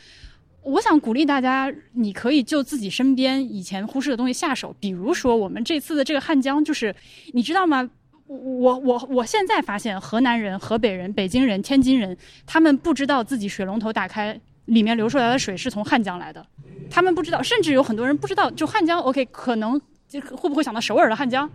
[0.61, 4.71] 我想鼓励大家，你可以就自己身边以前忽视的东西下手。
[4.79, 6.95] 比如说，我们这次的这个汉江，就是
[7.33, 7.89] 你知道吗？
[8.27, 12.15] 我我我现在发现，河南人、河北人、北京人、天津人，
[12.45, 16.45] 他们不知道自己水龙头打开里面流出来的水是从汉江来的，
[16.89, 21.49] 他们不知道，甚至有很多人不知道，就汉江 OK，可能就会不会想到首尔的汉江？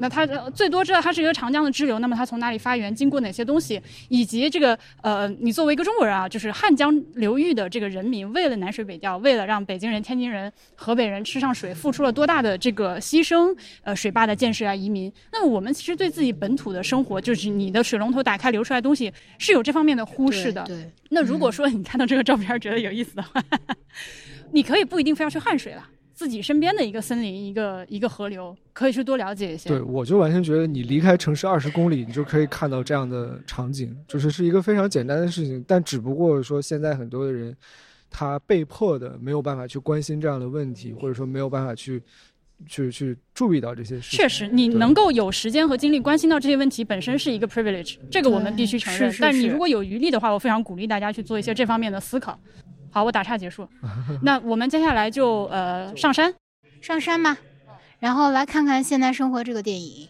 [0.00, 13.54] 那它呃最多知道它是一个长江的支流，那么它从哪里发源，经过哪些东西，以及这个呃，你作为一个中国人啊，就是汉江流域的这个人民，为了南水北调，为了让北京人、天津人、河北人吃上水，付出了多大的这个牺牲？
[13.82, 15.12] 呃，水坝的建设啊，移民。
[15.32, 20.64] 那么我们其实对自己本土的生活，就是你的水龙头打开流出来的东西，是有这方面的忽视的。
[20.64, 23.42] 对，那如果说你看到这个照片觉得有意思的话，
[24.52, 25.86] 你可以不一定非要去汉水了，
[26.20, 29.70] 自己身边的一个森林、一个一个河流，可以去多了解一些。
[29.70, 35.64] 对，我就完全觉得你离开城市二十公里，你就可以看到这样的场景， 就是是一个非常简单的事情。
[35.66, 37.56] 但只不过说，现在很多的人，
[38.10, 42.02] 他被迫的没有办法去关心这样的问题，或者说没有办法去
[42.68, 44.18] 去去注意到这些事情。
[44.18, 49.04] 确实，你能够有时间和精力关心到这些问题，本身是一个 privilege，这个我们必须承认。
[49.04, 52.38] 是是是但你如果有余力的话，我非常鼓励大家去做一些这方面的思考。
[52.90, 53.68] 好，我打岔结束。
[54.22, 56.34] 那我们接下来就呃上山。
[56.80, 57.36] 上山吧，
[57.98, 60.08] 然后来看看《现代生活》这个电影。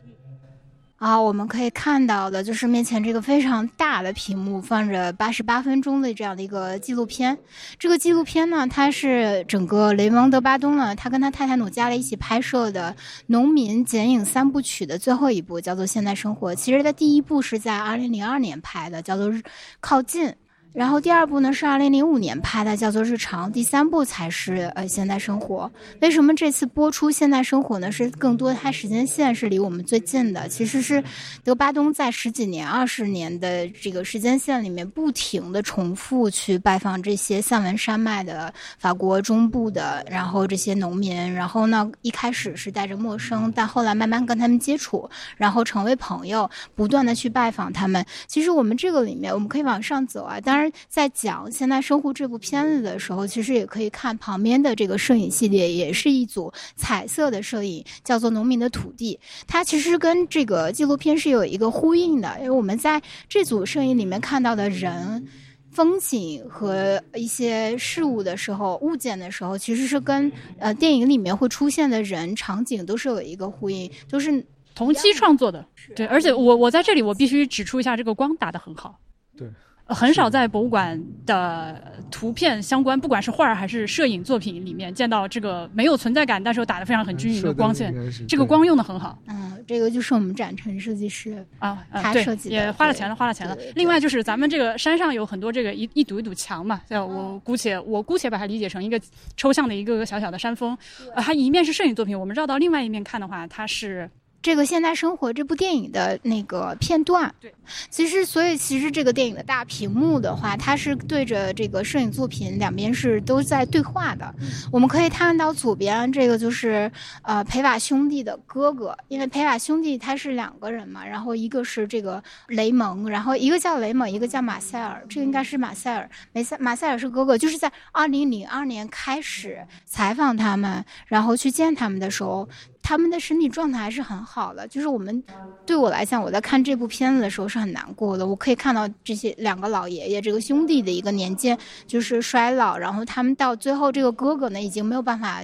[0.97, 7.39] 啊，我们可以看到的就是面前这个非常大的屏幕，放着八十八分钟的这样的一个纪录片。
[7.79, 12.95] 这个纪录片呢，它是整个雷蒙德·巴东呢，他跟他太太努加雷一起拍摄的
[13.29, 16.53] 农民剪影三部曲的最后一部，叫做《现代生活》。
[16.55, 19.29] 其实，它第一部是在二零零二年拍的，叫做
[19.81, 20.29] 《靠近》。
[20.73, 23.49] 然后第二部呢是二零零五年拍的，叫做《日常》。
[23.53, 25.69] 第三部才是呃《现代生活》。
[26.01, 27.91] 为什么这次播出《现代生活》呢？
[27.91, 30.49] 是更多它时间线是离我们最近的。
[30.49, 31.03] 其实是
[31.43, 41.11] 德巴东在十几年、二十年的这个时间线里面，不停的重复去拜访这些塞文山脉的法国中部的，然后这些农民。
[41.35, 48.07] 然后呢，一开始是带着陌生，但后来慢慢跟他们接触，然后成为朋友，不断的去拜访他们。
[48.29, 50.60] 其实我们这个里面，我们可以往上走啊，当然。
[50.61, 59.19] 当然在讲《现代生活》这部片子的时候，其实也可以看旁边的这个摄影系列，也是一组彩色的摄影，叫做《农民的土地》。
[59.47, 65.27] 它其实跟这个纪录片是有一个呼应的，因为我们在这组摄影里面看到的人、
[65.71, 75.65] 风景和一些事物的时候、物件的时候，其实是跟呃电影里面会出现的人、场景都是有一个呼应，都是同期创作的。
[75.97, 79.01] 对，而且我我在这里我必须指出一下，这个光打得很好。
[79.35, 79.49] 对。
[79.91, 87.95] 很少在博物馆的图片相关，不管是画儿还是摄影作品里面见到这个没有存在感，但是又打得非常很均匀的光线。
[88.29, 89.19] 这个光用的很好。
[89.27, 93.57] 嗯，这个就是我们展陈设计师啊，他设计也花了钱了，花了钱了。
[93.75, 99.01] 另外就是咱们这个山上有很多这个一一堵一堵墙嘛，叫我姑且我姑且把它理解成一个
[99.37, 100.77] 抽象的一个个小小的山峰。
[101.15, 104.11] 呃，它一面是摄影作品，我们绕到另外一面看的话，它是。
[104.43, 107.55] 这个《现代生活》这部电影的那个片段，对，
[107.91, 114.35] 其实所以其实这个电影的大屏幕的话，它是对着这个摄影作品两边是都在对话的。
[114.73, 116.91] 我们可以看到左边这个就是
[117.23, 132.49] 呃培瓦兄弟的哥哥，因为培瓦兄弟他是两个人嘛，然后一个是这个雷蒙，然后一个叫雷蒙，一个叫马塞尔，这个应该是马塞尔，马塞马塞尔是哥哥，就是在二零零二年开始采访他们，然后去见他们的时候。
[132.83, 135.23] 他们的身体状态还是很好的，就是我们
[135.65, 138.27] 对我来讲，我在看这部片子的时候是很难过的。
[138.27, 145.43] 我可以看到这些两个老爷爷，这个兄弟的一个年纪就是衰老，然后他们到最后，这个哥哥呢已经没有办法，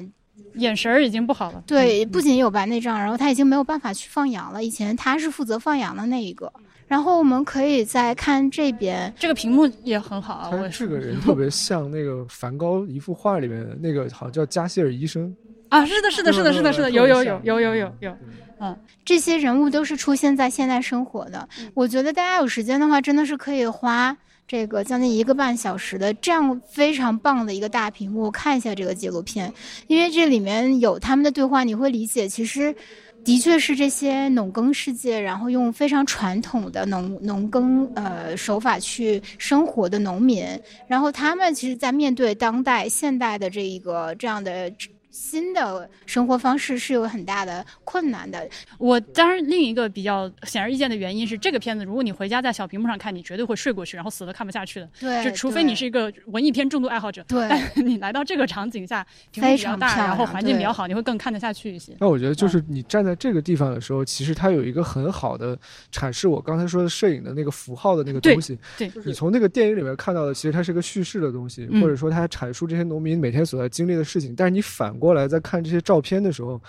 [0.55, 1.63] 眼神儿已经不好了。
[1.67, 4.65] 对，不仅有白内障，然后他已经没有办法去放羊了。
[4.65, 6.53] 以前他是负责放羊的那一个。
[6.89, 10.51] 然后我们可以再看这边，这个屏幕也很好啊。
[10.53, 15.35] 他这个人特别像那个梵高一幅画里面的那个，好像叫加西尔医生。
[15.69, 18.17] 啊，是的，是的，是的，是的，是的，有有有有有有有，
[18.61, 21.49] 嗯，这些人物都是出现在现代生活的。
[21.75, 24.17] 我觉得大家有时间的话，真的是可以花
[24.47, 29.53] 这个将近一个半小时的这样非常棒的一个大屏幕看一下这个纪录片，
[29.89, 32.73] 因为这里面有他们的对话，你会理解，其实
[33.25, 40.47] 的确是这些农耕世界，然后用非常传统的农农耕呃手法去生活的农民，
[40.87, 44.73] 然后他们其实，在面对当代现代的这一个这样的。
[45.17, 48.47] 新的生活方式是有很大的困难的。
[48.79, 54.89] 我当然另一个比较显而易见的原因是，这个片子如果你回家在小屏幕上看，你绝对会睡过去，然后死都看不下去的。
[55.01, 57.25] 对，就除非你是一个文艺片重度爱好者。
[57.27, 61.97] 对，但你来到这个场景下，屏幕比较大，然后环境比较好，你会更看得下去一些。
[61.99, 65.59] 那我觉得就是你站在这个地方的时候，其实它有一个很好的
[65.91, 68.59] 阐释我刚才说的摄影的那个符号的那个东西。
[68.77, 74.35] 对，你从那个电影里面看到的，其实它是个叙事的东西，或者说它阐述这些农民每天所在经历的事情。
[74.37, 75.81] 但是你反过过来在看这些。
[75.81, 76.61] 照片的时候，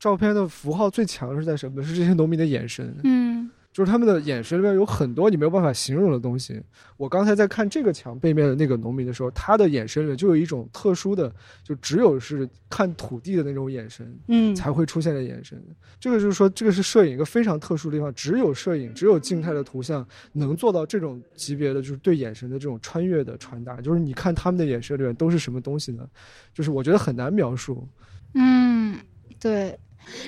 [0.00, 1.80] 照片的符号最强是在什么？
[1.80, 2.92] 是这些农民的眼神。
[3.04, 6.62] 嗯，就是他们的眼神里面有很多你没有办法形容的东西。
[6.96, 11.28] 我刚才在看这个墙背面的那个农民的时候，他的眼神里面就有一种特殊的，
[11.64, 15.60] 就只有是看土地的那种眼神，嗯，才会出现的眼神。
[15.98, 23.80] 这个就是说，这个是摄影一个非常特殊的地方，只有摄影，只有静态的图像能做到这种级别的，就是对眼神的这种穿越的传达。
[23.80, 26.08] 就是你看他们的眼神里面都是什么东西呢？
[26.54, 27.88] 就是我觉得很难描述。
[28.34, 28.96] 嗯，
[29.40, 29.76] 对。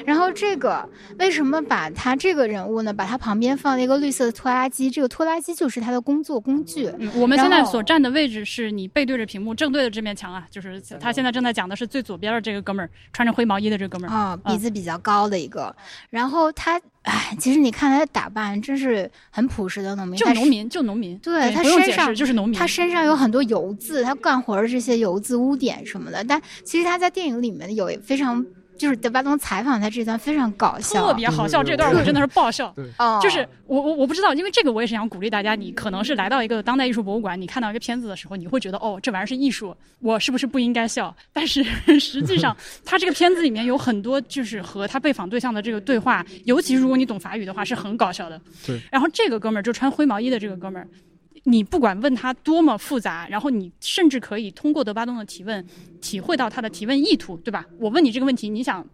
[0.05, 0.89] 然后这个
[1.19, 2.93] 为什么把他这个人物呢？
[2.93, 6.90] 把他旁边放了一个绿色的拖拉机，这个拖拉机就是他的工作工具。
[7.15, 10.47] 我们现在所站的位置是你背对着屏幕，正对着这面墙啊。
[10.51, 15.74] 就是他现在正在讲的是最左边的这个哥们儿，穿着灰毛衣的这哥们儿啊，鼻子比较高的一个。
[16.09, 21.19] 然后他，哎，其实你看他的打扮，真是很朴实的农民，就农民，就农民。
[21.19, 26.24] 对他身上就是农民，他身上有很多油渍，他干活的这些油渍污点什么的。
[26.24, 28.44] 但其实他在电影里面有非常。
[28.78, 32.73] 就是德巴东采访他这段非常搞笑，特别好笑，这段我真的是爆笑。
[32.77, 32.85] 对，
[33.20, 41.15] 就是 我我我不知道，因为这个我也是想鼓励大家，你可能是来到一个当代艺术博物馆，你看到一个片子的时候，你会觉得哦，这玩意儿是艺术，我是不是不应该笑？
[41.32, 41.65] 但是
[41.98, 48.40] 实际上， 他这个片子里面有很多就是和他被访对象的这个对话，尤其如果你懂法语的话，是很搞笑的。
[48.66, 48.81] 对。
[48.90, 50.86] 然后这个哥们儿就穿灰毛衣的这个哥们儿，
[51.48, 55.64] 你不管问他多么复杂，然后你甚至可以通过德巴东的提问，
[56.01, 57.64] 体会到他的提问意图，对吧？
[57.78, 58.85] 我问你这个问题，你想，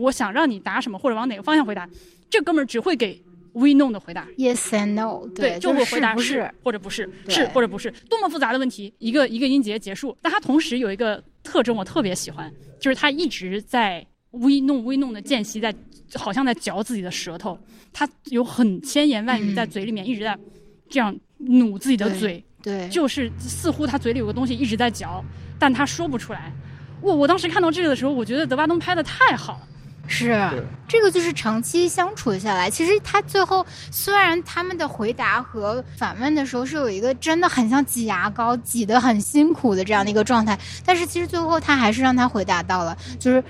[0.00, 1.88] 我想让你答什么，或者往哪个方向回答，
[2.30, 3.20] 这哥们儿只会给
[3.52, 4.28] we know 的回答。
[4.36, 10.16] yes and no，对，就会回答不是，或者不是，是或者不是，多么复杂的问题，一个一个音节结束。
[10.22, 12.48] 但他同时有一个特征，我特别喜欢，
[12.78, 15.74] 就是他一直在微弄微弄的间隙在，
[16.14, 17.58] 好像在嚼自己的舌头，
[17.92, 20.38] 他有很千言万语嗯在嘴里面一直在
[20.88, 25.24] 这样努自己的嘴，对，就是似乎他嘴里有个东西一直在嚼，
[25.58, 26.52] 但他说不出来。
[27.00, 29.60] 我我当时看到这个的时候，我觉得德巴东拍的太好了。
[30.10, 43.44] 是这个就是长期相处下来，其实他最后虽然他们的回答和反问的时候是有一个真的很像挤牙膏挤得很辛苦的这样的一个状态，但是其实最后他还是让他回答到了，就是。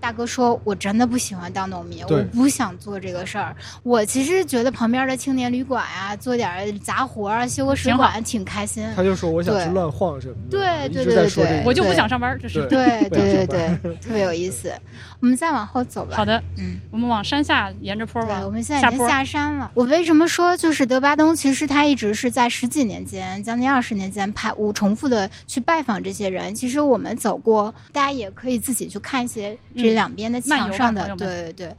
[0.00, 3.54] 大哥说：“我真的不喜欢当农民，我不想做这个事儿。
[3.82, 8.86] 我其实觉得旁边的青年旅馆啊，做点儿杂活儿啊，修个水管挺开心。
[8.94, 14.72] 他就说我想去乱晃什么的，对对对对我就不想上班，这是对对对对，特别有意思。
[15.20, 16.16] 我们再往后走吧。
[16.16, 16.42] 好，的。
[16.58, 16.78] 嗯。
[16.90, 18.86] 我们往山下沿着坡对，吧，我们现在。
[18.88, 19.70] 已经下山了。
[19.74, 21.34] 我为什么说就是德巴东？
[21.34, 26.54] 其实他一直是在十几年间，将近二十年间派我重复的去拜访这些人。
[26.54, 29.56] 其实我们走过，大家也可以自己去看一些
[29.86, 31.76] 这两边的墙上的，对对对。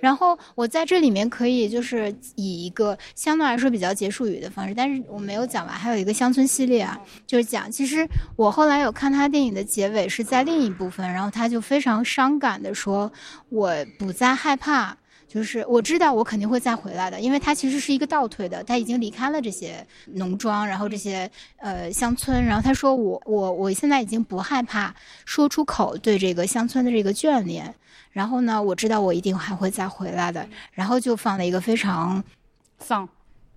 [0.00, 8.06] 然后我在这里面可以就是以一个相对来说比较结束语的方式，但是我没有讲完，还有一个乡村系列啊，就是讲其实
[8.36, 13.10] 我后来有看他电影的结尾是在另一部分，然后他就非常伤感的说
[13.50, 14.96] ：“我不再害怕。”
[15.32, 24.94] 就是我知道我肯定会再回来的，因为他其实是一个倒退的，他已经离开了这些农庄，然后这些呃乡村，然后他说我我我现在已经不害怕
[25.24, 27.74] 说出口对这个乡村的这个眷恋，
[28.10, 32.22] 然后呢，我知道我一定还会再回来的，然后就放了一个非常
[32.78, 33.08] 丧，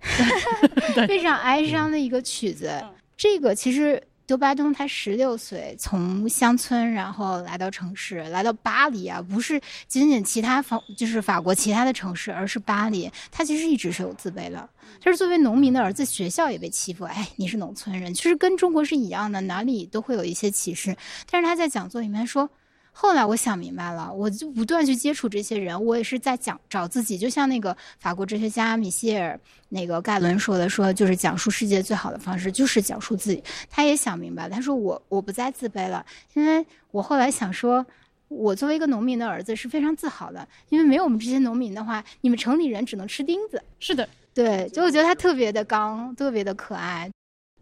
[1.06, 2.72] 非常哀伤的一个曲子。
[3.18, 13.10] 这个其实多巴东他十六岁从乡村，然后来到城市，来到巴黎啊，不是仅仅其他法就是法国其他的城市，而是巴黎。
[13.30, 14.68] 他其实一直是有自卑的。
[15.00, 17.04] 他是作为农民的儿子，学校也被欺负。
[17.04, 20.96] 哎，你是农村人，其实跟中国是一样的，哪里都会有一些歧视。
[21.30, 22.50] 但是他在讲座里面说。
[22.98, 33.44] 后来我想明白了，我就不断去接触这些人，我也是在讲找自己，就像那个法国哲学家米歇尔那个盖伦说的，说就是讲述世界最好的方式就是讲述自己。
[33.68, 37.84] 他也想明白，他说我我不再自卑了，因为我后来想说。
[38.28, 43.62] 我作为一个农民的儿子是非常自豪的，因为没有我们这些农民的话，你们城里人只能吃钉子。
[43.78, 47.08] 是的，对，就我觉得他特别的刚，特别的可爱，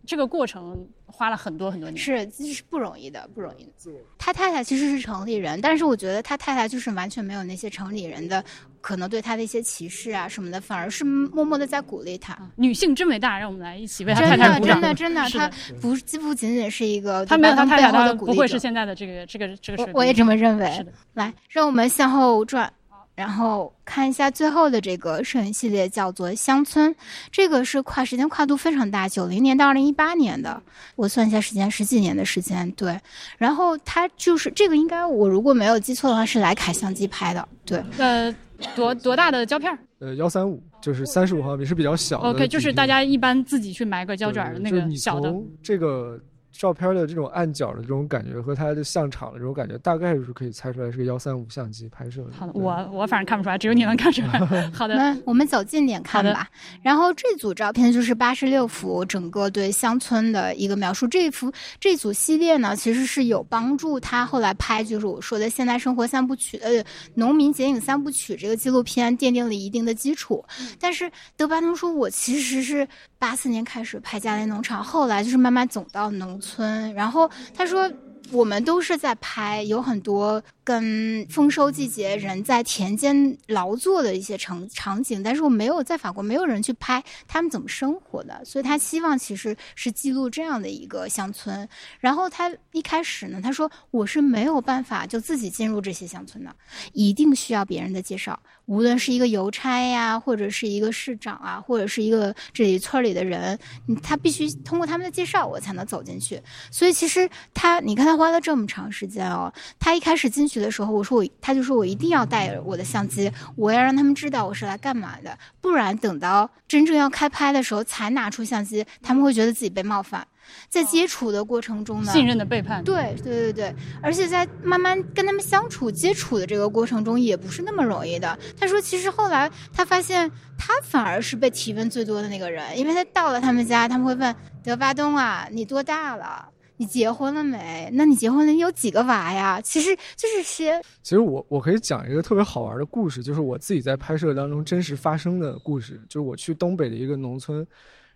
[0.06, 1.96] 这个过程花了很多很多年。
[1.96, 3.92] 是这是不容易的，不容易的。
[4.18, 8.42] 他太太其实是城里人，但是我觉得他太太就是完全没有那些城里人的
[8.80, 12.36] 可能对他的一些歧视啊什么的，反而是默默的在鼓励他。
[12.56, 14.82] 女性真伟大，让我们来一起为他真的，太太鼓掌真。
[14.82, 19.94] 的，真的，真的，他不不仅仅是一个他没有他太太，背后的鼓励不会是现在的这个这个这个水平。
[19.94, 20.70] 我我也这么认为。
[20.72, 22.72] 是的，来，让我们向后转，
[23.14, 26.90] 然后看一下最后的这个摄影系列，叫做《乡村》。
[27.30, 30.60] 这个是跨时间跨度非常大，九零年到二零一八年的，
[30.96, 32.70] 我算一下时间，十几年的时间。
[32.72, 32.98] 对，
[33.38, 37.48] 然后它就是这个，应该我如果没有记错的话，是徕卡相机拍的。
[37.64, 38.34] 对，呃，
[38.74, 45.32] 多多大的胶片儿呃，幺三五就是三十五毫米，是比较小的？OK，就是大家一般自己去买个胶卷儿的那个小的。
[45.62, 46.20] 这个
[46.56, 52.30] 照片的这种暗角的这种感觉和它的像场的这种感觉，大概是可以猜出来是个幺三五相机拍摄的。
[52.38, 54.38] 好的，我我反正看不出来，只有你能看出来。
[54.72, 56.48] 好的，那我们走近点看好吧。
[56.80, 61.08] 然后这组照片就是八十六幅，整个对乡村的一个描述。
[61.08, 66.82] 这幅这组系列呢，其实是有帮助他后来拍，就是我说的现代生活三部曲，呃，
[67.14, 70.44] 农民剪影三部曲这个纪录片奠定了一定的基础。
[70.78, 72.86] 但是德巴东说，我其实是
[73.24, 77.90] 八四年开始拍家里农场，后来就是慢慢走到农村，然后他说。
[78.30, 91.68] 我们都是在拍，有很多跟丰收季节人在田间劳作的一些场场景，但是我没有在法国没有人去拍他们怎么生活的，所以他希望其实是记录这样的一个乡村。
[92.00, 96.56] 然后他一开始呢，他说我是没有办法就自己进入这些乡村的，
[96.94, 98.40] 一定需要别人的介绍。
[98.66, 103.58] 无论是一个邮差呀，或者是一个市长啊，或者是一个这里村里的人，
[104.02, 106.40] 他必须通过他们的介绍，我才能走进去。
[106.70, 109.52] 所以其实他，你看他花了这么长时间哦。
[109.78, 120.26] 他一开始进去的时候，我说我，他就说我一定要带我的相机，我要让他们知道我是来干嘛的，不然等到真正要开拍的时候才拿出相机，他们会觉得自己被冒犯。
[120.68, 122.82] 在接触的过程中呢，信任的背叛。
[122.84, 128.38] 对对对对，而且在慢慢跟他们相处、接触的这个过程中，也不是那么容易的。
[128.58, 136.48] 他说，其实后来他发现，他反而是被提问最多的那个人，因为他到了他们家，他们会问德巴东啊，你多大了？
[136.76, 137.88] 你结婚了没？
[137.92, 139.60] 那你结婚了，你有几个娃呀？
[139.60, 140.82] 其实就是些。
[141.04, 147.64] 其实我我可以讲一个特别好玩的故事，就是我自己在拍摄当中真实发生的故事，就是我去东北的一个农村。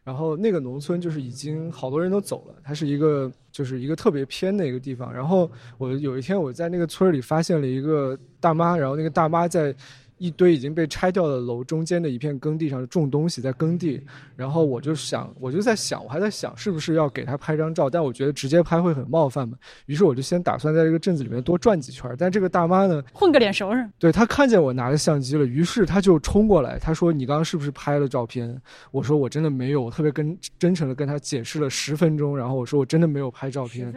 [0.09, 5.13] 然后那个农村就是已经好多人都走了，它是一个就是一个特别偏的一个地方。
[5.13, 9.75] 然后我有一天我在那个村里发现了一个大妈，然后那个大妈在。
[10.19, 14.03] 一堆已经被拆掉的楼中间的一片耕地上种东西，在耕地。
[14.37, 19.57] 然后我就想，我就在想，我还在想是不是要给他拍张照，但我觉得直接拍会很冒犯嘛。
[19.87, 22.15] 于是我就先打算在这个镇子里面多转几圈。
[22.19, 23.89] 但这个大妈呢，混个脸熟是？
[23.99, 33.93] 对她看见我拿着相机了，于是她就冲过来，她说：“你刚刚是不是拍了照片？”我说：“我真的没有。”我特别跟真诚的跟她解释了十分钟，然后我说：“我真的没有拍照片。”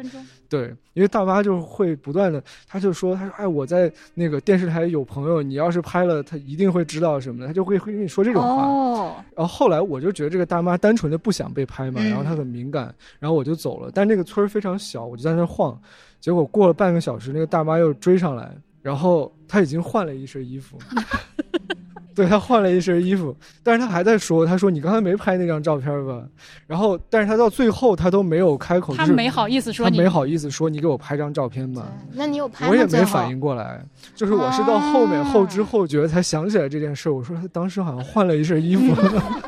[0.52, 9.16] 对，因为大妈就会不断的，她就说：“她说，哎，我在那个电视台有朋友，你要是拍了，他一定会知道什么的，她就会会跟你说这种话。”哦。
[9.34, 13.90] 然后后来我就觉得这个大妈单纯的不想被拍嘛，然后她很敏感，然后我就走了。
[13.94, 15.82] 但那个村儿非常小，我就在那晃，
[16.20, 20.78] 结果过了半个小时，那个大妈又追上来，然后她已经换了一身衣服。
[22.14, 26.22] 对他换了一身衣服，但是他还在说，他说你刚才没拍那张照片吧？
[26.68, 31.88] 然后，但是他到最后他都没有开口，他没好意思说，他没好意思说你给我拍张照片吧？
[32.14, 32.68] 那你有拍？
[32.68, 33.84] 我也没反应过来，
[34.14, 37.10] 就是我是到后面后知后觉才想起来这件事。
[37.10, 38.94] 我说他当时好像换了一身衣服，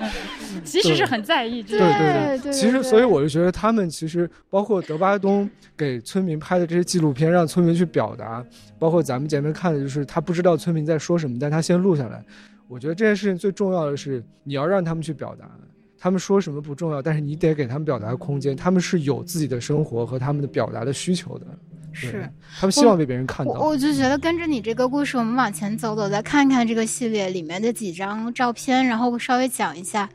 [0.63, 1.61] 其实是很在意。
[1.63, 8.43] 对对对，其实所以我就觉得他们其实包括德巴东给村民拍的这些纪录片，让村民去表达，
[8.79, 12.23] 包括咱们前面看的就是他不知道村民在说什么，但他先录下来。
[12.67, 15.49] 我觉得这件事情最重要的是，你要让他们去表达，
[15.97, 18.55] 他们说什么不重要，但是你得给他们表达空间。
[18.55, 21.45] 他们是有自己的生活和他们的表达的需求的，
[21.91, 22.29] 是
[22.59, 23.53] 他们希望被别人看到。
[23.53, 30.09] 我就觉得跟着你这个故事，我们往前走走，再看看这个系列里面的几张照片，然后稍微讲一下。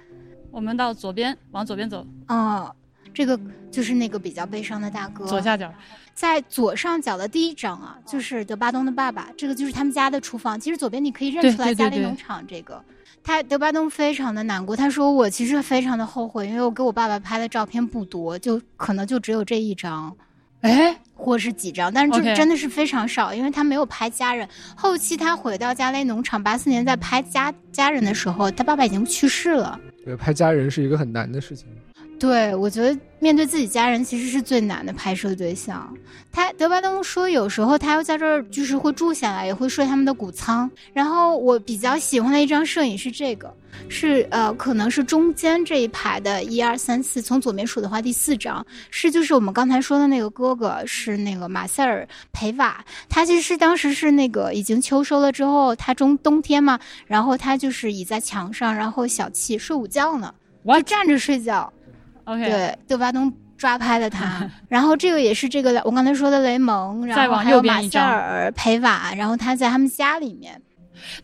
[0.51, 2.05] 我们到左边，往左边走。
[2.27, 2.75] 哦，
[3.13, 3.39] 这个
[3.71, 5.25] 就是那个比较悲伤的大哥。
[5.27, 5.73] 左下角。
[6.15, 10.59] 在左上角的第一张啊，就是德巴东的爸爸，这个就是他们家的厨房。
[10.59, 12.83] 其实左边你可以认出来嘉利农场这个。
[13.23, 20.17] 他德巴东非常的难过，他说我其实非常的后悔，因为我给我爸爸拍的照片不多，就可能就只有这一张，
[20.63, 24.49] 哎，或是几张，但是就真的是非常少，因为他没有拍家人。
[24.75, 29.79] 后期他回到加雷农场，八四年在拍家家人的时候，他爸爸已经去世了。
[30.05, 31.69] 对，拍家人是一个很难的事情。
[32.19, 35.97] 对，我觉得面对自己家人其实是最难的拍摄对象。
[36.33, 40.69] 他德巴东说，有时候他要在这儿就是会住下来，也会睡他们的谷仓。
[40.93, 43.55] 然后我比较喜欢的一张摄影是这个，
[43.89, 52.85] 是呃，可能是中间这一排的一二三四，从左边数的话，第四张是就是我们刚才说的那个哥哥，是那个马塞尔培瓦。
[53.09, 60.35] 他其实是当时是那个已经秋收了之后，他中冬天嘛，然后他就是倚在墙上，然后小憩睡午觉呢，
[60.65, 61.73] 我站着睡觉。
[62.37, 70.61] 对，德巴东抓拍了他， 然后这个也是这个我刚才说的雷蒙，然后还有马塞尔培瓦，然后他在他们家里面，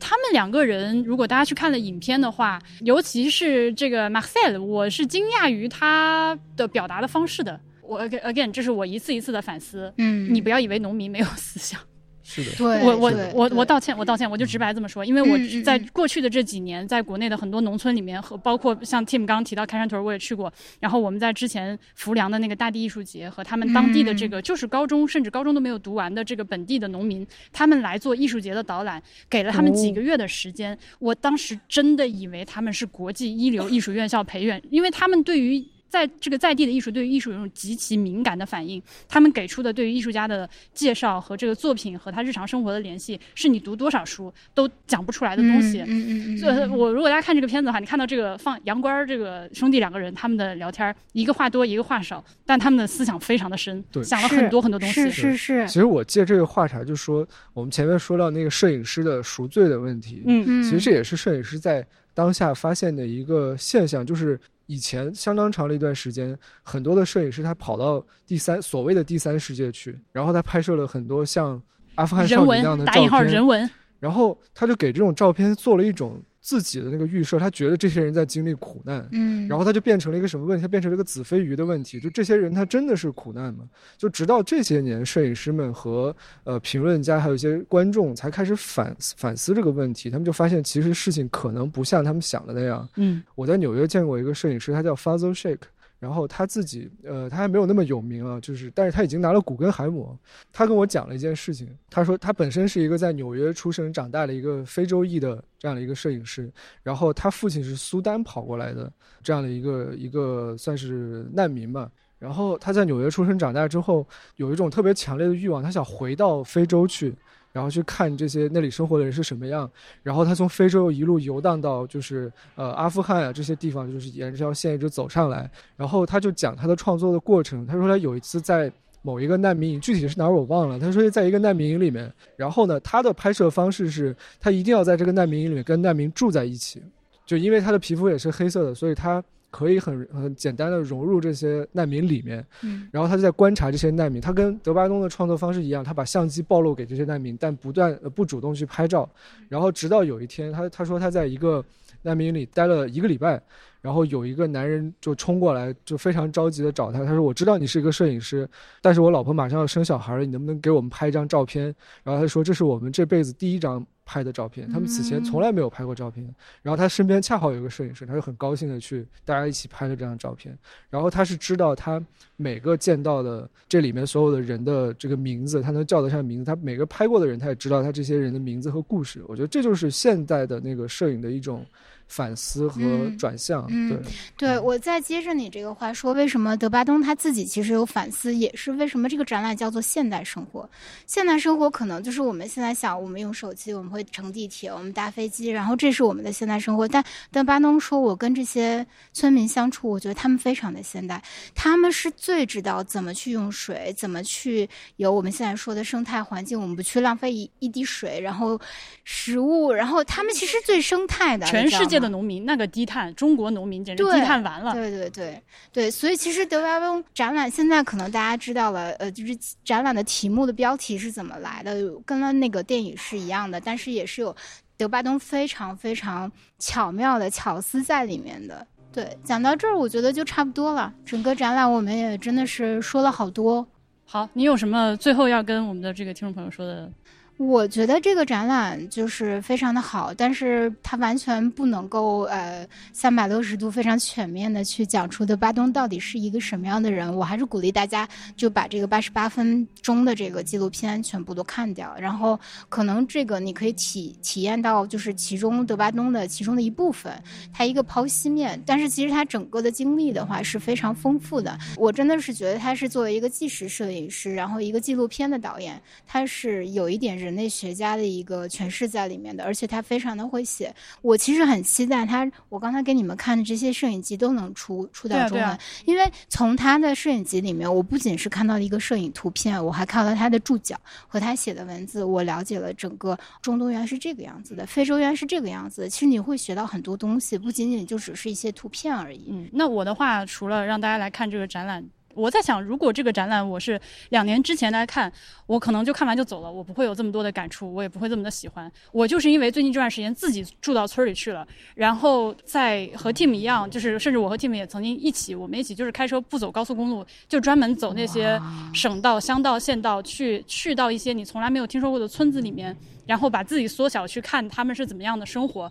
[0.01, 7.61] 他们两个人，如果大家去看了影片的话，尤其是这个马塞尔，我是惊讶于他的表达的方式的。
[7.83, 9.93] 我 again，这是我一次一次的反思。
[9.99, 11.79] 嗯，你不要以为农民没有思想。
[12.27, 20.51] 是的，对我我我我道歉，我道歉，我就直白这么说，因为我在过去的这几年，在国内的很多农村里面，和包括像 Tim 刚刚提到开山屯，我也去过。
[20.81, 30.77] 然后我们在之前浮梁的那个大地艺术节和他们当地的这个就是高中甚至高中都没有读完的这个本地的农民，他们来做艺术节的导览，给了他们几个月的时间。
[30.99, 35.63] 我当时真的以为他们是国际一流艺术院校培养，因为他们对于。
[35.89, 38.83] 在这个在地的艺术，对于艺术有一种极其敏感的反应。
[39.09, 45.81] 他们给出的对于艺术家的介绍和这个作品和他日常生活的联系，是你读多少书都讲不出来的东西。
[45.83, 46.39] 嗯嗯嗯。
[46.39, 54.95] 所以，我如果大家看这个片子的话，你看到这个放杨官这个兄弟两个人他们的聊天，一个话多，一个话少，但他们的思想非常的深，想了很多很多东西。
[54.95, 55.69] 是是是。
[55.69, 60.23] 其实我借这个话茬，就说我们前面说到那个摄影师的赎罪的问题。
[60.27, 60.63] 嗯嗯。
[60.65, 64.41] 其实这也是摄影师在当下发现的一个现象，就是。
[64.67, 71.61] 以前相当长的一段时间，很多的摄影师他跑到第三所谓的第三世界去，然后他拍摄了很多像
[71.97, 73.25] 阿富汗少女那样的照片。
[73.25, 73.71] 人文。
[74.01, 80.61] 然后他就给这种照片做了一种自己的那个预设，他觉得这些人在经历苦难，嗯，然后他就变成了一个什么问题？
[80.61, 81.99] 他变成了一个子非鱼的问题。
[81.99, 83.65] 就这些人，他真的是苦难吗？
[83.97, 86.15] 就直到这些年，摄影师们和
[86.45, 90.11] 呃评论家还有一些观众才开始反反思这个问题。
[90.11, 92.87] 他们就发现，其实事情可能不像他们想的那样。
[92.97, 95.57] 嗯我在纽约见过一个摄影师，他叫 Fazil Sheikh，
[95.99, 100.17] 然后他自己呃他还没有那么有名啊，就是但是他已经拿了古根海姆。
[100.53, 106.53] 他跟我讲了一件事情，他说他本身是一个在纽约出生长大的一个非洲裔的这样的一个摄影师，
[106.83, 108.93] 然后他父亲是苏丹跑过来的
[109.23, 111.91] 这样的一个一个算是难民吧。
[112.19, 114.07] 然后他在纽约出生长大之后，
[114.37, 117.15] 有一种特别强烈的欲望，他想回到非洲去，
[117.55, 119.71] 然后去看这些那里生活的人是什么样。
[120.03, 125.49] 然后他从非洲一路游荡到就是呃阿富汗啊这些地方，就是沿着这条线一直走上来。
[125.77, 127.65] 然后他就讲他的创作的过程。
[127.65, 128.71] 他说他有一次在
[129.03, 130.79] 某一个难民营，具体是哪儿我忘了。
[130.81, 136.83] 他说在一个难民营里面，然后呢，他的拍摄方式是他一定要在这个难民营里面跟难民住在一起，
[137.25, 139.23] 就因为他的皮肤也是黑色的，所以他
[139.55, 142.45] 可以很很简单的融入这些难民里面。
[142.63, 149.09] 嗯然后他就在观察这些难民，他跟德巴东的创作方式一样，他把相机暴露给这些难民，但不断不主动去拍照。
[149.49, 151.65] 然后直到有一天，他他说他在一个
[152.03, 153.41] 难民营里待了一个礼拜，
[153.85, 158.49] 然后有一个男人就冲过来，就非常着急的找他，他说我知道你是一个摄影师，
[158.81, 161.65] 但是我老婆马上要生小孩了，你能不能给我们拍一张照片？
[162.03, 166.27] 然后他说这是我们这辈子第一张拍的照片，他们此前从来没有拍过照片。
[166.63, 170.57] 然后他身边恰好有一个摄影师，他就很高兴的去大家一起拍了这张照片。
[170.89, 172.03] 然后他是知道他
[172.37, 176.45] 每个见到的这里面所有的人的这个名字，他能叫得上名字。
[176.47, 179.23] 他每个拍过的人，他也知道他这些人的名字和故事。
[179.29, 181.67] 我觉得这就是现代的那个摄影的一种
[182.09, 183.67] 反思和嗯转向。
[183.69, 183.99] 嗯对，
[184.37, 190.69] 对，我再接着你这个话说，为什么德巴东他自己其实有反思，也是为什么这个展览叫做现代生活。
[191.07, 196.87] 现代生活可能就是我们现在想，我们用手机，我们会乘地铁，我们搭飞机，然后这是我们的现代生活。
[196.87, 197.03] 但
[197.33, 201.23] 德巴东说，我跟这些村民相处，我觉得他们非常的现代，
[201.55, 208.61] 他们是最知道怎么去用水，怎么去有我们现在说的生态环境，我们不去浪费一一滴水，然后
[209.05, 214.73] 食物，然后他们其实最生态的，全你知道世界的农民那个低碳，中国农民简直对低碳完了。
[214.73, 215.43] 对对对
[215.73, 224.35] 对，所以其实德巴东展览现在可能大家知道了，呃，就是展览的题目的标题是怎么来的，跟那个电影是一样的，但是也是有
[224.77, 228.67] 德巴东非常非常巧妙的巧思在里面的。
[228.93, 230.93] 对，讲到这儿，我觉得就差不多了。
[231.05, 233.67] 整个展览我们也真的是说了好多。
[234.07, 236.91] 好，你有什么最后要跟我们的这个听众朋友说的？
[237.37, 247.13] 我觉得这个展览就是非常的好，但是它完全不能够呃三百六十度非常全面的去讲出德巴东到底是一个什么样的人。
[247.13, 252.39] 我还是鼓励大家就把这个八十八分钟的这个纪录片全部都看掉，然后
[252.69, 257.13] 可能这个你可以体体验到就是其中德巴东的其中的一部分，
[257.53, 261.59] 他一个剖析面，但是其实他整个的经历的话是非常丰富的。
[261.77, 270.75] 我真的是觉得他是作为一个纪实摄影师，然后一个纪录片的导演，他是有一点人类学家的一个诠释在里面的，而且他非常的会写。
[271.01, 280.79] 我其实很期待他，我刚才给你们看的这些摄影集都能出出到中文，啊啊因为从他的摄影集里面，我不仅是看到了一个摄影图片，我还看了他的注脚
[281.09, 285.89] 和他写的文字，我了解了整个中东原是这个样子的，非洲原是这个样子的。
[285.89, 289.27] 其实你会学到很多东西，不仅仅就只是一些图片而已。
[289.31, 291.85] 嗯，那我的话，除了让大家来看这个展览，
[292.15, 293.81] 我在想，如果这个展览我是
[294.11, 295.13] 两年之前来看，
[295.47, 298.71] 我可能就看完就走了，我不会有这么多的感触，我也不会这么的喜欢。
[298.93, 308.41] 我就是因为最近这段时间自己住到村里去了，然后在和 Tim 一样，就是甚至我和 Tim 也曾经一起，我们一起就是开车不走高速公路，就专门走那些
[308.73, 312.77] 省道、乡道、县道，去去到一些你从来没有听说过的村子里面。
[313.07, 315.71] 然后把自己缩小去看他们是怎么样的生活，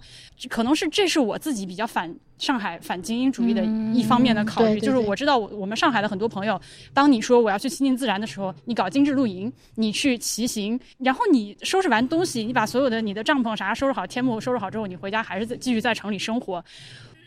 [0.49, 6.59] 可能是这是我自己比较反上海反精英主义的一方面的考虑，嗯对对对就是我知道我我们上海的很多朋友，
[6.93, 16.63] 当你说我要去亲近自然的时候，你搞精致露营，你去骑行，然后你收拾完东西，你把所有的你的帐篷啥收拾好，天幕收拾好之后，你回家还是在继续在城里生活。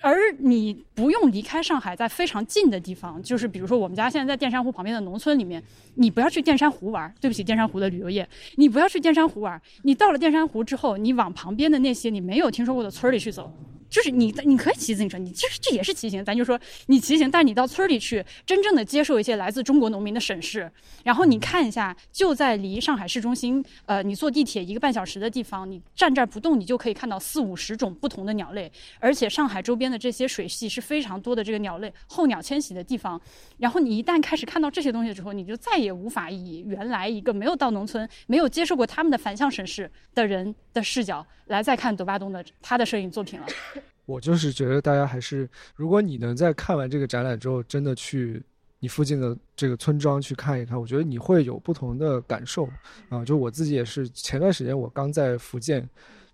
[0.00, 5.62] 而你不用离开上海，在非常近的地方，就是比如说我们家现在在淀山湖旁边的农村里面，
[5.94, 9.60] 你不要去淀山湖玩，对不起，淀山湖的旅游业，你不要去淀山湖玩。
[9.82, 13.52] 你到了淀山湖之后，你往旁边的那些你没有听说过的村里去走，
[13.96, 20.70] 就是你你可以骑自行车，你这这也是骑行，咱就说你骑行，但是你到村里去，真正的接受一些来自中国农民的审视，
[21.02, 28.70] 然后你看一下，就在离上海市中心，呃，你坐地铁一个半小时的地方，你站这儿不动，你就可以看到四五十种不同的鸟类，
[29.00, 33.18] 而且上海周边的这些水系是非常多的这个鸟类候鸟迁徙的地方。
[33.56, 43.46] 然后你一旦开始看到这些东西之后，你就再也无法以原来一个没有到农村、没有接受过他们的反向审视的人的视角来再看德巴东的他的摄影作品了。
[44.06, 48.42] 我就是觉得大家还是，如果你能在看完这个展览之后，真的去
[48.78, 52.66] 你附近的这个村庄去看一看，我觉得你会有不同的感受
[53.10, 53.22] 啊。
[53.24, 55.86] 就我自己也是，前段时间我刚在福建。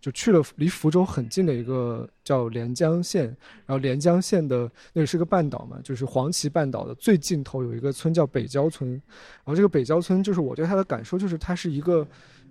[0.02, 3.26] 就去了离福州很近的一个叫连江县，
[3.64, 9.00] 然后连江县的那个是个半岛嘛，就是黄岐半岛的最尽头有一个村叫北郊村，然
[9.44, 12.04] 后这个北郊村就是我对它的感受就是它是一个，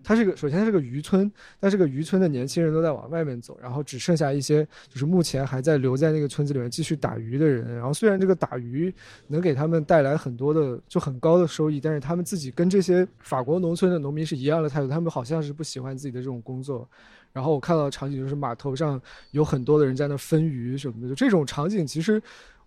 [0.04, 8.94] 它是个首先它是个渔村，但这个渔村的年轻人都在往外面走，然后只剩下一些就是目前还在留在那个村子里面继续打鱼的人，然后虽然这个打鱼
[9.28, 16.88] 能给他们带来很多的就很高的收益，但是他们自己跟这些法国农村的农民是一样的态度，他们好像是不喜欢自己的这种工作。
[17.34, 19.02] 然后我看到的场景就是码头上
[19.32, 22.22] 有很多的人在那分鱼什么的，就这种场景，其实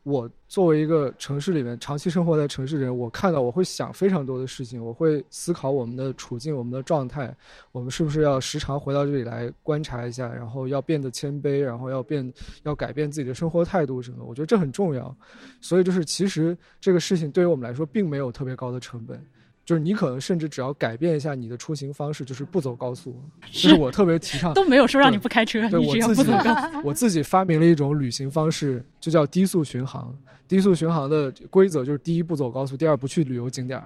[0.05, 7.35] 我作为一个城市里面长期生活在城市人，我看到我会想非常多的事情，我会思考我们的处境、我们的状态，
[7.73, 12.33] 我们是不是要时常回到这里来观察一下，然后要变得谦卑，然后要变
[12.65, 14.23] 要改变自己的生活态度什么？
[14.25, 15.17] 我觉得这很重要。
[15.61, 19.19] 所以就是其实这个事情对于我们来说并没有特别高的成本。
[19.65, 23.19] 就是你可能甚至只要改变一下你的出行方式，就是不走高速。
[23.51, 26.81] 是我特别提倡，都没有说让你不开车，对你只要不走高速。
[26.85, 30.15] 我自己发明了一种旅行方式，就叫低速巡航。
[30.47, 33.83] 低速巡航的规则就是：第一，不走高速；第二，不去旅游景点。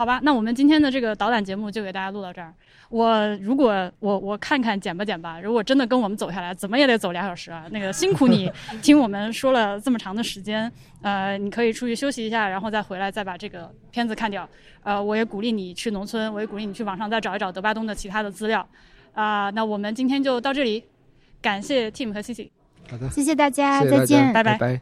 [0.00, 2.54] 好吧，那我们今天的这个导览节目就给大家录到这儿。
[2.88, 7.66] 我如果我我看看剪吧剪吧，如果真的跟我们走下来，怎么也得走俩小时啊。
[7.70, 8.50] 那个辛苦你
[8.80, 10.72] 听我们说了这么长的时间，
[11.02, 14.48] 呃，你可以出去休息一下，然后再回来再把这个片子看掉。
[14.84, 18.66] 呃，我也鼓励你去农村，我也鼓励你去网上再找一找德巴东的其他的资料。
[19.12, 20.82] 啊，那我们今天就到这里，
[21.42, 22.48] 感谢 Tim 和 Cici。
[22.90, 24.80] 好的，谢谢大家，再见，拜拜。